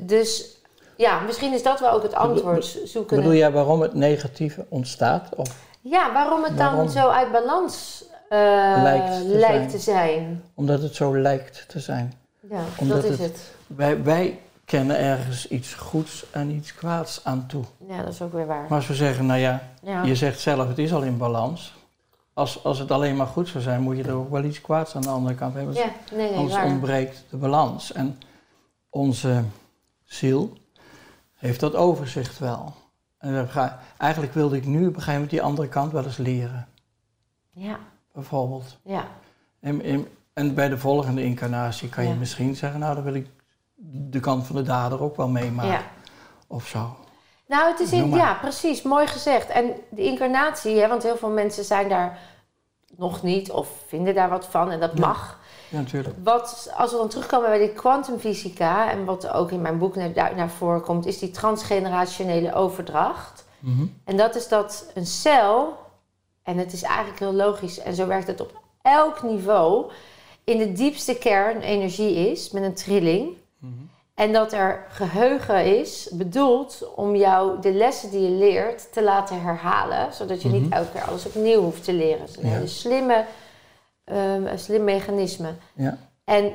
dus 0.02 0.58
ja, 0.98 1.20
misschien 1.20 1.54
is 1.54 1.64
dat 1.64 1.80
wel 1.80 1.92
ook 1.92 2.04
het 2.04 2.14
antwoord 2.16 2.80
zoeken. 2.86 3.18
Bedoel 3.18 3.34
jij 3.34 3.52
waarom 3.52 3.82
het 3.82 3.94
negatieve 3.94 4.66
ontstaat? 4.70 5.30
Of 5.36 5.64
Ja, 5.82 6.14
waarom 6.14 6.44
het 6.44 6.58
dan 6.58 6.72
Waarom? 6.72 6.90
zo 6.90 7.08
uit 7.08 7.32
balans 7.32 8.06
eh, 8.30 8.40
Lijkt 8.82 9.18
te 9.18 9.24
lijkt 9.28 9.56
zijn. 9.56 9.70
te 9.70 9.78
zijn. 9.78 10.44
omdat 10.56 10.82
het 10.82 10.96
zo 10.96 11.18
lijkt 11.18 11.66
te 11.70 11.80
zijn? 11.80 12.14
Ja, 12.50 12.60
Omdat 12.80 13.02
dat 13.02 13.12
is 13.12 13.18
het- 13.20 13.20
het. 13.20 13.40
Wij, 13.68 14.04
wij 14.04 14.40
kennen 14.66 14.98
ergens 14.98 15.48
iets 15.48 15.74
goeds 15.74 16.26
en 16.32 16.50
iets 16.50 16.74
kwaads 16.76 17.24
aan 17.24 17.46
toe. 17.48 17.64
Ja, 17.88 18.04
dat 18.04 18.14
is 18.14 18.22
ook 18.22 18.34
weer 18.34 18.46
waar. 18.46 18.62
Maar 18.62 18.72
als 18.78 18.88
we 18.88 18.94
zeggen, 18.96 19.26
nou 19.26 19.40
ja, 19.40 19.62
Ja. 19.82 20.04
Je 20.04 20.16
zegt 20.16 20.40
zelf, 20.40 20.68
het 20.68 20.78
is 20.78 20.94
al 20.94 21.02
in 21.02 21.18
balans. 21.18 21.74
Als, 22.34 22.64
als 22.64 22.80
het 22.80 22.92
alleen 22.92 23.16
maar 23.16 23.28
goed 23.28 23.48
zou 23.48 23.64
zijn, 23.64 23.82
moet 23.82 23.98
je 23.98 24.04
er 24.04 24.14
ook 24.14 24.30
wel 24.30 24.44
iets 24.44 24.62
kwaads 24.62 24.96
aan 24.96 25.02
de 25.02 25.10
andere 25.10 25.36
kant 25.36 25.54
hebben. 25.54 25.74
Ja, 25.74 25.86
nee, 26.12 26.30
nee, 26.30 26.38
Anders 26.38 26.56
waar. 26.56 26.66
ontbreekt 26.66 27.24
de 27.30 27.38
balans. 27.38 27.92
En 27.92 28.20
onze 28.90 29.44
ziel 30.04 30.58
heeft 31.34 31.60
dat 31.60 31.76
overzicht 31.76 32.40
wel. 32.40 32.74
En 33.18 33.50
eigenlijk 33.98 34.34
wilde 34.34 34.56
ik 34.58 34.66
nu 34.66 34.80
op 34.80 34.86
een 34.86 34.94
gegeven 34.94 35.14
moment 35.14 35.30
die 35.30 35.42
andere 35.42 35.68
kant 35.68 35.92
wel 35.92 36.04
eens 36.04 36.18
leren. 36.18 36.68
Ja, 37.52 37.80
Bijvoorbeeld. 38.14 38.78
ja. 38.84 39.08
En, 39.60 39.82
en, 39.82 40.08
en 40.34 40.54
bij 40.54 40.70
de 40.70 40.78
volgende 40.78 41.24
incarnatie 41.24 41.90
kan 41.90 42.08
je 42.08 42.14
misschien 42.14 42.56
zeggen, 42.56 42.80
nou 42.80 42.96
dan 42.96 43.04
wil 43.04 43.14
ik 43.14 43.28
de 43.84 44.20
kant 44.20 44.48
van 44.48 44.56
de 44.56 44.62
dader 44.62 45.02
ook 45.02 45.16
wel 45.16 45.28
meemaken. 45.28 45.72
ja. 45.72 45.82
Of 46.48 46.68
zo. 46.68 46.96
Nou, 47.48 47.72
het 47.72 47.80
is 47.80 47.92
in, 47.92 48.10
ja, 48.10 48.34
precies, 48.34 48.82
mooi 48.82 49.08
gezegd. 49.08 49.50
En 49.50 49.72
de 49.90 50.02
incarnatie, 50.04 50.80
hè, 50.80 50.88
want 50.88 51.04
heel 51.04 51.18
veel 51.18 51.30
mensen 51.30 51.64
zijn 51.64 51.90
daar 51.90 52.20
nog 52.98 53.24
niet 53.24 53.52
of 53.52 53.68
vinden 53.88 54.16
daar 54.16 54.30
wat 54.30 54.46
van 54.46 54.72
en 54.72 54.80
dat 54.80 54.92
Ja. 54.94 55.08
mag. 55.08 55.40
Ja, 55.70 55.78
natuurlijk. 55.78 56.16
Wat, 56.24 56.72
als 56.78 56.92
we 56.92 56.98
dan 56.98 57.10
terugkomen 57.10 57.50
bij 57.50 57.60
die 57.60 57.74
kwantumfysica 57.74 58.92
en 58.92 59.06
wat 59.06 59.28
ook 59.28 59.52
in 59.52 59.62
mijn 59.62 59.78
boek 59.78 59.96
naar, 59.96 60.36
naar 60.36 60.50
voren 60.50 60.82
komt, 60.82 61.06
is 61.06 61.20
die 61.20 61.32
transgenerationele 61.32 62.54
overdracht. 62.54 63.46
Mhm. 63.60 63.86
En 64.04 64.18
dat 64.18 64.36
is 64.36 64.48
dat 64.48 64.92
een 64.94 65.06
cel, 65.06 65.78
en 66.44 66.58
het 66.58 66.74
is 66.74 66.82
eigenlijk 66.82 67.20
heel 67.20 67.34
logisch, 67.34 67.80
en 67.80 67.96
zo 67.96 68.08
werkt 68.08 68.28
het 68.28 68.42
op 68.42 68.62
elk 68.82 69.24
niveau, 69.24 69.92
in 70.44 70.58
de 70.58 70.72
diepste 70.72 71.16
kern 71.18 71.60
energie 71.62 72.32
is 72.32 72.52
met 72.52 72.64
een 72.64 72.74
trilling. 72.76 73.38
Mhm. 73.66 73.84
En 74.16 74.34
dat 74.34 74.54
er 74.54 74.86
geheugen 74.90 75.66
is 75.80 76.10
bedoeld 76.12 76.94
om 76.96 77.16
jou 77.16 77.62
de 77.62 77.72
lessen 77.74 78.10
die 78.10 78.22
je 78.22 78.30
leert 78.30 78.94
te 78.94 79.04
laten 79.04 79.42
herhalen, 79.42 80.14
zodat 80.14 80.42
je 80.42 80.50
niet 80.50 80.64
Mhm. 80.64 80.72
elke 80.74 80.92
keer 80.92 81.02
alles 81.08 81.26
opnieuw 81.26 81.62
hoeft 81.62 81.84
te 81.84 81.94
leren. 81.94 82.20
Het 82.22 82.30
is 82.30 82.38
een 82.38 82.48
Ja. 82.50 82.54
hele 82.56 82.68
slimme, 82.68 83.26
ehm, 84.04 84.46
een 84.46 84.60
slim 84.60 84.84
mechanisme. 84.84 85.54
Ja. 85.74 85.98
En 86.24 86.52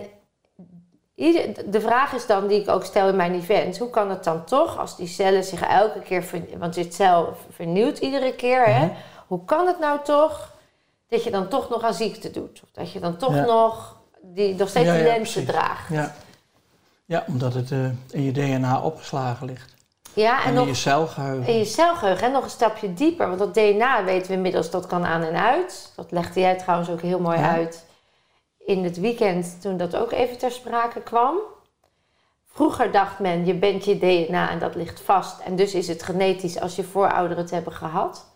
ieder- 1.14 1.70
de 1.70 1.80
vraag 1.80 2.12
is 2.12 2.26
dan, 2.26 2.46
die 2.46 2.60
ik 2.60 2.68
ook 2.68 2.84
stel 2.84 3.08
in 3.08 3.16
mijn 3.16 3.34
event, 3.34 3.78
hoe 3.78 3.90
kan 3.90 4.10
het 4.10 4.24
dan 4.24 4.44
toch, 4.44 4.78
als 4.78 4.96
die 4.96 5.06
cellen 5.08 5.44
zich 5.44 5.62
elke 5.62 6.00
keer, 6.00 6.22
ver- 6.22 6.58
want 6.58 6.74
dit 6.74 6.94
cel 6.94 7.34
vernieuwt 7.50 7.98
iedere 7.98 8.34
keer, 8.34 8.64
hè? 8.66 8.84
Mhm. 8.84 8.94
hoe 9.26 9.44
kan 9.44 9.66
het 9.66 9.78
nou 9.78 9.98
toch 10.04 10.52
dat 11.08 11.24
je 11.24 11.30
dan 11.30 11.48
toch 11.48 11.68
nog 11.68 11.82
aan 11.82 11.94
ziekte 11.94 12.30
doet? 12.30 12.60
Of 12.62 12.68
dat 12.72 12.92
je 12.92 13.00
dan 13.00 13.16
toch 13.16 13.34
Ja. 13.34 13.44
nog, 13.44 13.96
die, 14.22 14.54
nog 14.54 14.68
steeds 14.68 14.90
die 14.92 15.02
lenzen 15.02 15.46
draagt? 15.46 15.88
Ja, 15.88 16.14
ja 17.10 17.24
omdat 17.26 17.54
het 17.54 17.70
eh, 17.70 17.84
in 18.10 18.22
je 18.22 18.32
DNA 18.32 18.80
opgeslagen 18.82 19.46
ligt. 19.46 19.74
Ja, 20.14 20.40
en, 20.42 20.48
En, 20.48 20.54
nog 20.54 20.62
in 20.62 20.68
je 20.70 20.76
celgeheugen. 20.76 21.52
in 21.52 21.58
je 21.58 21.64
celgeheugen, 21.64 22.26
en 22.26 22.32
nog 22.32 22.44
een 22.44 22.50
stapje 22.50 22.94
dieper, 22.94 23.26
want 23.26 23.38
dat 23.38 23.54
DNA 23.54 24.04
weten 24.04 24.28
we 24.28 24.34
inmiddels, 24.34 24.70
dat 24.70 24.86
kan 24.86 25.04
aan 25.04 25.22
en 25.22 25.36
uit. 25.36 25.92
Dat 25.96 26.10
legde 26.10 26.40
jij 26.40 26.56
trouwens 26.58 26.90
ook 26.90 27.00
heel 27.00 27.20
mooi 27.20 27.38
Ja. 27.38 27.50
uit 27.50 27.86
in 28.58 28.84
het 28.84 29.00
weekend 29.00 29.60
toen 29.60 29.76
dat 29.76 29.96
ook 29.96 30.12
even 30.12 30.38
ter 30.38 30.50
sprake 30.50 31.00
kwam. 31.00 31.36
Vroeger 32.46 32.92
dacht 32.92 33.18
men, 33.18 33.46
je 33.46 33.54
bent 33.54 33.84
je 33.84 33.98
DNA 33.98 34.50
en 34.50 34.58
dat 34.58 34.74
ligt 34.74 35.00
vast. 35.00 35.40
En 35.40 35.56
dus 35.56 35.74
is 35.74 35.88
het 35.88 36.02
genetisch 36.02 36.60
als 36.60 36.76
je 36.76 36.84
voorouderen 36.84 37.42
het 37.42 37.50
hebben 37.50 37.72
gehad. 37.72 38.26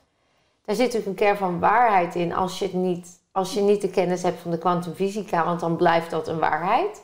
Daar 0.64 0.76
zit 0.76 0.84
natuurlijk 0.84 1.20
een 1.20 1.26
kern 1.26 1.36
van 1.36 1.58
waarheid 1.58 2.14
in 2.14 2.34
als 2.34 2.58
je, 2.58 2.64
het 2.64 2.74
niet, 2.74 3.08
als 3.32 3.54
je 3.54 3.60
niet 3.60 3.80
de 3.80 3.90
kennis 3.90 4.22
hebt 4.22 4.40
van 4.40 4.50
de 4.50 4.58
kwantumfysica, 4.58 5.44
want 5.44 5.60
dan 5.60 5.76
blijft 5.76 6.10
dat 6.10 6.28
een 6.28 6.38
waarheid. 6.38 7.02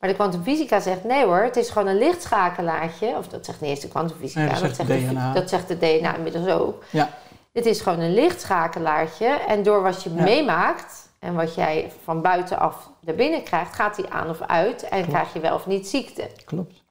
Maar 0.00 0.08
de 0.08 0.14
kwantumfysica 0.14 0.80
zegt 0.80 1.04
nee 1.04 1.24
hoor, 1.24 1.42
het 1.42 1.56
is 1.56 1.70
gewoon 1.70 1.88
een 1.88 1.98
lichtschakelaartje. 1.98 3.16
Of 3.16 3.28
dat 3.28 3.44
zegt 3.44 3.60
niet 3.60 3.70
eens 3.70 3.80
de 3.80 3.88
kwantumfysica, 3.88 4.40
Nee, 4.40 4.48
dat 4.48 4.58
zegt 4.58 4.76
zegt 4.76 4.88
de 5.08 5.30
dat 5.34 5.48
zegt 5.48 5.68
de 5.68 5.76
DNA 5.78 6.14
inmiddels 6.16 6.46
ook. 6.48 6.82
Ja. 6.90 7.10
Het 7.52 7.66
is 7.66 7.80
gewoon 7.80 8.00
een 8.00 8.14
lichtschakelaartje. 8.14 9.26
En 9.26 9.62
door 9.62 9.82
wat 9.82 10.02
je 10.02 10.14
Ja. 10.14 10.22
meemaakt 10.22 11.08
en 11.18 11.34
wat 11.34 11.54
jij 11.54 11.92
van 12.04 12.22
buitenaf 12.22 12.90
naar 13.00 13.14
binnen 13.14 13.42
krijgt, 13.42 13.74
gaat 13.74 13.96
die 13.96 14.08
aan 14.08 14.30
of 14.30 14.40
uit 14.40 14.82
en 14.82 14.88
Klopt. 14.90 15.08
krijg 15.08 15.32
je 15.32 15.40
wel 15.40 15.54
of 15.54 15.66
niet 15.66 15.88
ziekte. 15.88 16.30
Klopt. 16.44 16.82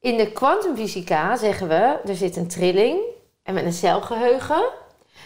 In 0.00 0.16
de 0.16 0.32
kwantumfysica 0.32 1.36
zeggen 1.36 1.68
we, 1.68 1.98
er 2.06 2.14
zit 2.14 2.36
een 2.36 2.48
trilling 2.48 2.98
en 3.42 3.54
met 3.54 3.64
een 3.64 3.72
celgeheugen. 3.72 4.62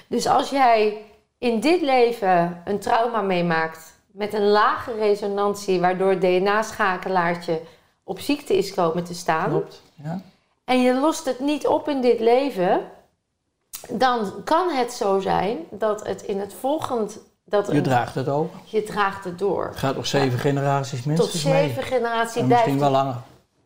Dus 0.09 0.27
als 0.27 0.51
jij 0.51 0.97
in 1.39 1.61
dit 1.61 1.81
leven 1.81 2.63
een 2.65 2.79
trauma 2.79 3.21
meemaakt 3.21 4.01
met 4.13 4.35
een 4.35 4.47
lage 4.49 4.95
resonantie, 4.95 5.81
waardoor 5.81 6.11
het 6.11 6.21
DNA-schakelaartje 6.21 7.61
op 8.05 8.21
ziekte 8.21 8.57
is 8.57 8.75
komen 8.75 9.05
te 9.05 9.15
staan, 9.15 9.49
Klopt. 9.51 9.83
Ja. 9.95 10.21
en 10.65 10.83
je 10.83 10.95
lost 10.95 11.25
het 11.25 11.41
niet 11.41 11.67
op 11.67 11.89
in 11.89 12.01
dit 12.01 12.21
leven, 12.21 12.81
dan 13.91 14.33
kan 14.45 14.71
het 14.71 14.93
zo 14.93 15.21
zijn 15.21 15.57
dat 15.71 16.07
het 16.07 16.23
in 16.23 16.41
het 16.41 16.55
volgend. 16.61 17.19
Dat 17.45 17.67
Je 17.67 17.73
een- 17.73 17.83
draagt 17.83 18.15
het 18.15 18.29
over. 18.29 18.59
je 18.65 18.83
draagt 18.83 19.25
het 19.25 19.39
door. 19.39 19.65
Het 19.67 19.77
gaat 19.77 19.95
nog 19.97 20.07
zeven 20.07 20.39
generaties 20.39 20.99
Tot 20.99 21.07
minstens 21.07 21.45
mee. 21.45 21.53
zeven 21.69 21.83
generaties 21.83 22.43
misschien 22.43 22.79
wel 22.79 22.91
langer. 22.91 23.17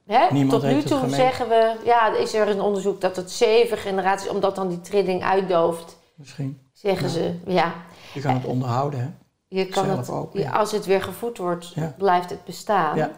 Hè? 0.07 0.27
Niemand 0.31 0.63
Tot 0.63 0.71
nu 0.73 0.83
toe 0.83 1.09
zeggen 1.09 1.49
we, 1.49 1.77
ja, 1.85 2.15
is 2.17 2.35
er 2.35 2.49
een 2.49 2.61
onderzoek 2.61 3.01
dat 3.01 3.17
het 3.17 3.31
zeven 3.31 3.79
generaties, 3.79 4.29
omdat 4.29 4.55
dan 4.57 4.69
die 4.69 4.81
trilling 4.81 5.23
uitdooft, 5.25 5.97
Misschien. 6.15 6.61
zeggen 6.73 7.07
Ja. 7.07 7.13
ze, 7.13 7.35
ja, 7.47 7.73
Je 8.15 8.21
kan 8.21 8.35
het 8.35 8.45
onderhouden, 8.45 9.01
hè? 9.01 9.07
Je 9.49 9.67
kan 9.67 9.89
het, 9.89 10.11
ook, 10.11 10.33
ja, 10.33 10.51
als 10.51 10.73
het 10.73 10.87
weer 10.87 11.03
gevoed 11.03 11.39
wordt, 11.39 11.73
Ja. 11.75 11.95
blijft 11.97 12.31
het 12.31 12.45
bestaan. 12.45 12.97
Ja. 12.97 13.11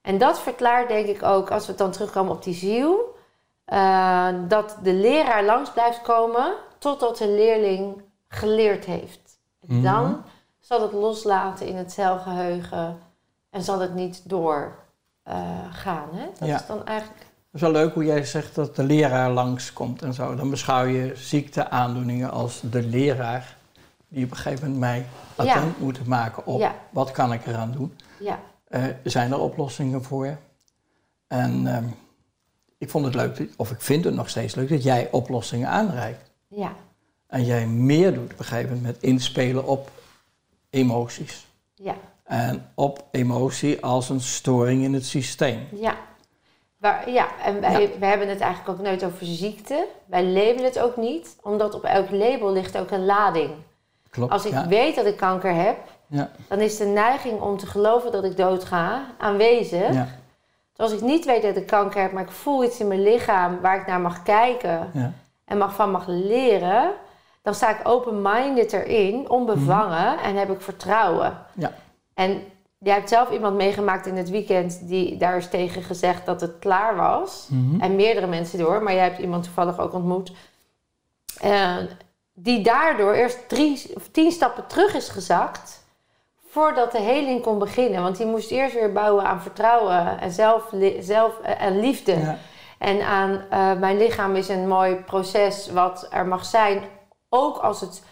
En 0.00 0.18
dat 0.18 0.40
verklaart 0.40 0.88
denk 0.88 1.06
ik 1.06 1.22
ook, 1.22 1.50
als 1.50 1.66
we 1.66 1.74
dan 1.74 1.90
terugkomen 1.90 2.32
op 2.32 2.42
die 2.42 2.54
ziel, 2.54 3.16
eh, 3.64 4.28
dat 4.48 4.76
de 4.82 4.92
leraar 4.92 5.44
langs 5.44 5.70
blijft 5.72 6.02
komen 6.02 6.54
totdat 6.78 7.16
de 7.16 7.28
leerling 7.28 8.02
geleerd 8.28 8.84
heeft. 8.84 9.38
Mhm. 9.66 9.82
Dan 9.82 10.22
zal 10.60 10.82
het 10.82 10.92
loslaten 10.92 11.66
in 11.66 11.76
het 11.76 11.92
celgeheugen 11.92 12.98
en 13.50 13.62
zal 13.62 13.80
het 13.80 13.94
niet 13.94 14.28
doorgaan. 14.28 14.80
gaan. 15.72 16.08
hè? 16.12 16.26
Dat 16.38 16.48
is 16.60 16.66
dan 16.66 16.86
eigenlijk. 16.86 17.20
Het 17.20 17.52
is 17.52 17.60
wel 17.60 17.70
leuk 17.70 17.94
hoe 17.94 18.04
jij 18.04 18.24
zegt 18.24 18.54
dat 18.54 18.76
de 18.76 18.82
leraar 18.82 19.30
langskomt 19.30 20.02
en 20.02 20.14
zo. 20.14 20.34
Dan 20.34 20.50
beschouw 20.50 20.84
je 20.84 21.12
ziekteaandoeningen 21.14 22.30
als 22.30 22.60
de 22.60 22.82
leraar 22.82 23.56
die 24.12 24.24
op 24.24 24.30
een 24.30 24.36
gegeven 24.36 24.62
moment 24.72 24.80
mij 24.80 25.06
Ja. 25.46 25.54
attent 25.54 25.78
moet 25.80 26.06
maken 26.06 26.46
op 26.46 26.60
Ja. 26.60 26.74
wat 26.90 27.10
kan 27.10 27.32
ik 27.32 27.46
eraan 27.46 27.72
doen. 27.72 27.96
Ja, 28.20 28.40
Eh, 28.68 28.84
zijn 29.04 29.32
er 29.32 29.38
oplossingen 29.40 30.02
voor 30.04 30.26
je? 30.26 30.34
En 31.28 31.66
ehm, 31.66 31.84
ik 32.78 32.90
vond 32.90 33.04
het 33.04 33.14
leuk, 33.14 33.48
of 33.56 33.70
ik 33.70 33.80
vind 33.80 34.04
het 34.04 34.14
nog 34.14 34.28
steeds 34.28 34.54
leuk, 34.54 34.68
dat 34.68 34.82
jij 34.82 35.08
oplossingen 35.10 35.68
aanreikt. 35.68 36.30
ja, 36.48 36.72
En 37.26 37.44
jij 37.44 37.66
meer 37.66 38.14
doet 38.14 38.32
op 38.32 38.38
een 38.38 38.44
gegeven 38.44 38.68
moment 38.76 38.86
met 38.94 39.02
inspelen 39.02 39.66
op 39.66 39.90
emoties. 40.70 41.46
ja, 41.74 41.94
En 42.24 42.70
op 42.74 43.04
emotie 43.10 43.84
als 43.84 44.08
een 44.08 44.20
storing 44.20 44.82
in 44.82 44.94
het 44.94 45.06
systeem. 45.06 45.66
ja. 45.72 45.96
Waar, 46.76 47.10
ja, 47.10 47.28
en 47.44 47.60
wij, 47.60 47.90
we 47.98 48.06
hebben 48.06 48.28
het 48.28 48.40
eigenlijk 48.40 48.78
ook 48.78 48.84
nooit 48.86 49.04
over 49.04 49.26
ziekte. 49.26 49.86
Wij 50.06 50.24
labelen 50.24 50.64
het 50.64 50.78
ook 50.78 50.96
niet, 50.96 51.36
omdat 51.42 51.74
op 51.74 51.84
elk 51.84 52.10
label 52.10 52.52
ligt 52.52 52.78
ook 52.78 52.90
een 52.90 53.04
lading. 53.04 53.50
Klopt. 54.12 54.32
Als 54.32 54.44
ik 54.46 54.52
ja. 54.52 54.66
weet 54.66 54.94
dat 54.96 55.06
ik 55.06 55.16
kanker 55.16 55.54
heb, 55.54 55.76
Ja. 56.06 56.30
dan 56.48 56.58
is 56.60 56.76
de 56.76 56.84
neiging 56.84 57.40
om 57.40 57.56
te 57.56 57.66
geloven 57.66 58.12
dat 58.12 58.24
ik 58.24 58.36
doodga 58.36 59.02
aanwezig. 59.18 59.92
Ja. 59.94 60.08
Dus 60.72 60.90
als 60.90 60.92
ik 60.92 61.00
niet 61.00 61.24
weet 61.24 61.42
dat 61.42 61.56
ik 61.56 61.66
kanker 61.66 62.00
heb, 62.02 62.12
maar 62.12 62.22
ik 62.22 62.30
voel 62.30 62.64
iets 62.64 62.80
in 62.80 62.88
mijn 62.88 63.02
lichaam 63.02 63.60
waar 63.60 63.80
ik 63.80 63.86
naar 63.86 64.00
mag 64.00 64.22
kijken 64.22 64.90
Ja. 64.92 65.12
en 65.44 65.58
mag, 65.58 65.74
van 65.74 65.90
mag 65.90 66.04
leren, 66.06 66.90
dan 67.42 67.54
sta 67.54 67.70
ik 67.70 67.88
open-minded 67.88 68.72
erin, 68.72 69.30
onbevangen 69.30 70.18
en 70.18 70.36
heb 70.36 70.50
ik 70.50 70.60
vertrouwen. 70.60 71.38
Ja. 71.54 71.72
En 72.14 72.42
jij 72.78 72.94
hebt 72.94 73.08
zelf 73.08 73.30
iemand 73.30 73.56
meegemaakt 73.56 74.06
in 74.06 74.16
het 74.16 74.30
weekend 74.30 74.88
die 74.88 75.16
daar 75.16 75.36
is 75.36 75.48
tegen 75.48 75.82
gezegd 75.82 76.26
dat 76.26 76.40
het 76.40 76.58
klaar 76.58 76.96
was. 76.96 77.46
Mhm. 77.50 77.80
En 77.80 77.96
meerdere 77.96 78.26
mensen 78.26 78.58
door, 78.58 78.82
maar 78.82 78.94
jij 78.94 79.04
hebt 79.04 79.18
iemand 79.18 79.44
toevallig 79.44 79.78
ook 79.78 79.92
ontmoet. 79.92 80.32
eh, 81.40 81.76
die 82.32 82.62
daardoor 82.62 83.12
eerst 83.12 83.48
drie 83.48 83.90
of 83.94 84.08
tien 84.10 84.32
stappen 84.32 84.66
terug 84.66 84.94
is 84.94 85.08
gezakt. 85.08 85.80
Voordat 86.48 86.92
de 86.92 87.00
heling 87.00 87.42
kon 87.42 87.58
beginnen. 87.58 88.02
Want 88.02 88.16
die 88.16 88.26
moest 88.26 88.50
eerst 88.50 88.74
weer 88.74 88.92
bouwen 88.92 89.24
aan 89.24 89.42
vertrouwen 89.42 90.20
en, 90.20 90.30
zelf, 90.30 90.72
zelf, 91.00 91.40
eh, 91.42 91.62
en 91.62 91.80
liefde. 91.80 92.18
Ja. 92.18 92.38
En 92.78 93.02
aan 93.06 93.44
eh, 93.50 93.72
mijn 93.72 93.98
lichaam 93.98 94.36
is 94.36 94.48
een 94.48 94.68
mooi 94.68 94.94
proces 94.94 95.70
wat 95.70 96.06
er 96.10 96.26
mag 96.26 96.44
zijn. 96.44 96.82
Ook 97.28 97.56
als 97.58 97.80
het 97.80 98.02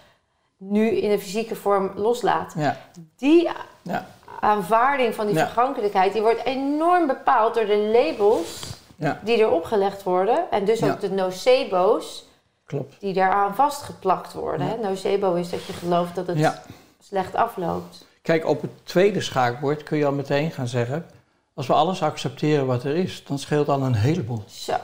nu 0.56 0.90
in 0.90 1.10
de 1.10 1.18
fysieke 1.18 1.56
vorm 1.56 1.92
loslaat. 1.94 2.52
Ja. 2.56 2.76
Die 3.16 3.48
Ja. 3.82 4.06
aanvaarding 4.40 5.14
van 5.14 5.26
die 5.26 5.38
vergankelijkheid... 5.38 6.12
die 6.12 6.22
wordt 6.22 6.44
enorm 6.44 7.06
bepaald 7.06 7.54
door 7.54 7.66
de 7.66 7.76
labels 7.76 8.78
Ja. 8.96 9.20
die 9.24 9.36
erop 9.36 9.64
gelegd 9.64 10.02
worden. 10.02 10.50
En 10.50 10.64
dus 10.64 10.82
ook 10.84 11.00
de 11.00 11.10
nocebo's 11.10 12.24
Klopt. 12.70 13.00
die 13.00 13.14
daaraan 13.14 13.54
vastgeplakt 13.54 14.32
worden. 14.32 14.66
Hè? 14.66 14.76
Nocebo 14.76 15.34
is 15.34 15.50
dat 15.50 15.64
je 15.64 15.72
gelooft 15.72 16.14
dat 16.14 16.26
het 16.26 16.38
Ja. 16.38 16.62
slecht 17.02 17.34
afloopt. 17.34 18.06
Kijk, 18.22 18.46
op 18.46 18.62
het 18.62 18.86
tweede 18.86 19.20
schaakbord 19.20 19.82
kun 19.82 19.98
je 19.98 20.06
al 20.06 20.12
meteen 20.12 20.50
gaan 20.50 20.68
zeggen... 20.68 21.06
als 21.54 21.66
we 21.66 21.72
alles 21.72 22.02
accepteren 22.02 22.66
wat 22.66 22.84
er 22.84 22.96
is, 22.96 23.24
dan 23.24 23.38
scheelt 23.38 23.68
al 23.68 23.82
een 23.82 23.94
heleboel. 23.94 24.42
Zo, 24.46 24.76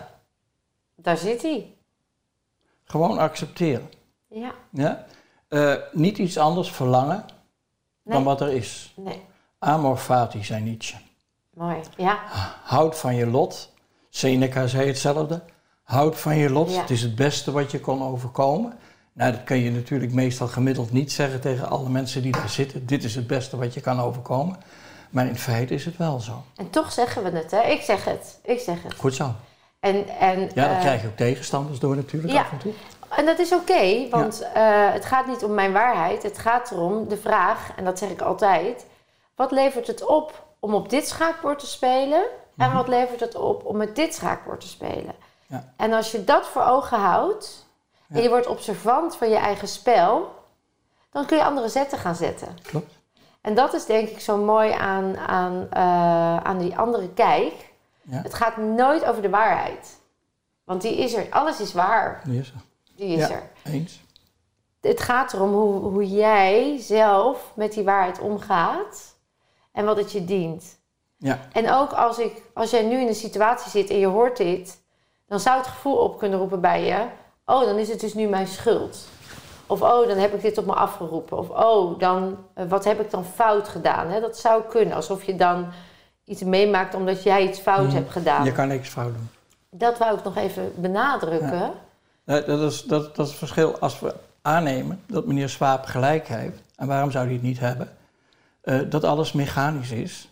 daar 0.94 1.16
zit 1.16 1.42
hij. 1.42 1.74
Gewoon 2.84 3.18
accepteren. 3.18 3.90
Ja, 4.28 4.52
Ja? 4.70 5.04
Eh, 5.48 5.74
niet 5.92 6.18
iets 6.18 6.38
anders 6.38 6.70
verlangen 6.70 7.24
nee, 8.02 8.14
dan 8.14 8.24
wat 8.24 8.40
er 8.40 8.48
is. 8.52 8.92
nee. 8.96 9.24
Amor 9.58 9.96
fati, 9.96 10.44
zei 10.44 10.62
Nietzsche. 10.62 10.96
Mooi, 11.54 11.76
ja. 11.96 12.18
Houd 12.64 12.98
van 12.98 13.14
je 13.14 13.26
lot. 13.26 13.72
Seneca 14.10 14.66
zei 14.66 14.86
hetzelfde. 14.86 15.42
Houd 15.86 16.16
van 16.16 16.36
je 16.36 16.50
lot. 16.50 16.70
Ja. 16.70 16.80
Het 16.80 16.90
is 16.90 17.02
het 17.02 17.14
beste 17.14 17.52
wat 17.52 17.70
je 17.70 17.80
kon 17.80 18.02
overkomen. 18.02 18.78
Nou, 19.12 19.32
dat 19.32 19.44
kun 19.44 19.56
je 19.56 19.70
natuurlijk 19.70 20.12
meestal 20.12 20.48
gemiddeld 20.48 20.92
niet 20.92 21.12
zeggen 21.12 21.40
tegen 21.40 21.68
alle 21.68 21.88
mensen 21.88 22.22
die 22.22 22.32
daar 22.32 22.48
zitten. 22.48 22.86
Dit 22.86 23.04
is 23.04 23.14
het 23.14 23.26
beste 23.26 23.56
wat 23.56 23.74
je 23.74 23.80
kan 23.80 24.00
overkomen. 24.00 24.56
Maar 25.10 25.26
in 25.26 25.36
feite 25.38 25.74
is 25.74 25.84
het 25.84 25.96
wel 25.96 26.20
zo. 26.20 26.42
En 26.56 26.70
toch 26.70 26.92
zeggen 26.92 27.22
we 27.22 27.30
het, 27.30 27.50
hè? 27.50 27.62
Ik 27.62 27.80
zeg 27.80 28.04
het, 28.04 28.38
ik 28.42 28.60
zeg 28.60 28.82
het. 28.82 28.94
Goed 28.94 29.14
zo. 29.14 29.34
En, 29.80 30.08
en, 30.08 30.40
Ja, 30.40 30.48
daar 30.54 30.74
eh, 30.74 30.80
krijg 30.80 31.02
je 31.02 31.08
ook 31.08 31.16
tegenstanders 31.16 31.78
door 31.78 31.96
natuurlijk 31.96 32.32
ja. 32.32 32.40
af 32.40 32.52
en 32.52 32.58
toe. 32.58 32.72
En 33.16 33.26
dat 33.26 33.38
is 33.38 33.52
oké, 33.52 34.08
want 34.10 34.40
eh, 34.54 34.92
het 34.92 35.04
gaat 35.04 35.26
niet 35.26 35.44
om 35.44 35.54
mijn 35.54 35.72
waarheid. 35.72 36.22
Het 36.22 36.38
gaat 36.38 36.70
erom 36.70 37.08
de 37.08 37.16
vraag, 37.16 37.70
en 37.76 37.84
dat 37.84 37.98
zeg 37.98 38.10
ik 38.10 38.20
altijd: 38.20 38.86
wat 39.34 39.50
levert 39.50 39.86
het 39.86 40.06
op 40.06 40.46
om 40.60 40.74
op 40.74 40.90
dit 40.90 41.08
schaakbord 41.08 41.58
te 41.58 41.66
spelen? 41.66 42.24
En 42.56 42.72
wat 42.72 42.88
levert 42.88 43.20
het 43.20 43.34
op 43.34 43.64
om 43.64 43.76
met 43.76 43.96
dit 43.96 44.14
schaakbord 44.14 44.60
te 44.60 44.68
spelen? 44.68 45.14
Ja. 45.48 45.72
En 45.76 45.92
als 45.92 46.12
je 46.12 46.24
dat 46.24 46.46
voor 46.46 46.62
ogen 46.62 46.98
houdt 46.98 47.66
en 48.08 48.22
je 48.22 48.28
wordt 48.28 48.46
observant 48.46 49.16
van 49.16 49.28
je 49.28 49.36
eigen 49.36 49.68
spel, 49.68 50.34
dan 51.10 51.26
kun 51.26 51.36
je 51.36 51.44
andere 51.44 51.68
zetten 51.68 51.98
gaan 51.98 52.14
zetten. 52.16 52.56
Klopt. 52.62 52.94
En 53.40 53.54
dat 53.54 53.74
is 53.74 53.84
denk 53.86 54.08
ik 54.08 54.20
zo 54.20 54.36
mooi 54.36 54.72
aan, 54.72 55.16
aan, 55.16 55.66
eh, 55.70 56.36
aan 56.36 56.58
die 56.58 56.78
andere 56.78 57.08
kijk. 57.08 57.72
Ja. 58.02 58.22
Het 58.22 58.34
gaat 58.34 58.56
nooit 58.56 59.04
over 59.04 59.22
de 59.22 59.30
waarheid. 59.30 59.96
Want 60.64 60.82
die 60.82 60.96
is 60.96 61.14
er. 61.14 61.26
Alles 61.30 61.60
is 61.60 61.72
waar. 61.72 62.20
Die 62.24 62.40
is 62.40 62.48
er. 62.48 62.60
Die 62.96 63.16
is 63.16 63.28
Ja. 63.28 63.34
er 63.34 63.50
Eens. 63.64 64.00
het 64.80 65.00
gaat 65.00 65.32
erom 65.32 65.52
hoe, 65.52 65.80
hoe 65.80 66.08
jij 66.08 66.78
zelf 66.80 67.52
met 67.54 67.72
die 67.72 67.84
waarheid 67.84 68.18
omgaat 68.18 69.14
en 69.72 69.84
wat 69.84 69.96
het 69.96 70.12
je 70.12 70.24
dient. 70.24 70.78
Ja. 71.16 71.38
En 71.52 71.70
ook 71.70 71.92
als, 71.92 72.18
ik, 72.18 72.42
als 72.54 72.70
jij 72.70 72.82
nu 72.82 73.00
in 73.00 73.06
een 73.06 73.14
situatie 73.14 73.70
zit 73.70 73.90
en 73.90 73.98
je 73.98 74.06
hoort 74.06 74.36
dit, 74.36 74.80
dan 75.26 75.40
zou 75.40 75.56
het 75.58 75.66
gevoel 75.66 75.96
op 75.96 76.18
kunnen 76.18 76.38
roepen 76.38 76.60
bij 76.60 76.84
je: 76.84 77.04
Oh, 77.44 77.64
dan 77.64 77.76
is 77.76 77.88
het 77.88 78.00
dus 78.00 78.14
nu 78.14 78.26
mijn 78.28 78.46
schuld. 78.46 79.08
Of 79.66 79.82
oh, 79.82 80.08
dan 80.08 80.16
heb 80.16 80.34
ik 80.34 80.42
dit 80.42 80.58
op 80.58 80.66
me 80.66 80.74
afgeroepen. 80.74 81.38
Of 81.38 81.48
oh, 81.50 81.98
dan, 81.98 82.36
eh, 82.54 82.64
wat 82.68 82.84
heb 82.84 83.00
ik 83.00 83.10
dan 83.10 83.24
fout 83.24 83.68
gedaan? 83.68 84.08
Hè? 84.08 84.20
Dat 84.20 84.38
zou 84.38 84.62
kunnen, 84.68 84.94
alsof 84.96 85.24
je 85.24 85.36
dan 85.36 85.66
iets 86.24 86.42
meemaakt 86.42 86.94
omdat 86.94 87.22
jij 87.22 87.48
iets 87.48 87.58
fout 87.58 87.86
Mhm. 87.86 87.94
hebt 87.94 88.10
gedaan. 88.10 88.44
Je 88.44 88.52
kan 88.52 88.68
niks 88.68 88.88
fout 88.88 89.12
doen. 89.14 89.28
Dat 89.70 89.98
wou 89.98 90.18
ik 90.18 90.24
nog 90.24 90.36
even 90.36 90.72
benadrukken. 90.76 91.58
Ja. 91.58 91.72
Nee, 92.24 92.44
Dat 92.44 92.60
is, 92.72 92.82
dat, 92.82 93.16
dat 93.16 93.24
is 93.24 93.30
het 93.30 93.38
verschil 93.38 93.78
als 93.78 94.00
we 94.00 94.14
aannemen 94.42 95.02
dat 95.06 95.26
meneer 95.26 95.48
Swaap 95.48 95.84
gelijk 95.84 96.28
heeft. 96.28 96.60
En 96.76 96.86
waarom 96.86 97.10
zou 97.10 97.24
hij 97.24 97.32
het 97.34 97.42
niet 97.42 97.58
hebben? 97.60 97.96
Eh, 98.60 98.78
dat 98.88 99.04
alles 99.04 99.32
mechanisch 99.32 99.90
is. 99.90 100.28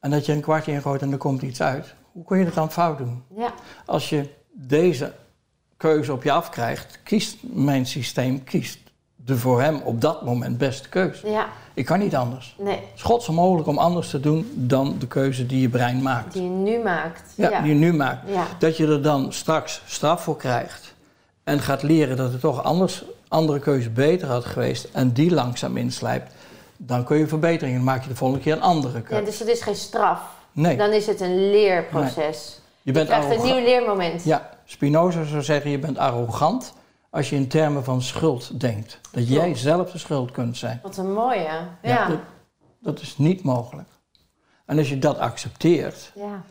En 0.00 0.10
dat 0.10 0.26
je 0.26 0.32
een 0.32 0.40
kwartje 0.40 0.72
ingooit 0.72 1.02
en 1.02 1.12
er 1.12 1.18
komt 1.18 1.42
iets 1.42 1.62
uit. 1.62 1.94
Hoe 2.12 2.24
kun 2.24 2.38
je 2.38 2.44
dat 2.44 2.54
dan 2.54 2.70
fout 2.70 2.98
doen? 2.98 3.22
Ja, 3.36 3.52
Als 3.86 4.08
je 4.08 4.28
deze 4.52 5.12
keuze 5.76 6.12
op 6.12 6.22
je 6.22 6.32
afkrijgt, 6.32 6.98
kiest 7.04 7.36
mijn 7.42 7.86
systeem 7.86 8.44
kiest 8.44 8.78
de 9.16 9.36
voor 9.38 9.60
hem 9.62 9.80
op 9.84 10.00
dat 10.00 10.24
moment 10.24 10.58
beste 10.58 10.88
keuze. 10.88 11.28
ja, 11.30 11.46
Ik 11.74 11.84
kan 11.84 11.98
niet 11.98 12.16
anders. 12.16 12.56
nee, 12.58 12.74
Het 12.76 12.84
is 12.94 13.02
gods 13.02 13.28
onmogelijk 13.28 13.68
om 13.68 13.78
anders 13.78 14.10
te 14.10 14.20
doen 14.20 14.52
dan 14.54 14.96
de 14.98 15.06
keuze 15.06 15.46
die 15.46 15.60
je 15.60 15.68
brein 15.68 16.02
maakt. 16.02 16.32
die 16.32 16.42
je 16.42 16.48
nu 16.48 16.78
maakt. 16.82 17.32
Ja, 17.36 17.50
ja. 17.50 17.60
die 17.60 17.68
je 17.72 17.78
nu 17.78 17.92
maakt. 17.92 18.28
Ja. 18.30 18.44
Dat 18.58 18.76
je 18.76 18.86
er 18.86 19.02
dan 19.02 19.32
straks 19.32 19.82
straf 19.86 20.22
voor 20.22 20.36
krijgt. 20.36 20.94
En 21.44 21.60
gaat 21.60 21.82
leren 21.82 22.16
dat 22.16 22.32
het 22.32 22.40
toch 22.40 22.62
anders, 22.62 23.04
andere 23.28 23.58
keuze 23.58 23.90
beter 23.90 24.28
had 24.28 24.44
geweest. 24.44 24.88
En 24.92 25.12
die 25.12 25.30
langzaam 25.34 25.76
inslijpt. 25.76 26.34
Dan 26.76 27.04
kun 27.04 27.16
je 27.18 27.26
verbeteringen. 27.26 27.76
Dan 27.76 27.84
maak 27.86 28.02
je 28.02 28.08
de 28.08 28.16
volgende 28.16 28.42
keer 28.42 28.52
een 28.52 28.62
andere 28.62 28.94
Ja, 28.98 29.00
keuze. 29.04 29.24
dus 29.24 29.38
het 29.38 29.48
is 29.48 29.62
geen 29.62 29.74
straf. 29.76 30.20
Nee, 30.52 30.76
Dan 30.76 30.90
is 30.90 31.06
het 31.06 31.20
een 31.20 31.50
leerproces. 31.50 32.54
je 32.54 32.60
Je 32.82 32.92
bent 32.92 33.08
krijgt 33.08 33.30
een 33.30 33.42
nieuw 33.44 33.64
leermoment. 33.64 34.24
Ja, 34.24 34.50
Spinoza 34.64 35.24
zou 35.24 35.42
zeggen, 35.42 35.70
je 35.70 35.78
bent 35.78 35.98
arrogant 35.98 36.74
als 37.10 37.30
je 37.30 37.36
in 37.36 37.48
termen 37.48 37.84
van 37.84 38.02
schuld 38.02 38.60
denkt. 38.60 39.00
Dat 39.10 39.28
jij 39.28 39.54
zelf 39.54 39.90
de 39.90 39.98
schuld 39.98 40.30
kunt 40.30 40.56
zijn. 40.56 40.80
Wat 40.82 40.96
een 40.96 41.12
mooie. 41.12 41.42
Ja. 41.42 41.68
Ja, 41.82 41.90
Ja. 41.90 42.08
Dat, 42.08 42.18
dat 42.80 43.00
is 43.00 43.18
niet 43.18 43.42
mogelijk. 43.42 43.88
En 44.66 44.78
als 44.78 44.88
je 44.88 44.98
dat 44.98 45.18
accepteert, 45.18 46.12
Ja. 46.14 46.42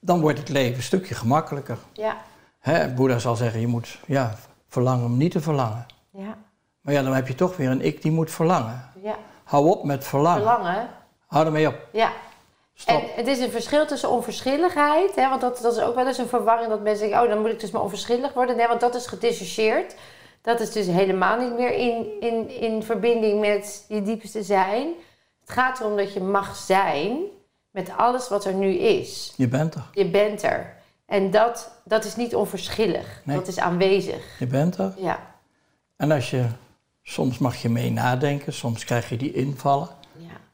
dan 0.00 0.20
wordt 0.20 0.38
het 0.38 0.48
leven 0.48 0.76
een 0.76 0.82
stukje 0.82 1.14
gemakkelijker. 1.14 1.78
Ja. 1.92 2.16
Hè, 2.58 2.88
Boeddha 2.88 3.18
zal 3.18 3.36
zeggen, 3.36 3.60
je 3.60 3.66
moet 3.66 3.98
ja, 4.06 4.34
verlangen 4.68 5.04
om 5.04 5.16
niet 5.16 5.30
te 5.32 5.40
verlangen. 5.40 5.86
Ja. 6.10 6.36
Maar 6.80 6.94
ja, 6.94 7.02
dan 7.02 7.14
heb 7.14 7.28
je 7.28 7.34
toch 7.34 7.56
weer 7.56 7.70
een 7.70 7.84
ik 7.84 8.02
die 8.02 8.12
moet 8.12 8.30
verlangen. 8.30 8.90
Ja. 9.02 9.16
Hou 9.44 9.68
op 9.70 9.84
met 9.84 10.04
verlangen. 10.04 10.42
Verlangen. 10.42 10.88
Hou 11.26 11.46
ermee 11.46 11.68
op. 11.68 11.88
Ja. 11.92 12.12
Stop. 12.82 13.02
En 13.02 13.08
het 13.14 13.26
is 13.26 13.38
een 13.38 13.50
verschil 13.50 13.86
tussen 13.86 14.10
onverschilligheid, 14.10 15.14
hè, 15.14 15.28
want 15.28 15.40
dat, 15.40 15.58
dat 15.62 15.76
is 15.76 15.82
ook 15.82 15.94
wel 15.94 16.06
eens 16.06 16.18
een 16.18 16.28
verwarring 16.28 16.68
dat 16.68 16.82
mensen 16.82 17.08
denken, 17.08 17.22
oh 17.22 17.28
dan 17.28 17.40
moet 17.40 17.50
ik 17.50 17.60
dus 17.60 17.70
maar 17.70 17.82
onverschillig 17.82 18.32
worden. 18.32 18.56
Nee, 18.56 18.66
want 18.66 18.80
dat 18.80 18.94
is 18.94 19.06
gedissocieerd. 19.06 19.94
Dat 20.42 20.60
is 20.60 20.72
dus 20.72 20.86
helemaal 20.86 21.38
niet 21.38 21.54
meer 21.54 21.72
in, 21.72 22.06
in, 22.20 22.50
in 22.60 22.82
verbinding 22.82 23.40
met 23.40 23.84
je 23.88 24.02
diepste 24.02 24.42
zijn. 24.42 24.88
Het 25.40 25.50
gaat 25.50 25.80
erom 25.80 25.96
dat 25.96 26.12
je 26.12 26.20
mag 26.20 26.56
zijn 26.56 27.18
met 27.70 27.90
alles 27.96 28.28
wat 28.28 28.44
er 28.44 28.54
nu 28.54 28.74
is. 28.74 29.32
Je 29.36 29.48
bent 29.48 29.74
er. 29.74 29.84
Je 29.92 30.06
bent 30.06 30.42
er. 30.42 30.74
En 31.06 31.30
dat, 31.30 31.70
dat 31.84 32.04
is 32.04 32.16
niet 32.16 32.34
onverschillig. 32.34 33.20
Nee. 33.24 33.36
Dat 33.36 33.48
is 33.48 33.58
aanwezig. 33.58 34.38
Je 34.38 34.46
bent 34.46 34.78
er. 34.78 34.94
Ja. 34.96 35.34
En 35.96 36.10
als 36.10 36.30
je, 36.30 36.46
soms 37.02 37.38
mag 37.38 37.56
je 37.56 37.68
mee 37.68 37.90
nadenken, 37.90 38.52
soms 38.52 38.84
krijg 38.84 39.08
je 39.08 39.16
die 39.16 39.32
invallen. 39.32 39.88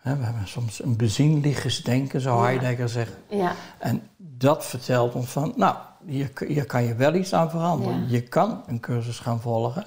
We 0.03 0.25
hebben 0.25 0.49
soms 0.49 0.83
een 0.83 0.97
bezienliches 0.97 1.83
denken, 1.83 2.21
zou. 2.21 2.45
Heidegger 2.45 2.89
zeggen. 2.89 3.17
Ja. 3.29 3.53
En 3.79 4.09
dat 4.17 4.65
vertelt 4.65 5.15
ons 5.15 5.31
van, 5.31 5.53
nou, 5.57 5.77
hier, 6.07 6.31
hier 6.47 6.67
kan 6.67 6.83
je 6.85 6.95
wel 6.95 7.15
iets 7.15 7.35
aan 7.35 7.51
veranderen. 7.51 8.09
Je 8.09 8.23
kan 8.23 8.63
een 8.67 8.81
cursus 8.81 9.19
gaan 9.19 9.41
volgen 9.41 9.85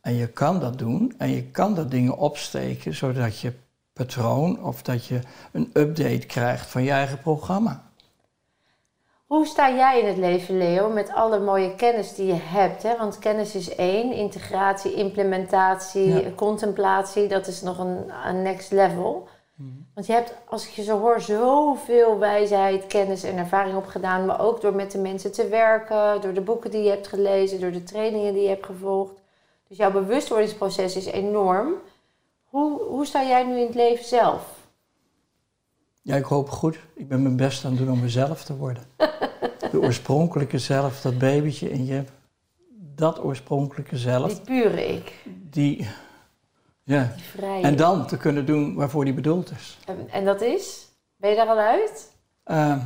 en 0.00 0.14
je 0.14 0.26
kan 0.26 0.60
dat 0.60 0.78
doen 0.78 1.14
en 1.18 1.30
je 1.30 1.42
kan 1.44 1.74
dat 1.74 1.90
dingen 1.90 2.16
opsteken 2.16 2.94
zodat 2.94 3.38
je 3.40 3.52
patroon 3.92 4.62
of 4.64 4.82
dat 4.82 5.06
je 5.06 5.20
een 5.52 5.70
update 5.72 6.26
krijgt 6.26 6.66
van 6.66 6.82
je 6.82 6.90
eigen 6.90 7.18
programma. 7.18 7.82
Hoe 9.26 9.46
sta 9.46 9.70
jij 9.70 10.00
in 10.00 10.06
het 10.06 10.16
leven, 10.16 10.58
Leo, 10.58 10.88
met 10.92 11.12
alle 11.12 11.40
mooie 11.40 11.74
kennis 11.74 12.14
die 12.14 12.26
je 12.26 12.38
hebt? 12.42 12.82
Hè? 12.82 12.96
Want 12.96 13.18
kennis 13.18 13.54
is 13.54 13.74
één, 13.74 14.12
integratie, 14.12 14.94
implementatie, 14.94 16.06
Ja. 16.06 16.30
contemplatie, 16.36 17.28
dat 17.28 17.46
is 17.46 17.62
nog 17.62 17.78
een, 17.78 18.12
een 18.26 18.42
next 18.42 18.70
level. 18.70 19.28
Want 19.94 20.06
je 20.06 20.12
hebt, 20.12 20.34
als 20.46 20.66
ik 20.66 20.72
je 20.72 20.82
zo 20.82 20.98
hoor, 20.98 21.20
zoveel 21.20 22.18
wijsheid, 22.18 22.86
kennis 22.86 23.22
en 23.22 23.36
ervaring 23.36 23.76
opgedaan, 23.76 24.26
maar 24.26 24.40
ook 24.40 24.60
door 24.60 24.74
met 24.74 24.92
de 24.92 24.98
mensen 24.98 25.32
te 25.32 25.48
werken, 25.48 26.20
door 26.20 26.32
de 26.32 26.40
boeken 26.40 26.70
die 26.70 26.82
je 26.82 26.90
hebt 26.90 27.08
gelezen, 27.08 27.60
door 27.60 27.72
de 27.72 27.82
trainingen 27.82 28.32
die 28.32 28.42
je 28.42 28.48
hebt 28.48 28.66
gevolgd. 28.66 29.14
Dus 29.68 29.76
jouw 29.76 29.90
bewustwordingsproces 29.90 30.96
is 30.96 31.06
enorm. 31.06 31.72
Hoe, 32.44 32.82
hoe 32.82 33.06
sta 33.06 33.24
jij 33.24 33.44
nu 33.44 33.58
in 33.58 33.66
het 33.66 33.74
leven 33.74 34.04
zelf? 34.04 34.58
Ja, 36.02 36.16
ik 36.16 36.24
hoop 36.24 36.48
goed. 36.48 36.78
Ik 36.94 37.08
ben 37.08 37.22
mijn 37.22 37.36
best 37.36 37.64
aan 37.64 37.70
het 37.70 37.80
doen 37.80 37.90
om 37.90 38.00
mezelf 38.00 38.44
te 38.44 38.56
worden. 38.56 38.82
De 39.70 39.80
oorspronkelijke 39.80 40.58
zelf, 40.58 41.00
dat 41.00 41.18
babytje 41.18 41.70
in 41.70 41.86
je, 41.86 42.04
dat 42.94 43.24
oorspronkelijke 43.24 43.96
zelf, 43.96 44.32
Die 44.32 44.40
pure 44.40 44.88
ik, 44.88 45.12
die, 45.50 45.88
ja. 46.90 47.12
En 47.62 47.76
dan 47.76 48.06
te 48.06 48.16
kunnen 48.16 48.46
doen 48.46 48.74
waarvoor 48.74 49.04
die 49.04 49.14
bedoeld 49.14 49.50
is. 49.50 49.78
En, 49.86 50.08
en 50.10 50.24
dat 50.24 50.40
is? 50.40 50.88
Ben 51.16 51.30
je 51.30 51.36
daar 51.36 51.46
al 51.48 51.58
uit? 51.58 52.10
Uh, 52.46 52.76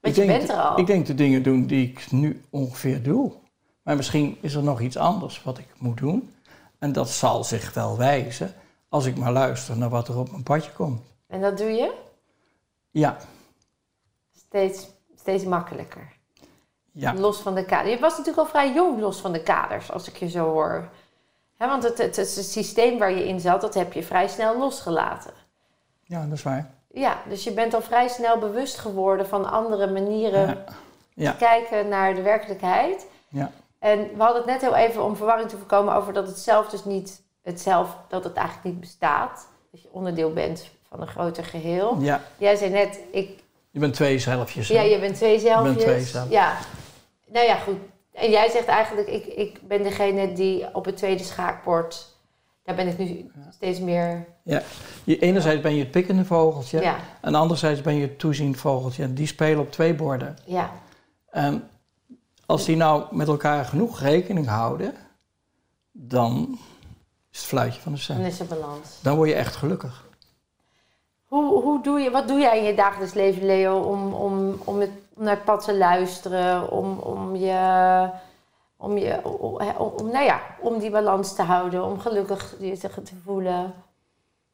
Want 0.00 0.14
je 0.16 0.24
bent 0.26 0.48
er 0.48 0.56
al. 0.56 0.78
Ik 0.78 0.86
denk 0.86 1.06
de 1.06 1.14
dingen 1.14 1.42
doen 1.42 1.66
die 1.66 1.88
ik 1.88 2.10
nu 2.10 2.42
ongeveer 2.50 3.02
doe. 3.02 3.32
Maar 3.82 3.96
misschien 3.96 4.38
is 4.40 4.54
er 4.54 4.62
nog 4.62 4.80
iets 4.80 4.96
anders 4.96 5.42
wat 5.42 5.58
ik 5.58 5.66
moet 5.78 5.98
doen. 5.98 6.34
En 6.78 6.92
dat 6.92 7.10
zal 7.10 7.44
zich 7.44 7.74
wel 7.74 7.96
wijzen 7.98 8.54
als 8.88 9.06
ik 9.06 9.16
maar 9.16 9.32
luister 9.32 9.76
naar 9.76 9.88
wat 9.88 10.08
er 10.08 10.18
op 10.18 10.30
mijn 10.30 10.42
padje 10.42 10.70
komt. 10.72 11.00
En 11.26 11.40
dat 11.40 11.58
doe 11.58 11.70
je 11.70 11.92
Ja, 12.90 13.16
steeds, 14.36 14.86
steeds 15.16 15.44
makkelijker. 15.44 16.12
ja, 16.92 17.14
Los 17.14 17.40
van 17.40 17.54
de 17.54 17.64
kaders. 17.64 17.94
Je 17.94 18.00
was 18.00 18.10
natuurlijk 18.18 18.38
al 18.38 18.46
vrij 18.46 18.72
jong 18.74 19.00
los 19.00 19.20
van 19.20 19.32
de 19.32 19.42
kaders, 19.42 19.90
als 19.92 20.08
ik 20.08 20.16
je 20.16 20.28
zo 20.28 20.44
hoor. 20.50 20.88
Want 21.68 21.82
het, 21.82 21.98
het, 21.98 22.16
het 22.16 22.28
systeem 22.28 22.98
waar 22.98 23.10
je 23.12 23.26
in 23.28 23.40
zat, 23.40 23.60
dat 23.60 23.74
heb 23.74 23.92
je 23.92 24.02
vrij 24.02 24.28
snel 24.28 24.58
losgelaten. 24.58 25.30
ja, 26.04 26.22
dat 26.24 26.32
is 26.38 26.42
waar. 26.42 26.70
Ja, 26.94 27.16
dus 27.28 27.44
je 27.44 27.52
bent 27.52 27.74
al 27.74 27.82
vrij 27.82 28.08
snel 28.08 28.38
bewust 28.38 28.78
geworden 28.78 29.26
van 29.28 29.50
andere 29.50 29.86
manieren 29.90 30.46
Ja, 30.46 30.64
ja, 31.14 31.30
te 31.30 31.36
kijken 31.36 31.88
naar 31.88 32.14
de 32.14 32.22
werkelijkheid. 32.22 33.06
ja, 33.28 33.50
En 33.78 33.98
we 33.98 34.22
hadden 34.22 34.36
het 34.42 34.50
net 34.50 34.60
heel 34.60 34.74
even 34.76 35.04
om 35.04 35.16
verwarring 35.16 35.48
te 35.48 35.56
voorkomen 35.56 35.94
over 35.94 36.12
dat 36.12 36.26
het 36.26 36.38
zelf 36.38 36.68
dus 36.68 36.84
niet, 36.84 37.22
het 37.42 37.60
zelf, 37.60 37.96
dat 38.08 38.24
het 38.24 38.34
eigenlijk 38.34 38.66
niet 38.66 38.80
bestaat. 38.80 39.46
Dat 39.70 39.82
je 39.82 39.88
onderdeel 39.92 40.32
bent 40.32 40.66
van 40.88 41.00
een 41.00 41.06
groter 41.08 41.44
geheel. 41.44 41.96
ja. 42.00 42.20
Jij 42.38 42.56
zei 42.56 42.70
net, 42.70 42.98
ik, 43.10 43.38
Je 43.70 43.78
bent 43.78 43.94
twee 43.94 44.18
zelfjes. 44.18 44.68
hè? 44.68 44.74
Ja, 44.74 44.80
je 44.82 44.98
bent 44.98 45.14
twee 45.16 45.38
zelfjes. 45.38 45.70
Ik 45.72 45.76
ben 45.76 45.86
twee 45.86 46.04
zelf. 46.04 46.30
Ja. 46.30 46.56
Nou 47.26 47.46
ja, 47.46 47.54
goed. 47.54 47.76
En 48.12 48.30
jij 48.30 48.50
zegt 48.50 48.66
eigenlijk, 48.66 49.08
ik, 49.08 49.26
ik 49.26 49.58
ben 49.68 49.82
degene 49.82 50.32
die 50.32 50.74
op 50.74 50.84
het 50.84 50.96
tweede 50.96 51.22
schaakbord... 51.22 52.10
Daar 52.64 52.74
ben 52.76 52.88
ik 52.88 52.98
nu 52.98 53.30
steeds 53.50 53.80
meer... 53.80 54.26
Ja. 54.42 54.62
Je, 55.04 55.18
enerzijds 55.18 55.62
ben 55.62 55.74
je 55.74 55.80
het 55.82 55.90
pikkende 55.90 56.24
vogeltje. 56.24 56.80
Ja, 56.80 56.96
En 57.20 57.34
anderzijds 57.34 57.80
ben 57.80 57.94
je 57.94 58.02
het 58.02 58.18
toeziend 58.18 58.56
vogeltje. 58.56 59.02
En 59.02 59.14
die 59.14 59.26
spelen 59.26 59.60
op 59.60 59.72
twee 59.72 59.94
borden. 59.94 60.36
ja. 60.44 60.70
En 61.30 61.68
als 62.46 62.64
die 62.64 62.76
nou 62.76 63.04
met 63.10 63.28
elkaar 63.28 63.64
genoeg 63.64 64.00
rekening 64.00 64.46
houden, 64.46 64.94
dan 65.92 66.58
is 67.30 67.38
het 67.38 67.46
fluitje 67.48 67.80
van 67.80 67.92
de 67.92 68.04
Dan 68.06 68.16
cent. 68.16 68.32
is 68.32 68.40
er 68.40 68.46
balans. 68.46 68.98
Dan 69.02 69.16
word 69.16 69.28
je 69.28 69.34
echt 69.34 69.56
gelukkig. 69.56 70.04
Hoe, 71.24 71.62
hoe 71.62 71.82
doe 71.82 72.00
je, 72.00 72.10
wat 72.10 72.28
doe 72.28 72.40
jij 72.40 72.58
in 72.58 72.64
je 72.64 72.74
dagelijks 72.74 73.14
leven, 73.14 73.46
Leo, 73.46 73.80
om, 73.80 74.12
om, 74.14 74.60
om, 74.64 74.80
het, 74.80 74.90
om 75.22 75.28
naar 75.28 75.36
het 75.36 75.44
pad 75.44 75.64
te 75.64 75.76
luisteren, 75.76 76.70
om, 76.70 76.98
om 76.98 77.36
je... 77.36 78.08
Om, 78.76 78.98
je, 78.98 79.24
om, 79.24 79.56
om, 79.78 80.10
nou 80.10 80.24
ja, 80.24 80.40
om 80.60 80.78
die 80.78 80.90
balans 80.90 81.34
te 81.34 81.42
houden, 81.42 81.84
om 81.84 81.98
gelukkig 82.00 82.56
je 82.60 82.76
te, 82.78 82.88
te 83.02 83.14
voelen. 83.24 83.72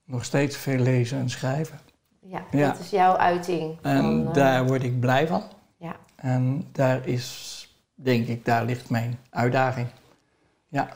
Nog 0.05 0.25
steeds 0.25 0.57
veel 0.57 0.79
lezen 0.79 1.19
en 1.19 1.31
schrijven. 1.31 1.79
Ja, 2.21 2.43
Ja. 2.51 2.69
dat 2.71 2.79
is 2.79 2.91
jouw 2.91 3.17
uiting. 3.17 3.79
En 3.83 4.01
van, 4.03 4.27
eh, 4.29 4.35
daar 4.35 4.67
word 4.67 4.83
ik 4.83 5.01
blij 5.01 5.27
van. 5.27 5.43
Ja. 5.77 5.97
En 6.17 6.69
daar 6.73 7.07
is, 7.07 7.69
denk 7.95 8.27
ik, 8.27 8.45
daar 8.45 8.65
ligt 8.65 8.91
mijn 8.91 9.19
uitdaging. 9.31 9.89
Ja, 10.69 10.89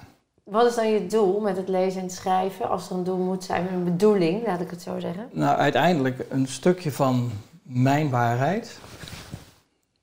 Wat 0.45 0.67
is 0.67 0.75
dan 0.75 0.89
je 0.91 1.07
doel 1.07 1.41
met 1.41 1.57
het 1.57 1.69
lezen 1.69 2.01
en 2.01 2.07
het 2.07 2.15
schrijven? 2.15 2.69
Als 2.71 2.91
er 2.91 2.97
een 2.97 3.05
doel 3.05 3.19
moet 3.19 3.45
zijn, 3.45 3.73
een 3.73 3.85
bedoeling, 3.85 4.47
laat 4.47 4.61
ik 4.61 4.71
het 4.71 4.83
zo 4.83 4.99
zeggen. 4.99 5.29
nou 5.33 5.57
uiteindelijk 5.59 6.27
een 6.31 6.47
stukje 6.49 6.93
van 6.93 7.31
mijn 7.63 8.11
waarheid, 8.11 8.79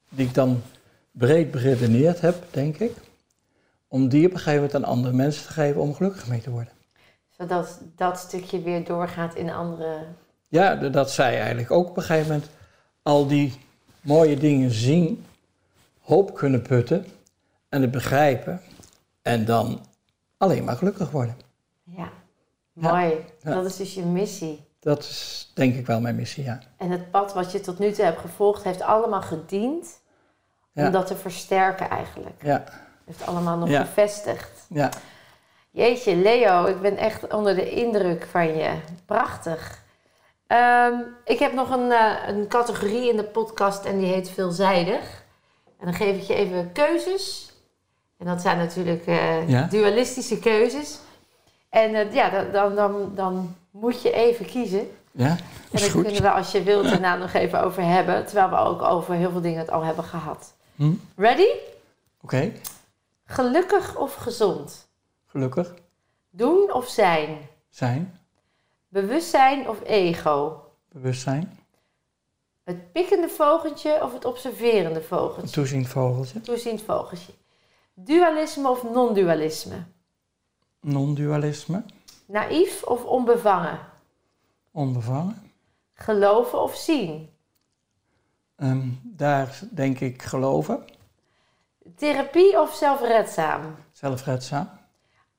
die 0.10 0.28
ik 0.28 0.34
dan 0.34 0.62
breed 1.12 1.52
beredeneerd 1.52 2.22
heb, 2.22 2.44
denk 2.52 2.78
ik, 2.78 2.92
om 3.88 4.10
die 4.10 4.26
op 4.26 4.32
een 4.32 4.38
gegeven 4.38 4.56
moment 4.56 4.76
aan 4.76 4.92
andere 4.92 5.14
mensen 5.14 5.46
te 5.46 5.54
geven 5.54 5.82
om 5.82 5.94
gelukkig 5.94 6.28
mee 6.28 6.42
te 6.42 6.50
worden. 6.50 6.74
Zodat 7.30 7.82
dat 7.96 8.18
stukje 8.18 8.62
weer 8.62 8.86
doorgaat 8.86 9.36
in 9.36 9.50
andere... 9.50 10.06
Ja, 10.48 10.76
dat 10.76 11.12
zij 11.12 11.40
eigenlijk 11.40 11.72
ook 11.72 11.90
op 11.90 11.98
een 11.98 12.04
gegeven 12.04 12.32
moment 12.32 12.50
al 13.02 13.28
die 13.28 13.54
mooie 14.02 14.38
dingen 14.38 14.72
zien, 14.72 15.26
hoop 16.00 16.34
kunnen 16.34 16.62
putten 16.62 17.06
en 17.70 17.82
het 17.82 17.92
begrijpen 17.92 18.62
en 19.22 19.46
dan 19.46 19.86
alleen 20.38 20.64
maar 20.64 20.76
gelukkig 20.76 21.12
worden. 21.12 21.38
Ja, 21.84 22.10
mooi. 22.74 23.14
Ja. 23.42 23.54
Dat 23.54 23.66
is 23.66 23.76
dus 23.76 23.94
je 23.94 24.04
missie. 24.04 24.68
Dat 24.80 25.00
is 25.04 25.52
denk 25.54 25.76
ik 25.76 25.86
wel 25.86 26.00
mijn 26.02 26.16
missie, 26.16 26.44
ja. 26.44 26.60
En 26.78 26.90
het 26.92 27.12
pad 27.12 27.34
wat 27.34 27.52
je 27.52 27.60
tot 27.60 27.80
nu 27.80 27.92
toe 27.92 28.06
hebt 28.06 28.20
gevolgd, 28.20 28.64
heeft 28.64 28.82
allemaal 28.82 29.22
gediend 29.22 30.00
om 30.74 30.92
dat 30.92 31.08
te 31.08 31.16
versterken 31.16 31.90
eigenlijk. 31.90 32.42
Ja, 32.44 32.64
Heeft 33.06 33.26
allemaal 33.26 33.58
nog 33.58 33.70
Ja. 33.70 33.82
bevestigd. 33.82 34.66
ja. 34.70 34.90
Jeetje, 35.72 36.16
Leo, 36.16 36.66
ik 36.66 36.82
ben 36.82 36.98
echt 36.98 37.34
onder 37.34 37.56
de 37.56 37.70
indruk 37.72 38.28
van 38.32 38.48
je. 38.58 38.72
Prachtig. 39.06 39.84
Ehm, 40.48 40.94
ik 41.26 41.40
heb 41.40 41.54
nog 41.54 41.70
een, 41.70 41.92
eh, 41.92 42.16
een 42.28 42.48
categorie 42.48 43.10
in 43.10 43.18
de 43.18 43.24
podcast 43.24 43.86
en 43.86 43.98
die 44.00 44.14
heet 44.14 44.30
veelzijdig. 44.30 45.24
En 45.80 45.86
dan 45.86 45.94
geef 45.94 46.16
ik 46.16 46.22
je 46.24 46.34
even 46.36 46.72
keuzes. 46.72 47.54
En 48.18 48.26
dat 48.26 48.42
zijn 48.42 48.58
natuurlijk 48.58 49.06
eh, 49.06 49.50
Ja. 49.50 49.68
dualistische 49.68 50.40
keuzes. 50.40 51.00
En 51.70 51.96
eh, 51.96 52.14
ja, 52.14 52.30
dan, 52.30 52.52
dan, 52.52 52.76
dan, 52.76 53.12
dan 53.16 53.56
moet 53.72 54.02
je 54.02 54.12
even 54.12 54.46
kiezen. 54.46 54.90
ja. 55.12 55.38
En 55.72 55.80
daar 55.80 55.92
kunnen 55.92 56.22
we, 56.22 56.32
als 56.32 56.52
je 56.52 56.64
wilt, 56.64 56.84
daarna 56.90 57.16
nog 57.16 57.34
even 57.34 57.64
over 57.64 57.84
hebben. 57.84 58.26
Terwijl 58.26 58.50
we 58.50 58.56
ook 58.56 58.82
over 58.82 59.14
heel 59.14 59.32
veel 59.32 59.42
dingen 59.42 59.60
het 59.60 59.72
al 59.72 59.82
hebben 59.84 60.04
gehad. 60.04 60.54
Hm? 60.76 60.94
Ready? 61.16 61.48
Oké, 62.22 62.52
Gelukkig 63.26 63.98
of 63.98 64.16
gezond? 64.16 64.88
gelukkig 65.26 65.74
Doen 66.30 66.74
of 66.74 66.88
zijn? 66.90 67.38
zijn, 67.70 68.20
Bewustzijn 68.88 69.70
of 69.70 69.78
ego? 69.84 70.64
bewustzijn, 70.92 71.58
Het 72.64 72.92
pikkende 72.92 73.30
vogeltje 73.30 74.04
of 74.04 74.14
het 74.14 74.26
observerende 74.26 75.00
een 75.00 75.06
vogeltje? 75.06 75.50
toeziend 75.52 75.88
vogeltje, 75.88 76.42
Toeziend 76.42 76.82
vogeltje. 76.82 77.32
Dualisme 77.94 78.70
of 78.70 78.84
non-dualisme? 78.84 79.84
non-dualisme, 80.82 81.84
Naïef 82.34 82.84
of 82.84 83.06
onbevangen? 83.06 83.80
onbevangen. 84.72 85.52
Geloven 85.94 86.62
of 86.62 86.76
zien? 86.76 87.30
Ehm, 88.56 88.88
daar 89.04 89.60
denk 89.72 90.00
ik 90.00 90.22
geloven, 90.22 90.86
Therapie 91.96 92.60
of 92.62 92.74
zelfredzaam? 92.76 93.76
zelfredzaam, 93.92 94.70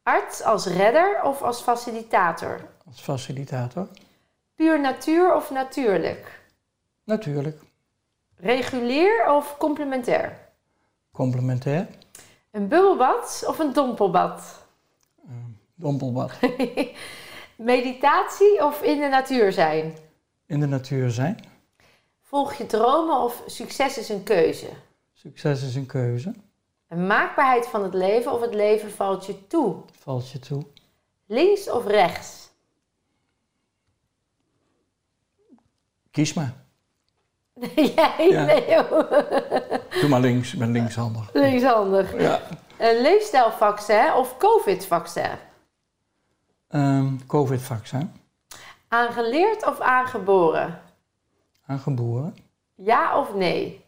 Arts 0.03 0.43
als 0.43 0.66
redder 0.66 1.22
of 1.22 1.43
als 1.43 1.61
facilitator? 1.61 2.61
als 2.86 3.01
facilitator. 3.01 3.88
Puur 4.55 4.80
natuur 4.80 5.34
of 5.34 5.51
natuurlijk? 5.51 6.41
Natuurlijk, 7.05 7.61
Regulier 8.36 9.30
of 9.32 9.57
complementair? 9.57 10.38
complementair, 11.12 11.88
Een 12.51 12.68
bubbelbad 12.68 13.45
of 13.47 13.59
een 13.59 13.72
dompelbad? 13.72 14.59
Dompelbad, 15.81 16.31
Meditatie 17.57 18.64
of 18.64 18.83
in 18.83 19.01
de 19.01 19.09
natuur 19.09 19.53
zijn? 19.53 19.97
in 20.47 20.61
de 20.61 20.66
natuur 20.66 21.11
zijn. 21.11 21.37
Volg 22.22 22.55
je 22.55 22.66
dromen 22.66 23.16
of 23.16 23.43
succes 23.47 23.99
is 23.99 24.09
een 24.09 24.22
keuze? 24.22 24.66
Succes 25.12 25.62
is 25.62 25.74
een 25.74 25.87
keuze, 25.87 26.35
Een 26.89 27.07
maakbaarheid 27.07 27.66
van 27.66 27.83
het 27.83 27.95
leven 27.95 28.33
of 28.33 28.41
het 28.41 28.55
leven 28.55 28.91
valt 28.91 29.26
je 29.26 29.47
toe? 29.47 29.76
valt 30.03 30.31
je 30.31 30.39
toe. 30.39 30.62
Links 31.26 31.70
of 31.70 31.87
rechts? 31.87 32.49
Kies 36.11 36.35
maar. 36.35 36.53
Jij, 37.95 38.28
Ja. 38.31 38.45
Leo. 38.45 38.83
Doe 40.01 40.09
maar 40.09 40.20
links, 40.20 40.53
ik 40.53 40.59
ben 40.59 40.70
linkshandig. 40.72 41.31
Linkshandig. 41.33 42.20
Ja. 42.20 42.41
Een 42.78 43.01
leefstijlvaccin 43.01 44.12
of 44.14 44.37
covid-vaccin? 44.37 45.31
Ehm, 46.70 47.16
Covid-vaccin, 47.26 48.12
Aangeleerd 48.88 49.66
of 49.66 49.80
aangeboren? 49.80 50.80
aangeboren. 51.66 52.36
Ja 52.74 53.18
of 53.18 53.34
nee? 53.34 53.84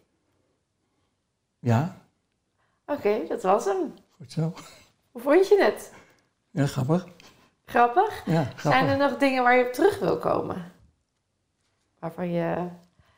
Ja, 1.58 1.96
Oké, 2.86 3.26
dat 3.28 3.42
was 3.42 3.64
hem. 3.64 3.94
goed 4.16 4.32
zo. 4.32 4.52
Hoe 5.10 5.22
vond 5.22 5.48
je 5.48 5.62
het? 5.62 5.92
Ja, 6.50 6.66
grappig. 6.66 7.06
Grappig? 7.64 8.22
Ja, 8.26 8.42
Zijn 8.42 8.56
grappig. 8.56 8.90
er 8.90 8.96
nog 8.96 9.16
dingen 9.16 9.42
waar 9.42 9.56
je 9.56 9.66
op 9.66 9.72
terug 9.72 9.98
wil 9.98 10.18
komen? 10.18 10.72
Waarvan 11.98 12.30
je... 12.30 12.68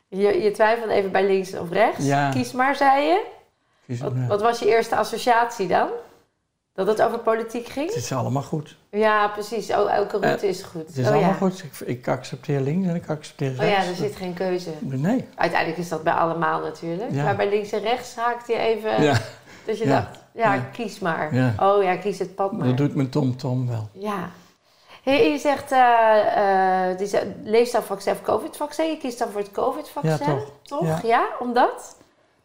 Je, 0.07 0.41
je 0.41 0.51
twijfelt 0.51 0.89
even 0.89 1.11
bij 1.11 1.25
links 1.25 1.53
of 1.53 1.69
rechts. 1.69 2.05
Ja. 2.05 2.29
Kies 2.31 2.51
maar, 2.51 2.75
zei 2.75 3.03
je. 3.05 3.25
Kies 3.85 3.99
wat 4.27 4.41
was 4.41 4.59
je 4.59 4.65
eerste 4.67 4.95
associatie 4.95 5.67
dan? 5.67 5.89
Dat 6.75 6.87
het 6.87 7.01
over 7.01 7.19
politiek 7.19 7.67
ging? 7.67 7.87
Het 7.87 7.95
is 7.95 8.11
allemaal 8.11 8.41
goed. 8.41 8.75
Ja, 8.89 9.27
precies. 9.27 9.71
Oh, 9.71 9.93
elke 9.93 10.17
route 10.17 10.47
is 10.47 10.63
goed. 10.63 10.87
Het 10.87 10.97
is 10.97 11.05
oh, 11.05 11.11
allemaal 11.11 11.29
ja. 11.29 11.35
goed. 11.35 11.63
Ik, 11.63 11.87
ik 11.87 12.07
accepteer 12.07 12.61
links 12.61 12.87
en 12.87 12.95
ik 12.95 13.09
accepteer 13.09 13.51
Oh 13.51 13.57
rechts. 13.57 13.83
ja, 13.83 13.89
er 13.89 13.95
zit 13.95 14.15
geen 14.15 14.33
keuze. 14.33 14.69
Nee. 14.79 15.27
Uiteindelijk 15.35 15.79
is 15.79 15.89
dat 15.89 16.03
bij 16.03 16.13
allemaal 16.13 16.61
natuurlijk. 16.61 17.11
Ja. 17.11 17.23
Maar 17.23 17.35
bij 17.35 17.49
links 17.49 17.71
en 17.71 17.79
rechts 17.79 18.15
haakte 18.15 18.51
je 18.51 18.57
even... 18.57 19.03
Ja, 19.03 19.17
Dat 19.65 19.77
je 19.77 19.85
dacht, 19.85 20.19
ja, 20.33 20.57
kies 20.57 20.99
maar. 20.99 21.53
Oh 21.59 21.83
ja, 21.83 21.95
kies 21.95 22.19
het 22.19 22.35
pad 22.35 22.51
maar. 22.51 22.67
dat 22.67 22.77
doet 22.77 22.95
mijn 22.95 23.09
tom-tom 23.09 23.67
wel. 23.67 23.89
Ja. 23.93 24.29
Hey, 25.03 25.31
je 25.31 25.37
zegt 25.37 25.71
eh 25.71 25.79
uh, 26.99 27.13
uh, 27.13 27.21
leefstijlvaccin 27.43 28.11
of 28.11 28.21
covid-vaccin. 28.21 28.89
Je 28.89 28.97
kiest 28.97 29.19
dan 29.19 29.29
voor 29.29 29.41
het 29.41 29.51
covid-vaccin. 29.51 30.11
Ja, 30.11 30.17
toch. 30.17 30.51
Toch? 30.61 30.85
Ja. 30.85 30.99
Ja, 31.03 31.25
omdat? 31.39 31.97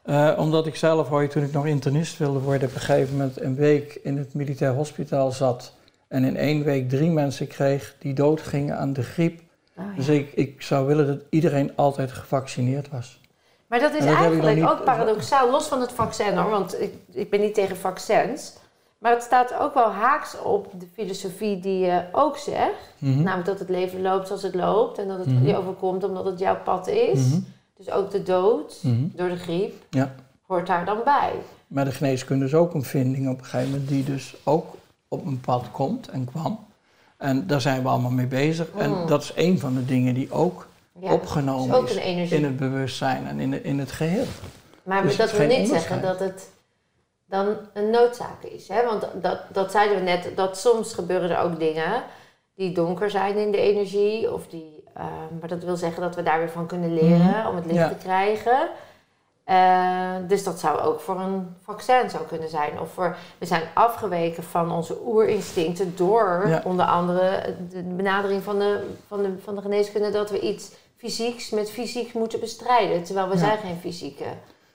Eh, 0.03 0.32
omdat 0.38 0.66
ik 0.66 0.76
zelf 0.76 1.11
ooit, 1.11 1.30
toen 1.30 1.42
ik 1.42 1.53
nog 1.53 1.66
internist 1.66 2.18
wilde 2.18 2.38
worden, 2.38 2.68
op 2.68 2.74
een 2.74 2.80
gegeven 2.80 3.16
moment 3.16 3.40
een 3.40 3.55
week 3.55 3.98
in 4.03 4.16
het 4.18 4.34
militair 4.34 4.72
hospitaal 4.74 5.32
zat. 5.32 5.72
En 6.09 6.24
in 6.24 6.36
één 6.36 6.64
week 6.64 6.88
drie 6.88 7.11
mensen 7.11 7.46
kreeg 7.46 7.94
die 7.98 8.14
doodgingen 8.14 8.78
aan 8.78 8.92
de 8.92 9.03
griep. 9.03 9.40
Oh, 9.76 9.84
ja. 9.90 9.96
Dus 9.96 10.09
ik, 10.09 10.32
ik 10.32 10.62
zou 10.62 10.86
willen 10.86 11.07
dat 11.07 11.18
iedereen 11.30 11.72
altijd 11.76 12.12
gevaccineerd 12.12 12.88
was. 12.90 13.20
Maar 13.66 13.78
dat 13.80 13.94
is 13.94 14.05
dat 14.05 14.14
eigenlijk 14.14 14.55
niet- 14.57 14.64
ook 14.64 14.84
paradoxaal, 14.84 15.51
los 15.51 15.66
van 15.66 15.80
het 15.80 15.92
vaccin 15.92 16.36
hoor. 16.36 16.51
Want 16.51 16.80
ik, 16.80 16.94
ik 17.12 17.30
ben 17.30 17.40
niet 17.40 17.55
tegen 17.55 17.76
vaccins. 17.76 18.53
Maar 18.98 19.12
het 19.12 19.22
staat 19.22 19.55
ook 19.61 19.74
wel 19.74 19.90
haaks 19.90 20.40
op 20.42 20.66
de 20.80 20.86
filosofie 20.94 21.61
die 21.61 21.78
je 21.78 22.03
ook 22.12 22.36
zegt. 22.36 22.94
Mhm. 22.98 23.22
Namelijk 23.22 23.46
dat 23.46 23.59
het 23.59 23.68
leven 23.68 24.03
loopt 24.03 24.26
zoals 24.26 24.42
het 24.42 24.55
loopt. 24.55 24.98
En 24.98 25.09
dat 25.09 25.18
het 25.18 25.26
Mhm. 25.26 25.46
je 25.46 25.57
overkomt 25.57 26.05
omdat 26.05 26.24
het 26.24 26.38
jouw 26.38 26.57
pad 26.64 26.86
is. 26.88 27.26
Mhm. 27.28 27.40
Dus 27.85 27.91
ook 27.91 28.11
de 28.11 28.22
dood 28.22 28.78
Mhm. 28.83 29.03
door 29.12 29.28
de 29.28 29.37
griep 29.37 29.74
Ja. 29.91 30.14
hoort 30.47 30.66
daar 30.66 30.85
dan 30.85 30.99
bij. 31.05 31.33
Maar 31.66 31.85
de 31.85 31.93
geneeskunde 31.93 32.45
is 32.45 32.55
ook 32.55 32.74
een 32.74 32.83
vinding 32.85 33.28
op 33.28 33.39
een 33.39 33.45
gegeven 33.45 33.70
moment 33.70 33.89
die 33.89 34.05
dus 34.05 34.35
ook 34.45 34.74
op 35.09 35.26
een 35.26 35.41
pad 35.41 35.70
komt 35.70 36.09
en 36.09 36.24
kwam. 36.24 36.66
En 37.16 37.47
daar 37.47 37.61
zijn 37.61 37.83
we 37.83 37.89
allemaal 37.89 38.11
mee 38.11 38.26
bezig. 38.26 38.72
Mm. 38.72 38.81
En 38.81 39.07
dat 39.07 39.22
is 39.22 39.33
een 39.35 39.59
van 39.59 39.74
de 39.74 39.85
dingen 39.85 40.14
die 40.14 40.33
ook 40.33 40.68
Ja. 41.01 41.12
opgenomen 41.12 41.85
is 41.85 41.97
ook 41.97 42.03
in 42.31 42.45
het 42.45 42.57
bewustzijn 42.57 43.26
en 43.26 43.41
in, 43.41 43.64
in 43.64 43.78
het 43.78 43.93
geheel. 43.93 44.24
Maar 44.83 45.03
Dus 45.03 45.16
dat 45.16 45.33
wil 45.33 45.47
niet 45.47 45.68
zeggen 45.68 46.03
dat 46.03 46.18
het 46.18 46.51
dan 47.24 47.57
een 47.72 47.91
noodzaak 47.91 48.43
is. 48.43 48.68
Hè? 48.68 48.85
Want 48.85 49.07
dat, 49.22 49.39
dat 49.53 49.70
zeiden 49.70 49.97
we 49.97 50.03
net, 50.03 50.33
dat 50.37 50.59
soms 50.59 50.95
gebeuren 50.95 51.31
er 51.31 51.39
ook 51.43 51.59
dingen 51.59 52.03
die 52.55 52.72
donker 52.72 53.11
zijn 53.11 53.37
in 53.37 53.51
de 53.51 53.59
energie. 53.59 54.33
Of 54.33 54.47
die, 54.47 54.80
eh, 54.93 55.05
maar 55.41 55.49
dat 55.49 55.64
wil 55.64 55.76
zeggen 55.76 56.03
dat 56.03 56.14
we 56.14 56.22
daar 56.22 56.38
weer 56.38 56.51
van 56.51 56.66
kunnen 56.66 56.95
leren 56.95 57.26
Mhm. 57.26 57.47
om 57.49 57.57
het 57.57 57.64
licht 57.64 57.76
Ja. 57.78 57.88
te 57.88 57.95
krijgen. 57.95 58.68
Eh, 59.45 60.14
dus 60.28 60.45
dat 60.45 60.59
zou 60.59 60.78
ook 60.80 61.01
voor 61.01 61.20
een 61.20 61.57
vaccin 61.62 62.11
zou 62.11 62.24
kunnen 62.26 62.49
zijn. 62.49 62.80
Of 62.80 62.93
voor, 62.93 63.16
we 63.38 63.47
zijn 63.47 63.62
afgeweken 63.74 64.43
van 64.43 64.72
onze 64.72 64.99
oerinstincten 65.07 65.97
door 65.97 66.45
Ja. 66.49 66.61
onder 66.64 66.86
andere 66.86 67.55
de 67.70 67.82
benadering 67.82 68.43
van 68.43 68.59
de, 68.59 68.86
van, 69.09 69.22
de, 69.22 69.32
van 69.45 69.55
de 69.55 69.61
geneeskunde 69.62 70.11
dat 70.11 70.30
we 70.30 70.41
iets 70.41 70.70
fysieks 70.97 71.51
met 71.51 71.70
fysiek 71.70 72.14
moeten 72.14 72.41
bestrijden. 72.41 73.03
Terwijl 73.03 73.28
we 73.28 73.34
Ja. 73.34 73.41
zijn 73.41 73.59
geen 73.59 73.78
fysieke 73.80 74.24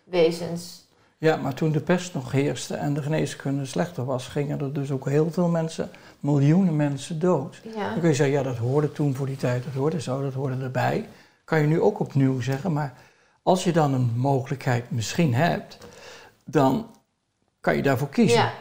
wezens. 0.03 0.83
Ja, 1.17 1.35
maar 1.35 1.53
toen 1.53 1.71
de 1.71 1.79
pest 1.79 2.13
nog 2.13 2.31
heerste 2.31 2.75
en 2.75 2.93
de 2.93 3.01
geneeskunde 3.01 3.65
slechter 3.65 4.05
was, 4.05 4.27
gingen 4.27 4.59
er 4.59 4.73
dus 4.73 4.91
ook 4.91 5.09
heel 5.09 5.31
veel 5.31 5.47
mensen, 5.47 5.89
miljoenen 6.25 6.75
mensen 6.75 7.19
dood. 7.19 7.61
Ja. 7.75 7.89
Dan 7.89 7.99
kun 7.99 8.09
je 8.09 8.15
zeggen, 8.15 8.35
ja, 8.35 8.43
dat 8.43 8.57
hoorde 8.57 8.91
toen 8.91 9.15
voor 9.15 9.25
die 9.25 9.35
tijd, 9.35 9.63
dat 9.63 9.73
hoorde 9.73 10.01
zo, 10.01 10.21
dat 10.21 10.33
hoorde 10.33 10.63
erbij. 10.63 11.07
Kan 11.43 11.59
je 11.59 11.67
nu 11.67 11.81
ook 11.81 11.99
opnieuw 11.99 12.41
zeggen, 12.41 12.73
maar 12.73 12.93
als 13.43 13.63
je 13.63 13.71
dan 13.71 13.93
een 13.93 14.11
mogelijkheid 14.15 14.91
misschien 14.91 15.33
hebt, 15.33 15.77
dan 16.43 16.87
kan 17.59 17.75
je 17.75 17.81
daarvoor 17.81 18.09
kiezen. 18.09 18.37
Ja. 18.39 18.53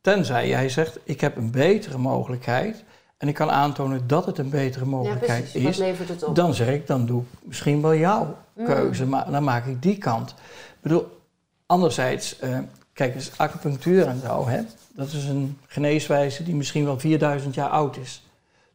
Tenzij 0.00 0.48
jij 0.48 0.68
zegt, 0.68 0.98
ik 1.04 1.20
heb 1.20 1.36
een 1.36 1.50
betere 1.50 1.98
mogelijkheid 1.98 2.84
en 3.16 3.28
ik 3.28 3.34
kan 3.34 3.50
aantonen 3.50 4.06
dat 4.06 4.26
het 4.26 4.38
een 4.38 4.50
betere 4.50 4.84
ja, 4.84 4.90
mogelijkheid. 4.90 5.52
Wat 5.52 5.62
is. 5.62 5.76
levert 5.76 6.08
het 6.08 6.24
op? 6.24 6.34
Dan 6.34 6.54
zeg 6.54 6.68
ik, 6.68 6.86
dan 6.86 7.06
doe 7.06 7.22
ik 7.22 7.28
misschien 7.42 7.82
wel 7.82 7.94
jouw 7.94 8.36
Mm. 8.60 8.66
keuze, 8.66 9.06
maar 9.06 9.30
dan 9.30 9.44
maak 9.44 9.66
ik 9.66 9.82
die 9.82 9.98
kant. 9.98 10.30
Ik 10.30 10.36
bedoel, 10.80 11.20
anderzijds, 11.66 12.38
eh, 12.38 12.58
kijk 13.00 13.14
eens, 13.14 13.38
acupunctuur 13.38 14.06
en 14.06 14.20
zo, 14.20 14.48
hè, 14.48 14.60
dat 14.94 15.12
is 15.12 15.24
een 15.24 15.58
geneeswijze 15.66 16.42
die 16.42 16.54
misschien 16.54 16.84
wel 16.84 16.98
4000 16.98 17.54
jaar 17.54 17.68
oud 17.68 17.96
is. 17.96 18.22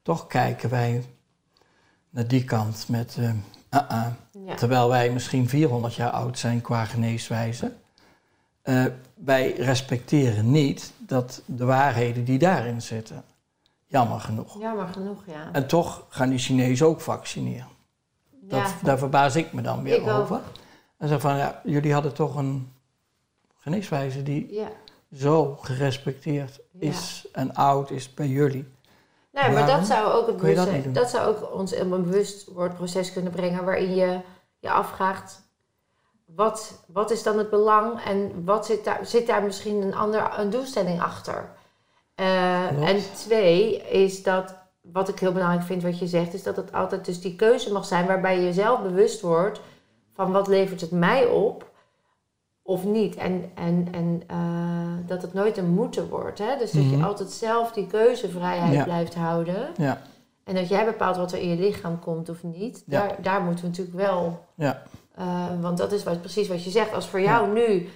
Toch 0.02 0.28
kijken 0.28 0.70
wij 0.70 1.06
naar 2.10 2.28
die 2.28 2.44
kant 2.44 2.86
met, 2.90 3.18
Ja. 3.70 4.56
Terwijl 4.56 4.90
wij 4.90 5.10
misschien 5.10 5.50
400 5.50 5.96
jaar 5.96 6.10
oud 6.10 6.40
zijn 6.40 6.62
qua 6.62 6.86
geneeswijze. 6.86 7.74
Eh, 8.62 8.86
wij 9.14 9.54
respecteren 9.54 10.52
niet 10.52 10.92
dat 10.98 11.42
de 11.46 11.66
waarheden 11.66 12.24
die 12.24 12.40
daarin 12.40 12.82
zitten. 12.82 13.24
Jammer 13.88 14.20
genoeg. 14.20 14.60
Jammer 14.60 14.88
genoeg, 14.88 15.24
ja. 15.26 15.50
En 15.52 15.68
toch 15.68 16.06
gaan 16.10 16.30
die 16.30 16.40
Chinezen 16.40 16.88
ook 16.88 17.02
vaccineren. 17.02 17.68
Dat, 18.42 18.60
ja. 18.60 18.74
Daar 18.84 18.98
verbaas 18.98 19.36
ik 19.36 19.54
me 19.54 19.62
dan 19.62 19.84
weer 19.84 19.96
Ik 19.96 20.08
ook. 20.08 20.20
over. 20.20 20.40
En 20.98 21.08
zeg 21.08 21.22
van, 21.22 21.38
ja, 21.38 21.62
jullie 21.64 21.94
hadden 21.94 22.14
toch 22.14 22.36
een 22.36 22.74
geneeswijze 23.66 24.24
die 24.24 24.54
ja. 24.54 24.68
zo 25.14 25.56
gerespecteerd 25.62 26.60
is 26.80 27.28
en 27.32 27.54
oud 27.54 27.92
is 27.92 28.14
bij 28.14 28.28
jullie. 28.28 28.68
Nee, 29.32 29.44
maar 29.44 29.54
Waarom 29.54 29.78
dat 29.78 29.86
zou 29.86 30.12
ook 30.12 30.28
het 30.28 30.42
je 30.42 30.56
dat 30.56 30.94
dat 30.94 31.10
zou 31.10 31.36
ook 31.36 31.54
ons 31.54 31.72
in 31.72 31.92
een 31.92 32.04
bewustwordproces 32.04 33.14
kunnen 33.14 33.32
brengen 33.32 33.66
waarin 33.66 33.96
je 33.96 34.20
je 34.60 34.72
afvraagt 34.72 35.42
wat, 36.26 36.84
wat 36.88 37.12
is 37.12 37.24
dan 37.24 37.38
het 37.38 37.50
belang 37.50 38.02
en 38.02 38.44
wat 38.44 38.66
zit 38.66 38.84
daar, 38.84 39.06
zit 39.06 39.28
daar 39.28 39.44
misschien 39.44 39.82
een 39.82 39.96
andere 39.96 40.30
een 40.38 40.50
doelstelling 40.50 41.02
achter? 41.02 41.50
Eh, 42.16 42.90
en 42.90 43.02
twee 43.14 43.78
is 43.78 44.24
dat, 44.24 44.56
wat 44.82 45.10
ik 45.10 45.20
heel 45.20 45.32
belangrijk 45.32 45.66
vind 45.66 45.84
wat 45.84 46.00
je 46.00 46.08
zegt, 46.08 46.34
is 46.34 46.44
dat 46.44 46.56
het 46.56 46.74
altijd 46.74 47.06
dus 47.06 47.22
die 47.22 47.36
keuze 47.36 47.72
mag 47.72 47.86
zijn 47.86 48.06
waarbij 48.06 48.36
je 48.38 48.44
jezelf 48.44 48.82
bewust 48.82 49.22
wordt 49.22 49.62
van 50.14 50.32
wat 50.32 50.48
levert 50.48 50.82
het 50.82 50.92
mij 50.92 51.26
op 51.26 51.74
of 52.68 52.84
niet. 52.84 53.16
En, 53.16 53.52
en, 53.56 53.88
en 53.92 54.24
eh, 54.28 54.38
dat 55.08 55.22
het 55.22 55.34
nooit 55.34 55.58
een 55.58 55.70
moeten 55.70 56.10
wordt. 56.10 56.40
Hè? 56.40 56.58
Dus 56.58 56.72
dat 56.72 56.84
Mhm. 56.84 56.98
je 56.98 57.06
altijd 57.06 57.32
zelf 57.32 57.72
die 57.72 57.88
keuzevrijheid 57.88 58.74
Ja. 58.74 58.84
blijft 58.84 59.16
houden. 59.16 59.68
Ja, 59.78 60.02
En 60.44 60.56
dat 60.56 60.68
jij 60.68 60.86
bepaalt 60.86 61.18
wat 61.18 61.32
er 61.32 61.40
in 61.40 61.50
je 61.50 61.56
lichaam 61.60 62.00
komt 62.00 62.30
of 62.30 62.44
niet. 62.44 62.84
Ja. 62.86 63.00
Daar, 63.00 63.16
daar 63.22 63.42
moeten 63.42 63.64
we 63.64 63.70
natuurlijk 63.70 63.98
wel... 63.98 64.46
ja, 64.56 64.82
eh, 65.16 65.26
want 65.62 65.78
dat 65.78 65.92
is 65.92 66.04
wat, 66.04 66.22
precies 66.22 66.48
wat 66.48 66.64
je 66.64 66.70
zegt. 66.70 66.94
Als 66.94 67.08
voor 67.08 67.22
jou 67.22 67.54
nu... 67.54 67.90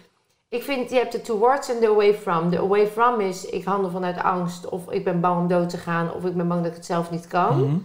Ik 0.49 0.63
vind, 0.63 0.89
je 0.89 0.95
hebt 0.95 1.11
de 1.11 1.21
towards 1.21 1.69
en 1.73 1.79
de 1.79 1.87
away 1.89 2.13
from. 2.13 2.49
De 2.49 2.57
away 2.59 2.87
from 2.87 3.19
is, 3.19 3.45
ik 3.45 3.63
handel 3.65 3.89
vanuit 3.89 4.17
angst. 4.23 4.69
Of 4.69 4.91
ik 4.91 5.03
ben 5.03 5.19
bang 5.19 5.39
om 5.41 5.47
dood 5.47 5.69
te 5.69 5.77
gaan. 5.77 6.13
Of 6.13 6.25
ik 6.25 6.35
ben 6.35 6.47
bang 6.47 6.61
dat 6.61 6.69
ik 6.69 6.75
het 6.77 6.85
zelf 6.85 7.11
niet 7.11 7.27
kan. 7.27 7.63
Mhm. 7.63 7.75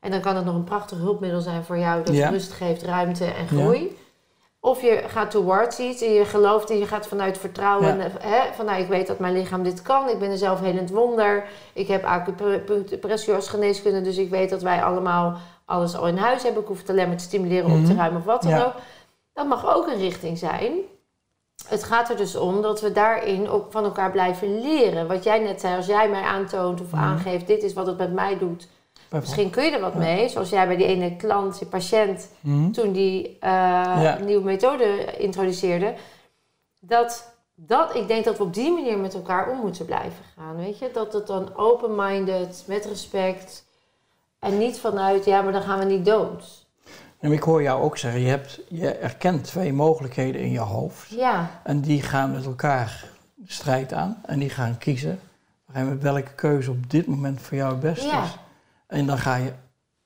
En 0.00 0.10
dan 0.10 0.20
kan 0.20 0.36
het 0.36 0.44
nog 0.44 0.54
een 0.54 0.64
prachtig 0.64 0.98
hulpmiddel 0.98 1.40
zijn 1.40 1.64
voor 1.64 1.78
jou. 1.78 2.02
Dat 2.04 2.14
rust 2.30 2.52
geeft, 2.52 2.82
ruimte 2.82 3.24
en 3.24 3.46
groei. 3.46 3.96
Of 4.64 4.82
je 4.82 5.02
gaat 5.06 5.30
towards 5.30 5.78
iets 5.78 6.02
en 6.02 6.12
je 6.12 6.24
gelooft 6.24 6.70
en 6.70 6.78
je 6.78 6.86
gaat 6.86 7.06
vanuit 7.06 7.38
vertrouwen. 7.38 7.96
Ja. 7.98 8.08
Hè, 8.20 8.52
van 8.54 8.64
nou, 8.64 8.80
ik 8.82 8.88
weet 8.88 9.06
dat 9.06 9.18
mijn 9.18 9.32
lichaam 9.32 9.62
dit 9.62 9.82
kan. 9.82 10.08
Ik 10.08 10.18
ben 10.18 10.30
een 10.30 10.38
zelfhelend 10.38 10.90
wonder. 10.90 11.44
Ik 11.72 11.88
heb 11.88 12.04
acupressie 12.04 13.34
als 13.34 13.48
geneeskunde. 13.48 14.00
Dus 14.00 14.16
ik 14.16 14.30
weet 14.30 14.50
dat 14.50 14.62
wij 14.62 14.82
allemaal 14.82 15.36
alles 15.64 15.96
al 15.96 16.06
in 16.06 16.16
huis 16.16 16.42
hebben. 16.42 16.62
Ik 16.62 16.68
hoef 16.68 16.78
het 16.78 16.90
alleen 16.90 17.06
maar 17.08 17.16
te 17.16 17.24
stimuleren, 17.24 17.70
op 17.70 17.84
te 17.84 17.90
Mhm. 17.90 17.96
ruimen 17.96 18.18
of 18.20 18.24
wat 18.26 18.42
dan 18.42 18.50
Ja. 18.50 18.64
ook. 18.64 18.72
Dat 19.32 19.46
mag 19.46 19.74
ook 19.76 19.86
een 19.86 19.98
richting 19.98 20.38
zijn. 20.38 20.72
Het 21.68 21.84
gaat 21.84 22.10
er 22.10 22.16
dus 22.16 22.36
om 22.36 22.62
dat 22.62 22.80
we 22.80 22.92
daarin 22.92 23.48
ook 23.48 23.72
van 23.72 23.84
elkaar 23.84 24.10
blijven 24.10 24.60
leren. 24.60 25.06
Wat 25.08 25.24
jij 25.24 25.38
net 25.38 25.60
zei, 25.60 25.76
als 25.76 25.86
jij 25.86 26.08
mij 26.08 26.22
aantoont 26.22 26.80
of 26.80 26.90
Mhm. 26.92 27.02
aangeeft... 27.02 27.46
dit 27.46 27.62
is 27.62 27.72
wat 27.72 27.86
het 27.86 27.98
met 27.98 28.12
mij 28.12 28.38
doet... 28.38 28.68
Misschien 29.20 29.50
kun 29.50 29.64
je 29.64 29.70
er 29.70 29.80
wat 29.80 29.94
mee, 29.94 30.28
zoals 30.28 30.48
jij 30.50 30.66
bij 30.66 30.76
die 30.76 30.86
ene 30.86 31.16
klant, 31.16 31.58
je 31.58 31.66
patiënt, 31.66 32.28
Mhm. 32.40 32.70
toen 32.70 32.92
die 32.92 33.26
eh, 33.40 33.50
Ja. 33.50 34.18
een 34.18 34.24
nieuwe 34.24 34.44
methode 34.44 35.16
introduceerde. 35.18 35.94
Dat, 36.80 37.32
dat, 37.54 37.94
ik 37.94 38.08
denk 38.08 38.24
dat 38.24 38.36
we 38.38 38.42
op 38.44 38.54
die 38.54 38.72
manier 38.72 38.98
met 38.98 39.14
elkaar 39.14 39.50
om 39.50 39.58
moeten 39.58 39.84
blijven 39.84 40.24
gaan. 40.36 40.56
Weet 40.56 40.78
je? 40.78 40.90
Dat 40.92 41.12
het 41.12 41.26
dan 41.26 41.56
open-minded, 41.56 42.64
met 42.66 42.84
respect. 42.84 43.64
En 44.38 44.58
niet 44.58 44.78
vanuit, 44.78 45.24
ja, 45.24 45.42
maar 45.42 45.52
dan 45.52 45.62
gaan 45.62 45.78
we 45.78 45.84
niet 45.84 46.04
dood. 46.04 46.66
En 47.20 47.32
ik 47.32 47.42
hoor 47.42 47.62
jou 47.62 47.82
ook 47.82 47.98
zeggen, 47.98 48.20
je, 48.20 48.28
hebt, 48.28 48.60
je 48.68 48.90
erkent 48.90 49.44
twee 49.44 49.72
mogelijkheden 49.72 50.40
in 50.40 50.50
je 50.50 50.58
hoofd. 50.58 51.10
Ja, 51.10 51.50
En 51.62 51.80
die 51.80 52.02
gaan 52.02 52.32
met 52.32 52.44
elkaar 52.44 53.04
strijd 53.46 53.92
aan. 53.92 54.20
En 54.26 54.38
die 54.38 54.50
gaan 54.50 54.78
kiezen 54.78 55.20
met 55.72 56.02
welke 56.02 56.34
keuze 56.34 56.70
op 56.70 56.90
dit 56.90 57.06
moment 57.06 57.40
voor 57.40 57.56
jou 57.56 57.70
het 57.70 57.80
beste 57.80 58.06
Ja. 58.06 58.22
is. 58.24 58.36
En 58.94 59.06
dan 59.06 59.18
ga 59.18 59.36
je 59.36 59.52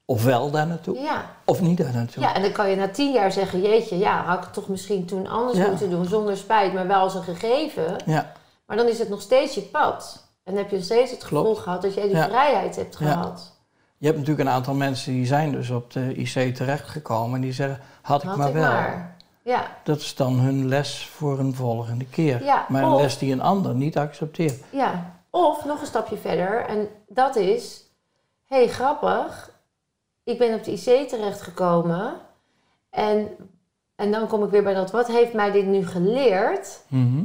ofwel 0.04 0.50
daar 0.50 0.66
naartoe, 0.66 0.98
ja. 0.98 1.24
of 1.44 1.60
niet 1.60 1.78
daar 1.78 1.92
naartoe. 1.94 2.22
ja, 2.22 2.34
en 2.34 2.42
dan 2.42 2.52
kan 2.52 2.70
je 2.70 2.76
na 2.76 2.88
tien 2.88 3.12
jaar 3.12 3.32
zeggen, 3.32 3.60
jeetje, 3.60 3.98
ja, 3.98 4.22
had 4.24 4.38
ik 4.38 4.44
het 4.44 4.52
toch 4.52 4.68
misschien 4.68 5.04
toen 5.04 5.26
anders 5.26 5.58
Ja. 5.58 5.66
moeten 5.68 5.90
doen, 5.90 6.04
zonder 6.04 6.36
spijt, 6.36 6.72
maar 6.74 6.86
wel 6.86 7.00
als 7.00 7.14
een 7.14 7.22
gegeven. 7.22 7.96
Ja, 8.06 8.32
Maar 8.66 8.76
dan 8.76 8.88
is 8.88 8.98
het 8.98 9.08
nog 9.08 9.20
steeds 9.20 9.54
je 9.54 9.60
pad. 9.60 10.26
En 10.44 10.56
heb 10.56 10.70
je 10.70 10.76
nog 10.76 10.84
steeds 10.84 11.10
het 11.10 11.22
gevoel 11.24 11.42
Klopt. 11.42 11.58
gehad 11.58 11.82
dat 11.82 11.94
jij 11.94 12.02
die 12.06 12.16
Ja. 12.16 12.28
vrijheid 12.28 12.76
hebt 12.76 12.96
Ja. 12.98 13.06
gehad. 13.12 13.56
je 13.98 14.06
hebt 14.06 14.18
natuurlijk 14.18 14.48
een 14.48 14.54
aantal 14.54 14.74
mensen 14.74 15.12
die 15.12 15.26
zijn 15.26 15.52
dus 15.52 15.70
op 15.70 15.92
de 15.92 16.14
IC 16.14 16.54
terechtgekomen. 16.54 17.34
En 17.34 17.40
die 17.40 17.52
zeggen, 17.52 17.80
had 18.02 18.22
ik 18.22 18.28
Had 18.28 18.36
maar 18.38 18.48
ik 18.48 18.54
wel. 18.54 18.62
maar. 18.72 19.16
Ja, 19.42 19.62
Dat 19.84 20.00
is 20.00 20.14
dan 20.14 20.38
hun 20.38 20.68
les 20.68 21.06
voor 21.06 21.38
een 21.38 21.54
volgende 21.54 22.04
keer. 22.06 22.44
Ja, 22.44 22.64
maar 22.68 22.82
een 22.82 22.96
les 22.96 23.18
die 23.18 23.32
een 23.32 23.40
ander 23.42 23.74
niet 23.74 23.98
accepteert. 23.98 24.62
ja. 24.70 25.16
Of 25.30 25.64
nog 25.64 25.80
een 25.80 25.86
stapje 25.86 26.16
verder. 26.16 26.64
En 26.66 26.88
dat 27.08 27.36
is... 27.36 27.82
Hé, 28.48 28.56
hey, 28.56 28.68
grappig. 28.68 29.50
Ik 30.24 30.38
ben 30.38 30.54
op 30.54 30.64
de 30.64 30.70
IC 30.72 31.08
terechtgekomen. 31.08 32.14
En, 32.90 33.28
en 33.96 34.10
dan 34.12 34.26
kom 34.26 34.44
ik 34.44 34.50
weer 34.50 34.62
bij 34.62 34.74
dat... 34.74 34.90
Wat 34.90 35.06
heeft 35.06 35.32
mij 35.32 35.50
dit 35.50 35.66
nu 35.66 35.86
geleerd? 35.86 36.80
Mhm. 36.88 37.24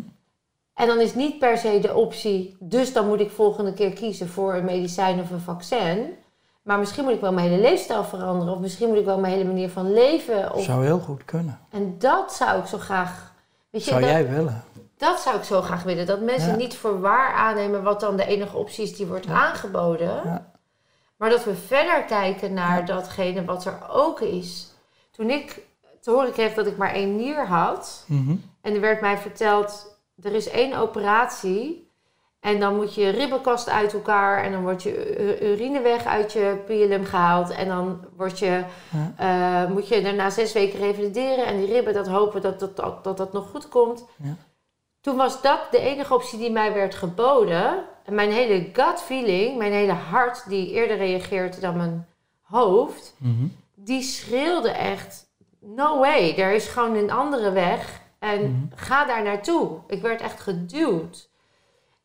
En 0.73 0.87
dan 0.87 0.99
is 0.99 1.15
niet 1.15 1.39
per 1.39 1.57
se 1.57 1.79
de 1.79 1.93
optie... 1.95 2.55
Dus 2.59 2.93
dan 2.93 3.07
moet 3.07 3.19
ik 3.19 3.31
volgende 3.31 3.73
keer 3.73 3.93
kiezen 3.93 4.29
voor 4.29 4.53
een 4.53 4.65
medicijn 4.65 5.19
of 5.19 5.31
een 5.31 5.39
vaccin. 5.39 6.15
Maar 6.61 6.79
misschien 6.79 7.03
moet 7.03 7.13
ik 7.13 7.21
wel 7.21 7.33
mijn 7.33 7.49
hele 7.49 7.61
leefstijl 7.61 8.03
veranderen. 8.03 8.53
Of 8.53 8.59
misschien 8.59 8.87
moet 8.87 8.97
ik 8.97 9.05
wel 9.05 9.19
mijn 9.19 9.33
hele 9.33 9.45
manier 9.45 9.69
van 9.69 9.93
leven. 9.93 10.53
Of, 10.53 10.63
Zou 10.63 10.85
heel 10.85 10.99
goed 10.99 11.25
kunnen. 11.25 11.59
en 11.69 11.95
dat 11.99 12.33
zou 12.33 12.59
ik 12.59 12.65
zo 12.65 12.77
graag... 12.77 13.31
Weet 13.69 13.83
je, 13.83 13.89
Zou 13.89 14.01
dat, 14.01 14.09
jij 14.09 14.29
willen? 14.29 14.63
Dat 14.97 15.19
zou 15.19 15.37
ik 15.37 15.43
zo 15.43 15.61
graag 15.61 15.83
willen. 15.83 16.05
Dat 16.05 16.21
mensen 16.21 16.49
Ja. 16.49 16.55
niet 16.55 16.75
voor 16.75 16.99
waar 17.01 17.33
aannemen 17.33 17.83
wat 17.83 17.99
dan 17.99 18.15
de 18.15 18.25
enige 18.25 18.57
optie 18.57 18.83
is 18.83 18.95
die 18.95 19.05
wordt 19.05 19.27
aangeboden. 19.27 20.21
Ja. 20.25 20.51
Maar 21.23 21.31
dat 21.31 21.43
we 21.43 21.55
verder 21.55 22.03
kijken 22.03 22.53
naar 22.53 22.85
datgene 22.85 23.45
wat 23.45 23.65
er 23.65 23.77
ook 23.91 24.19
is. 24.21 24.71
Toen 25.11 25.29
ik 25.29 25.59
te 26.01 26.11
horen 26.11 26.31
kreeg 26.31 26.53
dat 26.53 26.67
ik 26.67 26.77
maar 26.77 26.93
één 26.93 27.15
nier 27.15 27.47
had. 27.47 28.05
Mhm. 28.07 28.35
En 28.61 28.73
er 28.73 28.79
werd 28.81 29.01
mij 29.01 29.17
verteld, 29.17 29.99
er 30.21 30.33
is 30.33 30.49
één 30.49 30.73
operatie. 30.73 31.91
En 32.39 32.59
dan 32.59 32.75
moet 32.75 32.95
je 32.95 33.09
ribbenkast 33.09 33.69
uit 33.69 33.93
elkaar. 33.93 34.43
En 34.43 34.51
dan 34.51 34.61
wordt 34.61 34.83
je 34.83 35.19
u- 35.41 35.45
urineweg 35.51 36.05
uit 36.05 36.33
je 36.33 36.61
pilum 36.65 37.05
gehaald. 37.05 37.49
En 37.49 37.67
dan 37.67 38.05
wordt 38.15 38.39
je, 38.39 38.63
eh, 39.17 39.65
moet 39.67 39.87
je 39.87 40.01
daarna 40.01 40.29
zes 40.29 40.53
weken 40.53 40.79
revalideren. 40.79 41.45
En 41.45 41.57
die 41.57 41.73
ribben, 41.73 41.93
dat 41.93 42.07
hopen 42.07 42.41
dat 42.41 42.59
dat, 42.59 42.75
dat, 42.75 43.03
dat, 43.03 43.17
dat 43.17 43.33
nog 43.33 43.49
goed 43.49 43.69
komt. 43.69 44.05
Ja. 44.23 44.35
Toen 45.03 45.15
was 45.15 45.41
dat 45.41 45.59
de 45.71 45.79
enige 45.79 46.13
optie 46.13 46.39
die 46.39 46.51
mij 46.51 46.73
werd 46.73 46.95
geboden. 46.95 47.83
En 48.05 48.13
mijn 48.15 48.31
hele 48.31 48.69
gut 48.73 49.01
feeling, 49.01 49.57
mijn 49.57 49.71
hele 49.71 49.91
hart 49.91 50.49
die 50.49 50.71
eerder 50.71 50.97
reageert 50.97 51.61
dan 51.61 51.77
mijn 51.77 52.07
hoofd, 52.41 53.15
Mhm. 53.17 53.45
die 53.75 54.01
schreeuwde 54.01 54.69
echt: 54.69 55.25
No 55.59 55.99
way, 55.99 56.35
er 56.37 56.51
is 56.53 56.67
gewoon 56.67 56.95
een 56.95 57.11
andere 57.11 57.51
weg. 57.51 58.01
En 58.19 58.41
Mhm. 58.41 58.53
ga 58.85 59.05
daar 59.05 59.23
naartoe. 59.23 59.69
Ik 59.87 60.01
werd 60.01 60.21
echt 60.21 60.39
geduwd. 60.39 61.29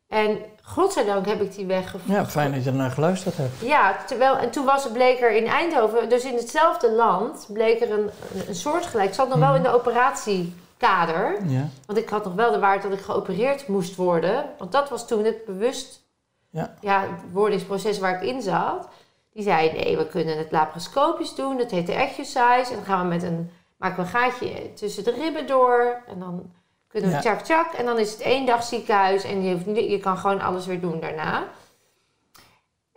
En 0.07 0.37
godzijdank 0.63 1.25
heb 1.25 1.41
ik 1.41 1.55
die 1.55 1.65
weg 1.65 1.89
gevonden. 1.91 2.15
Ja, 2.15 2.25
fijn 2.25 2.51
dat 2.53 2.63
je 2.63 2.69
ernaar 2.69 2.91
geluisterd 2.91 3.37
hebt. 3.37 3.59
Ja, 3.61 3.95
terwijl, 4.07 4.37
en 4.37 4.51
toen 4.51 4.65
was 4.65 4.91
bleek 4.91 5.21
er 5.21 5.31
in 5.35 5.47
Eindhoven, 5.47 6.09
dus 6.09 6.23
in 6.25 6.35
hetzelfde 6.35 6.91
land, 6.91 7.47
bleek 7.53 7.81
er 7.81 7.91
een, 7.91 8.09
een 8.47 8.55
soortgelijk. 8.55 9.07
Ik 9.07 9.13
zat 9.13 9.29
nog 9.29 9.39
wel 9.39 9.55
in 9.55 9.63
de 9.63 9.73
operatiekader. 10.83 11.49
Ja. 11.49 11.67
Want 11.85 11.97
ik 11.97 12.09
had 12.09 12.23
nog 12.23 12.33
wel 12.33 12.51
de 12.51 12.59
waarde 12.59 12.89
dat 12.89 12.97
ik 12.97 13.03
geopereerd 13.03 13.67
moest 13.67 13.95
worden. 13.95 14.45
Want 14.57 14.71
dat 14.71 14.89
was 14.89 15.07
toen 15.07 15.23
het 15.23 15.45
bewust 15.45 16.07
Ja. 16.51 16.73
ja, 16.81 17.07
wordingsproces 17.31 17.99
waar 17.99 18.23
ik 18.23 18.29
in 18.29 18.41
zat. 18.41 18.87
Die 19.33 19.43
zei, 19.43 19.71
nee, 19.71 19.97
we 19.97 20.07
kunnen 20.07 20.37
het 20.37 20.51
laparoscopisch 20.51 21.35
doen. 21.35 21.57
Dat 21.57 21.71
heet 21.71 21.85
de 21.87 21.93
exercise. 21.93 22.69
En 22.69 22.75
dan 22.75 22.85
gaan 22.85 23.01
we 23.01 23.13
met 23.13 23.23
een, 23.23 23.51
maken 23.77 23.95
we 23.95 24.01
een 24.01 24.07
gaatje 24.07 24.73
tussen 24.73 25.03
de 25.03 25.11
ribben 25.11 25.47
door. 25.47 26.03
En 26.07 26.19
dan 26.19 26.51
kunnen 26.87 27.09
we 27.09 27.15
Ja. 27.15 27.21
tjak 27.21 27.39
tjak. 27.39 27.73
En 27.73 27.85
dan 27.85 27.97
is 27.99 28.11
het 28.11 28.21
één 28.21 28.45
dag 28.45 28.63
ziekenhuis. 28.63 29.23
En 29.23 29.43
je, 29.43 29.53
hoeft 29.53 29.65
je 29.89 29.99
kan 29.99 30.17
gewoon 30.17 30.41
alles 30.41 30.65
weer 30.65 30.81
doen 30.81 30.99
daarna. 30.99 31.43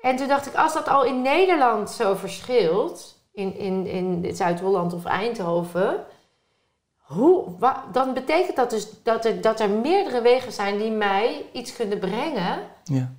En 0.00 0.16
toen 0.16 0.28
dacht 0.28 0.46
ik, 0.46 0.54
als 0.54 0.72
dat 0.72 0.88
al 0.88 1.04
in 1.04 1.22
Nederland 1.22 1.90
zo 1.90 2.14
verschilt... 2.14 3.20
in, 3.32 3.56
in, 3.56 3.86
in 3.86 4.36
Zuid-Holland 4.36 4.92
of 4.92 5.04
Eindhoven... 5.04 6.04
Hoe, 7.14 7.44
dan 7.92 8.14
betekent 8.14 8.56
dat 8.56 8.70
dus 8.70 8.88
dat 9.02 9.24
er, 9.24 9.40
dat 9.40 9.60
er 9.60 9.70
meerdere 9.70 10.20
wegen 10.22 10.52
zijn 10.52 10.78
die 10.78 10.90
mij 10.90 11.44
iets 11.52 11.76
kunnen 11.76 11.98
brengen 11.98 12.58
Ja. 12.84 13.12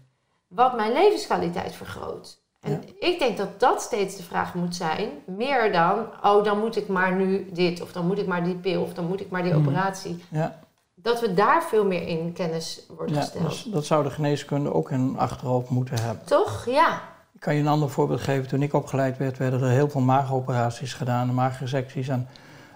wat 0.48 0.76
mijn 0.76 0.92
levenskwaliteit 0.94 1.74
vergroot. 1.76 2.42
En 2.62 2.72
Ja. 2.72 2.80
ik 3.08 3.20
denk 3.20 3.38
dat 3.38 3.60
dat 3.60 3.82
steeds 3.82 4.16
de 4.16 4.24
vraag 4.24 4.54
moet 4.54 4.76
zijn. 4.76 5.10
Meer 5.26 5.72
dan, 5.72 6.06
oh, 6.24 6.44
dan 6.44 6.60
moet 6.60 6.76
ik 6.76 6.88
maar 6.88 7.16
nu 7.16 7.50
dit, 7.52 7.82
of 7.82 7.92
dan 7.92 8.08
moet 8.08 8.18
ik 8.20 8.28
maar 8.28 8.44
die 8.44 8.56
pil, 8.56 8.82
of 8.82 8.94
dan 8.94 9.08
moet 9.08 9.22
ik 9.22 9.30
maar 9.30 9.44
die 9.44 9.54
Mhm. 9.54 9.62
operatie. 9.68 10.24
Ja. 10.30 10.60
Dat 10.96 11.22
we 11.22 11.34
daar 11.34 11.64
veel 11.64 11.86
meer 11.86 12.08
in 12.08 12.34
kennis 12.34 12.86
worden 12.96 13.16
gesteld. 13.16 13.44
Dus 13.50 13.64
dat 13.64 13.86
zou 13.86 14.04
de 14.04 14.10
geneeskunde 14.10 14.74
ook 14.74 14.92
in 14.92 15.16
achterhoofd 15.18 15.70
moeten 15.70 16.00
hebben. 16.02 16.26
Toch? 16.26 16.66
Ja. 16.66 17.02
Ik 17.34 17.40
kan 17.40 17.56
je 17.56 17.62
een 17.62 17.68
ander 17.68 17.90
voorbeeld 17.90 18.22
geven. 18.22 18.48
Toen 18.48 18.62
ik 18.62 18.74
opgeleid 18.74 19.18
werd, 19.18 19.38
werden 19.38 19.62
er 19.62 19.70
heel 19.70 19.90
veel 19.90 20.02
maagoperaties 20.02 20.94
gedaan, 20.94 21.34
maagresecties. 21.34 22.08
En 22.08 22.28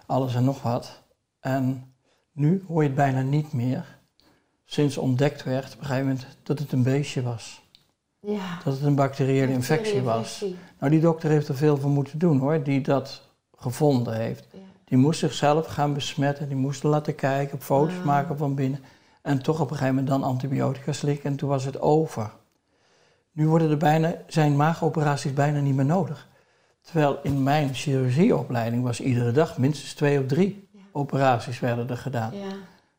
alles 0.05 0.35
en 0.35 0.43
nog 0.43 0.61
wat. 0.61 1.01
En 1.47 1.93
nu 2.31 2.63
hoor 2.67 2.81
je 2.81 2.87
het 2.87 2.97
bijna 2.97 3.21
niet 3.21 3.53
meer. 3.53 3.97
Sinds 4.65 4.97
ontdekt 4.97 5.43
werd 5.43 5.73
op 5.73 5.79
een 5.79 5.85
gegeven 5.85 6.07
moment 6.07 6.27
dat 6.43 6.59
het 6.59 6.71
een 6.71 6.83
beestje 6.83 7.21
was. 7.21 7.61
Ja. 8.19 8.59
Dat 8.63 8.73
het 8.73 8.83
een 8.83 8.95
bacteriële 8.95 9.51
infectie 9.51 10.01
was. 10.01 10.45
Nou, 10.79 10.91
die 10.91 11.01
dokter 11.01 11.29
heeft 11.29 11.47
er 11.47 11.55
veel 11.55 11.77
voor 11.77 11.89
moeten 11.89 12.19
doen 12.19 12.39
hoor, 12.39 12.63
die 12.63 12.81
dat 12.81 13.21
gevonden 13.55 14.15
heeft. 14.15 14.47
Ja. 14.51 14.59
Die 14.83 14.97
moest 14.97 15.19
zichzelf 15.19 15.65
gaan 15.65 15.93
besmetten, 15.93 16.47
die 16.47 16.57
moest 16.57 16.83
laten 16.83 17.15
kijken, 17.15 17.61
foto's 17.61 17.97
Ah. 17.97 18.05
maken 18.05 18.37
van 18.37 18.55
binnen. 18.55 18.79
En 19.21 19.41
toch 19.41 19.59
op 19.59 19.69
een 19.71 19.77
gegeven 19.77 19.95
moment 19.95 20.07
dan 20.07 20.23
antibiotica 20.23 20.91
slikken 20.91 21.29
en 21.29 21.35
toen 21.35 21.49
was 21.49 21.65
het 21.65 21.81
over. 21.81 22.31
Nu 23.31 23.47
worden 23.47 23.69
er 23.69 23.77
bijna, 23.77 24.15
zijn 24.27 24.55
maagoperaties 24.55 25.33
bijna 25.33 25.59
niet 25.59 25.75
meer 25.75 25.85
nodig. 25.85 26.27
Terwijl 26.81 27.19
in 27.23 27.43
mijn 27.43 27.73
chirurgieopleiding 27.73 28.83
was 28.83 29.01
iedere 29.01 29.31
dag 29.31 29.57
minstens 29.57 29.93
twee 29.93 30.19
of 30.19 30.25
drie. 30.25 30.66
Operaties 30.97 31.59
werden 31.59 31.89
er 31.89 31.97
gedaan. 31.97 32.31
Ja. 32.37 32.47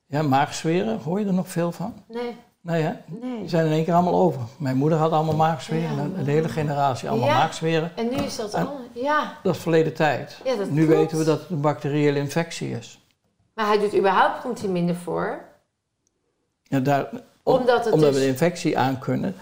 Ja, 0.07 0.23
maagzweren, 0.23 0.99
hoor 1.01 1.21
je 1.21 1.27
er 1.27 1.33
nog 1.35 1.49
veel 1.49 1.73
van? 1.73 1.95
Nee, 2.09 2.37
Nee 2.61 2.83
hè? 2.83 2.93
nee. 3.23 3.39
Die 3.41 3.49
zijn 3.49 3.67
in 3.67 3.73
één 3.73 3.85
keer 3.85 3.95
allemaal 3.95 4.15
over. 4.21 4.41
Mijn 4.57 4.77
moeder 4.77 4.99
had 4.99 5.13
allemaal 5.13 5.35
maagzweren. 5.37 6.13
Ja, 6.17 6.23
de 6.25 6.31
hele 6.31 6.49
generatie 6.49 7.09
allemaal 7.09 7.29
Ja. 7.29 7.35
maagzweren. 7.39 7.93
En 7.97 8.09
nu 8.09 8.17
is 8.17 8.37
dat 8.37 8.55
anders. 8.55 8.77
Ja, 8.93 9.33
Dat 9.43 9.55
is 9.55 9.61
verleden 9.61 9.95
tijd. 9.95 10.41
ja 10.45 10.57
dat 10.57 10.71
nu 10.71 10.85
klopt. 10.87 10.99
weten 11.01 11.19
we 11.19 11.25
dat 11.25 11.41
het 11.41 11.51
een 11.51 11.61
bacteriële 11.61 12.19
infectie 12.19 12.71
is. 12.71 13.01
Maar 13.55 13.67
hij 13.67 13.79
doet 13.79 13.97
überhaupt 13.97 14.41
komt 14.41 14.61
hij 14.61 14.71
minder 14.71 14.95
voor. 14.97 15.41
Ja, 16.63 16.81
daar, 16.81 17.09
Omdat 17.43 17.85
het 17.85 17.95
omdat 17.95 18.09
dus 18.11 18.19
we 18.19 18.25
de 18.25 18.31
infectie 18.31 18.79
aan 18.79 18.99
kunnen, 18.99 19.35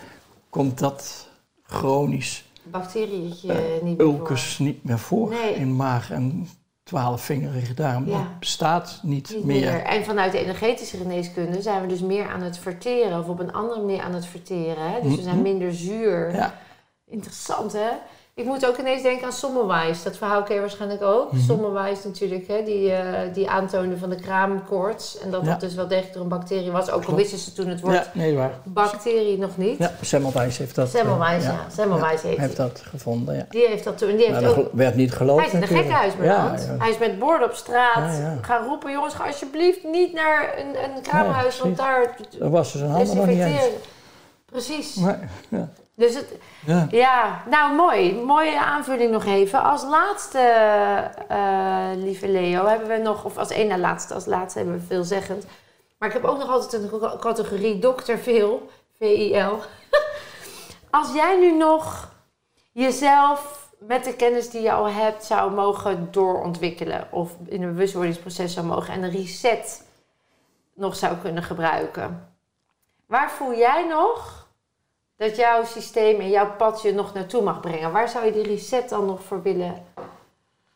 komt 0.51 0.79
dat 0.79 1.29
chronisch 1.63 2.45
bacterietje 2.63 3.53
Eh, 3.53 3.83
niet 3.83 3.97
meer 3.97 4.07
ulcus 4.07 4.59
niet 4.59 4.85
meer 4.85 4.99
voor 4.99 5.29
Nee. 5.31 5.55
in 5.55 5.77
maag 5.77 6.11
en 6.11 6.49
twaalfvingerige 6.87 7.75
darm. 7.75 8.07
Ja. 8.09 8.13
Dat 8.13 8.39
bestaat 8.39 9.01
niet, 9.03 9.31
Niet 9.35 9.45
meer. 9.45 9.61
meer. 9.73 9.83
En 9.83 10.05
vanuit 10.05 10.33
de 10.33 10.39
energetische 10.39 10.97
geneeskunde 10.97 11.63
zijn 11.63 11.81
we 11.83 11.87
dus 11.89 12.01
meer 12.01 12.29
aan 12.29 12.43
het 12.43 12.59
verteren. 12.59 13.19
Of 13.19 13.27
op 13.29 13.39
een 13.39 13.53
andere 13.53 13.81
manier 13.81 14.01
aan 14.03 14.15
het 14.15 14.27
verteren. 14.27 14.91
Hè? 14.93 15.01
Dus 15.03 15.17
we 15.17 15.23
zijn 15.23 15.35
Mhm. 15.35 15.43
minder 15.43 15.75
zuur. 15.75 16.35
Ja. 16.35 16.55
Interessant 17.07 17.73
hè? 17.73 17.89
Ik 18.37 18.45
moet 18.45 18.67
ook 18.67 18.79
ineens 18.79 19.03
denken 19.03 19.27
aan 19.27 19.33
Sommerwijs. 19.33 20.03
Dat 20.03 20.17
verhaal 20.17 20.43
ken 20.43 20.55
je 20.55 20.61
waarschijnlijk 20.61 21.03
ook. 21.03 21.33
Mhm. 21.33 21.43
Sommerwijs 21.43 22.05
natuurlijk, 22.05 22.49
hè? 22.49 22.63
Die, 22.65 22.93
eh, 22.93 23.35
die 23.35 23.49
aantoonde 23.51 23.99
van 23.99 24.11
de 24.11 24.17
kraamkoorts. 24.17 25.19
En 25.19 25.31
dat 25.31 25.45
Ja. 25.45 25.51
dat 25.51 25.61
dus 25.61 25.75
wel 25.75 25.89
degelijk 25.89 26.15
een 26.17 26.29
bacterie 26.29 26.71
was. 26.71 26.91
Ook 26.91 27.05
al 27.05 27.15
wisten 27.15 27.39
ze 27.39 27.53
toen 27.53 27.69
het 27.69 27.81
woord 27.81 27.95
ja, 27.95 28.07
nee, 28.13 28.35
waar. 28.37 28.51
bacterie 28.65 29.39
nog 29.39 29.57
niet. 29.57 29.79
Ja, 29.79 29.93
Semmelweis 30.01 30.59
heeft 30.59 30.75
dat. 30.75 30.89
Semmelweis, 30.89 31.45
eh, 31.45 31.49
ja. 31.51 31.67
Semmelweis 31.71 32.23
heet 32.23 32.39
heeft 32.39 32.57
hij. 32.57 32.67
dat 32.67 32.83
gevonden, 32.85 33.37
ja. 33.37 33.47
Die 33.51 33.67
heeft 33.67 33.85
dat 33.85 33.99
toen. 33.99 34.09
Die 34.09 34.19
heeft 34.19 34.31
Maar 34.31 34.43
dat 34.43 34.57
ook 34.57 34.69
werd 34.73 34.95
niet 34.95 35.13
geloofd 35.13 35.39
Hij 35.39 35.47
is 35.47 35.53
in 35.55 35.63
een 35.63 35.69
gekkenhuis 35.69 36.13
Ja. 36.21 36.55
Hij 36.79 36.91
is 36.91 36.99
met 36.99 37.19
borden 37.19 37.49
op 37.49 37.55
straat 37.55 38.21
gaan 38.41 38.65
roepen: 38.65 38.93
jongens, 38.93 39.15
ga 39.15 39.27
alsjeblieft 39.27 39.85
niet 39.85 40.13
naar 40.13 40.55
een, 40.59 40.85
een 40.97 41.03
kraamhuis, 41.03 41.61
want 41.61 41.77
daar 41.77 42.17
Dat 42.39 42.51
was 42.51 42.73
dus 42.73 42.81
een 42.81 42.91
handen 42.91 43.17
nog 43.17 43.27
niet 43.27 43.41
eens. 43.41 43.69
Precies. 44.51 44.97
Nee, 44.97 45.15
ja. 45.49 45.69
Dus 45.97 46.15
het, 46.15 46.33
Ja. 46.67 46.87
ja, 46.91 47.43
nou 47.51 47.75
mooi. 47.75 48.15
Mooie 48.15 48.59
aanvulling 48.61 49.11
nog 49.11 49.25
even. 49.25 49.63
Als 49.63 49.83
laatste, 49.85 50.39
eh, 51.29 51.89
lieve 51.95 52.29
Leo, 52.29 52.67
hebben 52.67 52.89
we 52.89 52.97
nog, 52.97 53.25
of 53.25 53.37
als 53.39 53.51
één 53.51 53.67
na 53.69 53.79
laatste, 53.79 54.15
als 54.15 54.27
laatste 54.27 54.59
hebben 54.59 54.77
we 54.79 54.87
veelzeggend. 54.87 55.47
Maar 55.99 56.09
ik 56.09 56.15
heb 56.15 56.25
ook 56.25 56.39
nog 56.39 56.49
altijd 56.49 56.83
een 56.83 57.01
ca- 57.01 57.17
categorie 57.21 57.79
dokter 57.79 58.19
veel, 58.19 58.71
V-I-L. 58.99 59.59
Als 60.91 61.13
jij 61.15 61.39
nu 61.39 61.53
nog 61.57 62.13
jezelf 62.73 63.69
met 63.79 64.05
de 64.05 64.15
kennis 64.15 64.51
die 64.51 64.63
je 64.63 64.73
al 64.73 64.89
hebt 64.89 65.25
zou 65.25 65.53
mogen 65.53 66.09
doorontwikkelen 66.11 67.09
of 67.11 67.31
in 67.47 67.63
een 67.63 67.73
bewustwordingsproces 67.73 68.53
zou 68.55 68.67
mogen 68.67 68.95
en 68.95 69.03
een 69.03 69.11
reset 69.11 69.85
nog 70.75 70.97
zou 70.97 71.17
kunnen 71.17 71.43
gebruiken. 71.43 72.29
Waar 73.07 73.31
voel 73.31 73.55
jij 73.57 73.87
nog 73.89 74.46
dat 75.17 75.37
jouw 75.37 75.65
systeem 75.65 76.21
en 76.21 76.31
jouw 76.31 76.57
pad 76.57 76.83
je 76.83 76.93
nog 76.93 77.15
naartoe 77.15 77.43
mag 77.43 77.61
brengen? 77.61 77.93
Waar 77.93 78.09
zou 78.09 78.25
je 78.27 78.33
die 78.33 78.43
reset 78.43 78.89
dan 78.89 79.07
nog 79.07 79.23
voor 79.23 79.43
willen? 79.43 79.75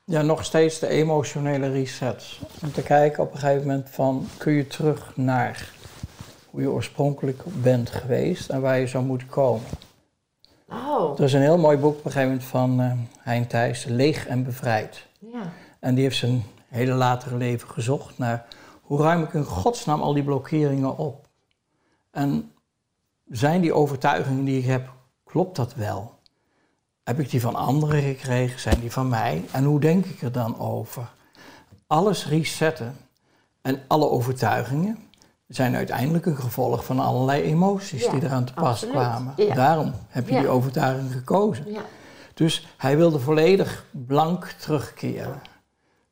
ja, 0.05 0.23
nog 0.23 0.45
steeds 0.45 0.79
de 0.79 0.89
emotionele 0.89 1.71
reset. 1.71 2.39
Om 2.63 2.73
te 2.73 2.83
kijken 2.83 3.23
op 3.23 3.33
een 3.33 3.39
gegeven 3.39 3.67
moment 3.67 3.91
van, 3.91 4.27
kun 4.39 4.53
je 4.53 4.67
terug 4.67 5.13
naar 5.17 5.71
hoe 6.51 6.61
je 6.61 6.71
oorspronkelijk 6.71 7.43
bent 7.45 7.91
geweest 7.91 8.49
en 8.51 8.61
waar 8.61 8.79
je 8.79 8.87
zou 8.87 9.05
moeten 9.05 9.29
komen. 9.29 9.67
Oh, 10.69 11.19
Er 11.19 11.25
is 11.25 11.33
een 11.33 11.41
heel 11.41 11.59
mooi 11.59 11.77
boek 11.77 11.99
op 11.99 12.05
een 12.05 12.11
gegeven 12.11 12.29
moment 12.29 12.49
van 12.49 12.81
eh 12.81 12.93
Hein 13.23 13.47
Thijs, 13.47 13.85
Leeg 13.85 14.27
en 14.27 14.45
Bevrijd. 14.45 15.07
ja. 15.19 15.53
En 15.81 15.95
die 15.95 16.03
heeft 16.05 16.17
zijn 16.17 16.45
hele 16.69 16.93
latere 16.93 17.37
leven 17.37 17.69
gezocht 17.69 18.19
naar 18.19 18.47
hoe 18.83 19.03
ruim 19.03 19.23
ik 19.23 19.33
in 19.33 19.45
godsnaam 19.45 20.01
al 20.01 20.13
die 20.13 20.23
blokkeringen 20.25 20.97
op. 20.97 21.27
En 22.11 22.53
zijn 23.31 23.61
die 23.61 23.73
overtuigingen 23.73 24.45
die 24.45 24.59
ik 24.59 24.65
heb, 24.65 24.93
klopt 25.25 25.57
dat 25.57 25.75
wel? 25.75 26.15
Heb 27.05 27.21
ik 27.21 27.31
die 27.31 27.41
van 27.41 27.55
anderen 27.55 28.03
gekregen? 28.03 28.61
Zijn 28.61 28.81
die 28.81 28.93
van 28.93 29.09
mij? 29.09 29.45
En 29.53 29.65
hoe 29.65 29.81
denk 29.81 30.05
ik 30.07 30.23
er 30.23 30.33
dan 30.33 30.59
over? 30.59 31.09
Alles 31.87 32.27
resetten 32.29 32.97
en 33.63 33.81
alle 33.87 34.09
overtuigingen 34.11 34.99
zijn 35.47 35.75
uiteindelijk 35.77 36.27
een 36.27 36.37
gevolg 36.37 36.85
van 36.85 36.99
allerlei 37.01 37.43
emoties 37.43 38.05
Ja, 38.05 38.11
die 38.11 38.23
eraan 38.23 38.45
te 38.45 38.53
pas 38.53 38.65
absoluut. 38.69 38.95
kwamen. 38.95 39.33
Ja. 39.37 39.55
Daarom 39.55 39.93
heb 40.09 40.29
je 40.29 40.35
Ja. 40.35 40.41
die 40.41 40.49
overtuiging 40.49 41.13
gekozen. 41.13 41.73
ja. 41.73 41.81
Dus 42.35 42.67
hij 42.77 42.97
wilde 42.97 43.19
volledig 43.19 43.85
blank 43.91 44.45
terugkeren. 44.47 45.41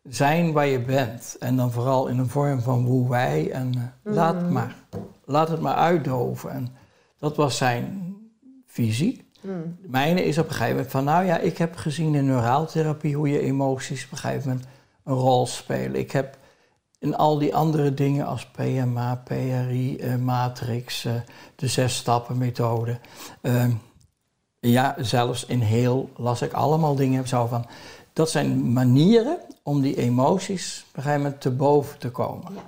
Zijn 0.03 0.53
waar 0.53 0.67
je 0.67 0.81
bent. 0.81 1.37
En 1.41 1.57
dan 1.57 1.73
vooral 1.73 2.07
in 2.07 2.19
een 2.19 2.29
vorm 2.29 2.61
van 2.61 2.85
hoe 2.85 3.09
wij. 3.09 3.51
En 3.51 3.75
eh, 3.75 4.13
laat, 4.15 4.43
Mhm. 4.43 4.53
maar, 4.53 4.75
laat 5.25 5.49
het 5.49 5.61
maar 5.61 5.75
uitdoven. 5.75 6.51
En 6.51 6.69
dat 7.19 7.37
was 7.37 7.57
zijn 7.57 8.17
visie. 8.67 9.27
De 9.41 9.65
mijne 9.81 10.25
is 10.25 10.39
op 10.39 10.45
een 10.45 10.51
gegeven 10.51 10.75
moment 10.75 10.91
van... 10.91 11.05
Nou 11.05 11.25
ja, 11.25 11.39
ik 11.39 11.59
heb 11.59 11.77
gezien 11.77 12.15
in 12.15 12.27
neuraaltherapie 12.27 13.17
hoe 13.17 13.29
je 13.29 13.41
emoties 13.41 14.05
op 14.05 14.13
een 14.13 14.19
gegeven 14.19 14.49
moment 14.49 14.67
een 15.05 15.15
rol 15.15 15.47
spelen. 15.47 16.01
Ik 16.01 16.11
heb 16.11 16.39
in 16.99 17.17
al 17.17 17.39
die 17.39 17.55
andere 17.55 17.95
dingen 17.95 18.27
als 18.27 18.47
PMA, 18.47 19.23
PRI, 19.25 19.97
eh, 19.97 20.17
Matrix, 20.17 21.05
eh, 21.05 21.13
de 21.57 21.67
zes 21.67 21.97
stappen 21.97 22.39
methode. 22.39 22.99
ehm, 23.43 23.71
ja, 24.61 24.97
zelfs 24.99 25.45
in 25.45 25.61
heel 25.61 26.11
las 26.17 26.43
ik 26.43 26.53
allemaal 26.53 26.95
dingen 26.95 27.29
zo 27.29 27.47
van. 27.47 27.67
Dat 28.13 28.31
zijn 28.31 28.73
manieren 28.73 29.39
om 29.63 29.81
die 29.81 29.97
emoties 29.97 30.85
op 30.89 30.97
een 30.97 31.03
gegeven 31.03 31.23
moment 31.23 31.41
te 31.41 31.51
boven 31.51 31.99
te 31.99 32.11
komen. 32.11 32.55
Ja. 32.55 32.61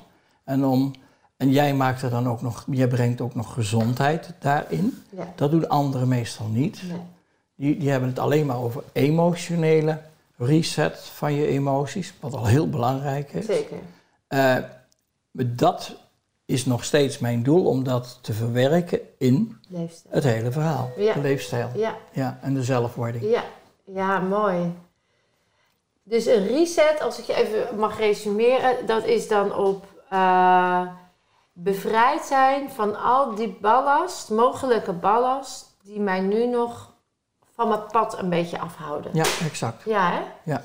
En, 0.44 0.64
om, 0.64 0.92
en 1.40 1.50
jij 1.50 1.74
maakt 1.74 2.02
er 2.02 2.10
dan 2.10 2.28
ook 2.28 2.42
nog, 2.42 2.64
jij 2.70 2.88
brengt 2.88 3.20
ook 3.20 3.34
nog 3.34 3.52
gezondheid 3.52 4.32
daarin. 4.38 5.02
ja. 5.10 5.32
Dat 5.36 5.50
doen 5.50 5.68
anderen 5.68 6.08
meestal 6.08 6.46
niet. 6.46 6.82
Nee. 6.88 7.00
Die, 7.54 7.78
die 7.78 7.90
hebben 7.90 8.08
het 8.08 8.18
alleen 8.18 8.46
maar 8.46 8.58
over 8.58 8.82
emotionele 8.92 10.00
reset 10.36 10.98
van 10.98 11.34
je 11.34 11.46
emoties, 11.46 12.14
wat 12.20 12.34
al 12.34 12.46
heel 12.46 12.68
belangrijk 12.68 13.32
is. 13.32 13.46
Zeker. 13.46 13.76
Maar 14.28 15.46
dat 15.46 15.96
is 16.44 16.64
nog 16.66 16.84
steeds 16.84 17.18
mijn 17.18 17.42
doel 17.42 17.66
om 17.66 17.84
dat 17.84 18.18
te 18.20 18.32
verwerken 18.32 19.00
in 19.18 19.56
Leefstijl. 19.68 20.14
het 20.14 20.24
hele 20.24 20.50
verhaal. 20.52 20.90
Ja. 20.96 21.12
De 21.12 21.20
leefstijl. 21.20 21.68
Ja, 21.76 21.96
Ja, 22.12 22.38
en 22.42 22.54
de 22.54 22.62
zelfwording. 22.62 23.24
ja, 23.24 23.44
ja, 23.84 24.18
mooi. 24.18 24.72
Dus 26.02 26.26
een 26.26 26.46
reset, 26.46 27.00
als 27.00 27.18
ik 27.18 27.24
je 27.24 27.34
even 27.34 27.78
mag 27.78 27.98
resumeren, 27.98 28.86
dat 28.86 29.04
is 29.04 29.28
dan 29.28 29.54
op 29.54 29.84
eh, 30.08 30.86
bevrijd 31.52 32.22
zijn 32.24 32.70
van 32.70 32.96
al 33.02 33.34
die 33.34 33.48
ballast, 33.60 34.30
mogelijke 34.30 34.92
ballast, 34.92 35.76
die 35.82 36.00
mij 36.00 36.20
nu 36.20 36.46
nog 36.46 36.94
van 37.54 37.68
mijn 37.68 37.86
pad 37.86 38.18
een 38.18 38.28
beetje 38.30 38.58
afhouden. 38.58 39.14
Ja, 39.14 39.24
exact. 39.44 39.84
Ja, 39.84 40.10
hè? 40.10 40.22
Ja. 40.44 40.62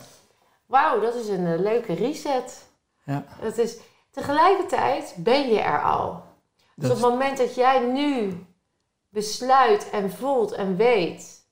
Wauw, 0.66 1.00
dat 1.00 1.16
is 1.16 1.28
een 1.28 1.46
eh, 1.48 1.60
leuke 1.60 1.94
reset. 1.94 2.66
Ja. 3.04 3.24
Dat 3.42 3.58
is, 3.58 3.78
tegelijkertijd 4.12 5.16
ben 5.18 5.48
je 5.50 5.60
er 5.60 5.84
al. 5.84 6.24
Dus 6.76 6.88
Dat- 6.90 6.98
op 6.98 7.04
het 7.04 7.12
moment 7.12 7.38
dat 7.38 7.56
jij 7.56 7.80
nu 7.80 8.46
besluit 9.10 9.90
en 9.90 10.12
voelt 10.12 10.52
en 10.52 10.76
weet 10.76 11.44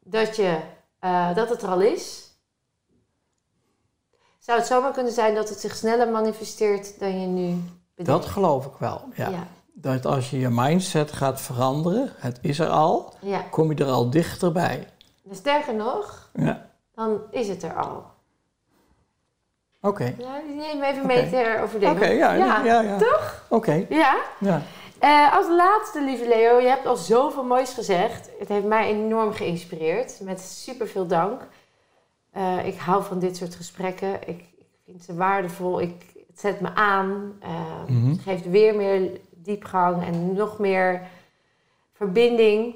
dat, 0.00 0.36
je, 0.36 0.60
eh, 0.98 1.34
dat 1.34 1.48
het 1.48 1.62
er 1.62 1.68
al 1.68 1.80
is, 1.80 2.24
zou 4.38 4.58
het 4.58 4.66
zomaar 4.66 4.92
kunnen 4.92 5.12
zijn 5.12 5.34
dat 5.34 5.48
het 5.48 5.60
zich 5.60 5.76
sneller 5.76 6.08
manifesteert 6.10 6.98
dan 6.98 7.20
je 7.20 7.26
nu 7.26 7.62
dat 7.96 8.26
geloof 8.26 8.66
ik 8.66 8.74
wel. 8.78 9.00
Ja. 9.14 9.28
ja. 9.28 9.46
Dat 9.72 10.06
als 10.06 10.30
je 10.30 10.38
je 10.38 10.48
mindset 10.50 11.12
gaat 11.12 11.40
veranderen, 11.40 12.12
het 12.16 12.38
is 12.42 12.58
er 12.58 12.68
al, 12.68 13.12
ja. 13.20 13.40
kom 13.50 13.70
je 13.72 13.84
er 13.84 13.90
al 13.90 14.10
dichterbij. 14.10 14.88
Sterker 15.30 15.74
nog, 15.74 16.30
Ja. 16.34 16.66
dan 16.94 17.20
is 17.30 17.48
het 17.48 17.62
er 17.62 17.74
al. 17.74 18.04
Oké. 19.80 20.14
Ja, 20.18 20.40
neem 20.56 20.82
even 20.82 21.06
mee 21.06 21.30
ter 21.30 21.62
overdenking. 21.62 22.02
Oké, 22.04 22.10
ja, 22.12 22.32
ja, 22.32 22.64
ja, 22.64 22.80
ja. 22.80 22.96
Toch? 22.98 23.44
Oké, 23.48 23.86
Ja. 23.88 24.16
ja. 24.40 24.62
Eh, 24.98 25.36
als 25.36 25.46
laatste, 25.48 26.02
lieve 26.02 26.28
Leo, 26.28 26.58
je 26.58 26.68
hebt 26.68 26.86
al 26.86 26.96
zoveel 26.96 27.44
moois 27.44 27.72
gezegd. 27.74 28.30
Het 28.38 28.48
heeft 28.48 28.64
mij 28.66 28.88
enorm 28.88 29.32
geïnspireerd. 29.32 30.20
Met 30.20 30.40
super 30.40 30.88
veel 30.88 31.06
dank. 31.06 31.46
Eh, 32.30 32.66
ik 32.66 32.78
hou 32.78 33.04
van 33.04 33.18
dit 33.18 33.36
soort 33.36 33.54
gesprekken. 33.54 34.12
Ik, 34.28 34.44
ik 34.58 34.66
vind 34.84 35.02
ze 35.04 35.14
waardevol. 35.14 35.80
Ik, 35.80 36.04
het 36.36 36.44
zet 36.44 36.60
me 36.60 36.74
aan. 36.74 37.36
eh, 37.40 37.84
Mhm. 37.86 38.08
Het 38.08 38.20
geeft 38.20 38.48
weer 38.50 38.74
meer 38.76 39.20
diepgang 39.30 40.04
en 40.04 40.34
nog 40.34 40.58
meer 40.58 41.06
verbinding. 41.92 42.74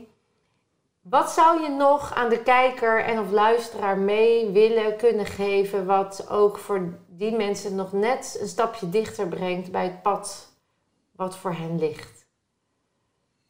Wat 1.01 1.31
zou 1.31 1.63
je 1.63 1.69
nog 1.69 2.15
aan 2.15 2.29
de 2.29 2.43
kijker 2.43 3.05
en 3.05 3.19
of 3.19 3.31
luisteraar 3.31 3.99
mee 3.99 4.51
willen 4.51 4.97
kunnen 4.97 5.27
geven... 5.27 5.87
wat 5.87 6.27
ook 6.31 6.59
voor 6.59 6.99
die 7.09 7.37
mensen 7.37 7.75
nog 7.75 7.93
net 7.93 8.39
een 8.41 8.49
stapje 8.49 8.89
dichter 8.89 9.29
brengt 9.29 9.71
bij 9.71 9.85
het 9.85 10.03
pad 10.03 10.53
wat 11.13 11.37
voor 11.37 11.53
hen 11.53 11.79
ligt? 11.79 12.27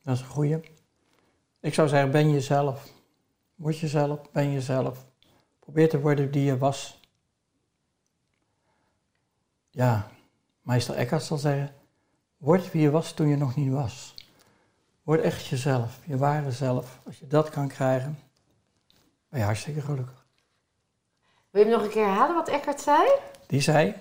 Dat 0.03 0.15
is 0.15 0.21
een 0.21 0.27
goeie. 0.27 0.61
Ik 1.61 1.75
zou 1.75 1.89
zeggen, 1.89 2.11
ben 2.11 2.31
jezelf. 2.31 2.87
Word 3.55 3.79
jezelf, 3.79 4.19
ben 4.33 4.53
jezelf. 4.53 5.05
Probeer 5.59 5.89
te 5.89 6.01
worden 6.01 6.31
die 6.31 6.45
je 6.45 6.59
was. 6.59 7.00
Ja, 9.71 10.07
meester 10.63 10.95
Eckhart 10.95 11.23
zal 11.23 11.37
zeggen, 11.39 11.75
word 12.37 12.71
wie 12.73 12.83
je 12.83 12.91
was 12.91 13.13
toen 13.13 13.29
je 13.29 13.37
nog 13.37 13.57
niet 13.57 13.73
was. 13.73 14.15
Word 15.03 15.21
echt 15.21 15.47
jezelf, 15.47 15.99
je 16.05 16.17
ware 16.17 16.53
zelf. 16.53 17.01
Als 17.07 17.19
je 17.19 17.27
dat 17.27 17.51
kan 17.51 17.69
krijgen, 17.69 18.19
ben 19.29 19.39
je 19.41 19.45
hartstikke 19.47 19.81
gelukkig. 19.81 20.27
Wil 21.51 21.63
je 21.63 21.69
hem 21.69 21.77
nog 21.77 21.87
een 21.87 21.93
keer 21.93 22.07
herhalen 22.07 22.35
wat 22.35 22.49
Eckhart 22.49 22.81
zei? 22.81 23.09
Die 23.47 23.61
zei, 23.61 23.95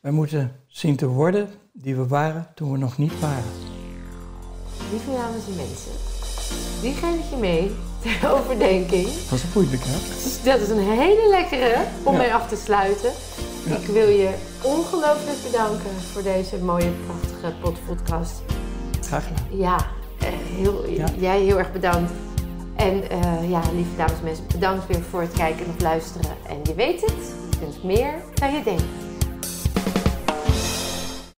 wij 0.00 0.10
moeten 0.12 0.60
zien 0.66 0.96
te 0.96 1.06
worden 1.06 1.50
die 1.72 1.96
we 1.96 2.06
waren 2.06 2.48
toen 2.54 2.72
we 2.72 2.78
nog 2.78 2.98
niet 2.98 3.20
waren. 3.20 3.52
Lieve 4.90 5.10
dames 5.10 5.46
en 5.46 5.56
mensen, 5.56 5.92
die 6.80 6.94
geef 6.94 7.24
ik 7.24 7.30
je 7.30 7.36
mee 7.36 7.74
ter 8.02 8.30
overdenking. 8.34 9.06
Dat 9.06 9.38
is 9.38 9.52
moeilijk, 9.54 9.82
hè? 9.84 9.92
Dat 10.44 10.60
is 10.60 10.68
een 10.68 10.78
hele 10.98 11.28
lekkere 11.28 11.84
om 12.04 12.12
Ja. 12.12 12.18
mee 12.18 12.34
af 12.34 12.48
te 12.48 12.56
sluiten. 12.56 13.12
Ja. 13.66 13.76
Ik 13.76 13.86
wil 13.86 14.08
je 14.08 14.34
ongelooflijk 14.62 15.38
bedanken 15.50 15.90
voor 16.12 16.22
deze 16.22 16.56
mooie, 16.58 16.90
prachtige 17.06 17.52
podcast. 17.84 18.42
Graag 19.00 19.26
gedaan. 19.26 19.58
Ja, 19.58 19.76
heel, 20.62 20.88
Ja. 20.88 21.06
jij 21.18 21.40
heel 21.40 21.58
erg 21.58 21.72
bedankt. 21.72 22.12
En 22.76 23.10
eh, 23.10 23.50
ja, 23.50 23.60
lieve 23.74 23.96
dames 23.96 24.18
en 24.18 24.24
mensen, 24.24 24.44
bedankt 24.52 24.86
weer 24.86 25.02
voor 25.10 25.20
het 25.20 25.32
kijken 25.32 25.66
of 25.66 25.80
luisteren. 25.82 26.30
En 26.48 26.56
je 26.62 26.74
weet 26.74 27.00
het, 27.00 27.34
je 27.50 27.58
kunt 27.58 27.84
meer 27.84 28.14
dan 28.34 28.52
je 28.54 28.62
denkt. 28.62 28.82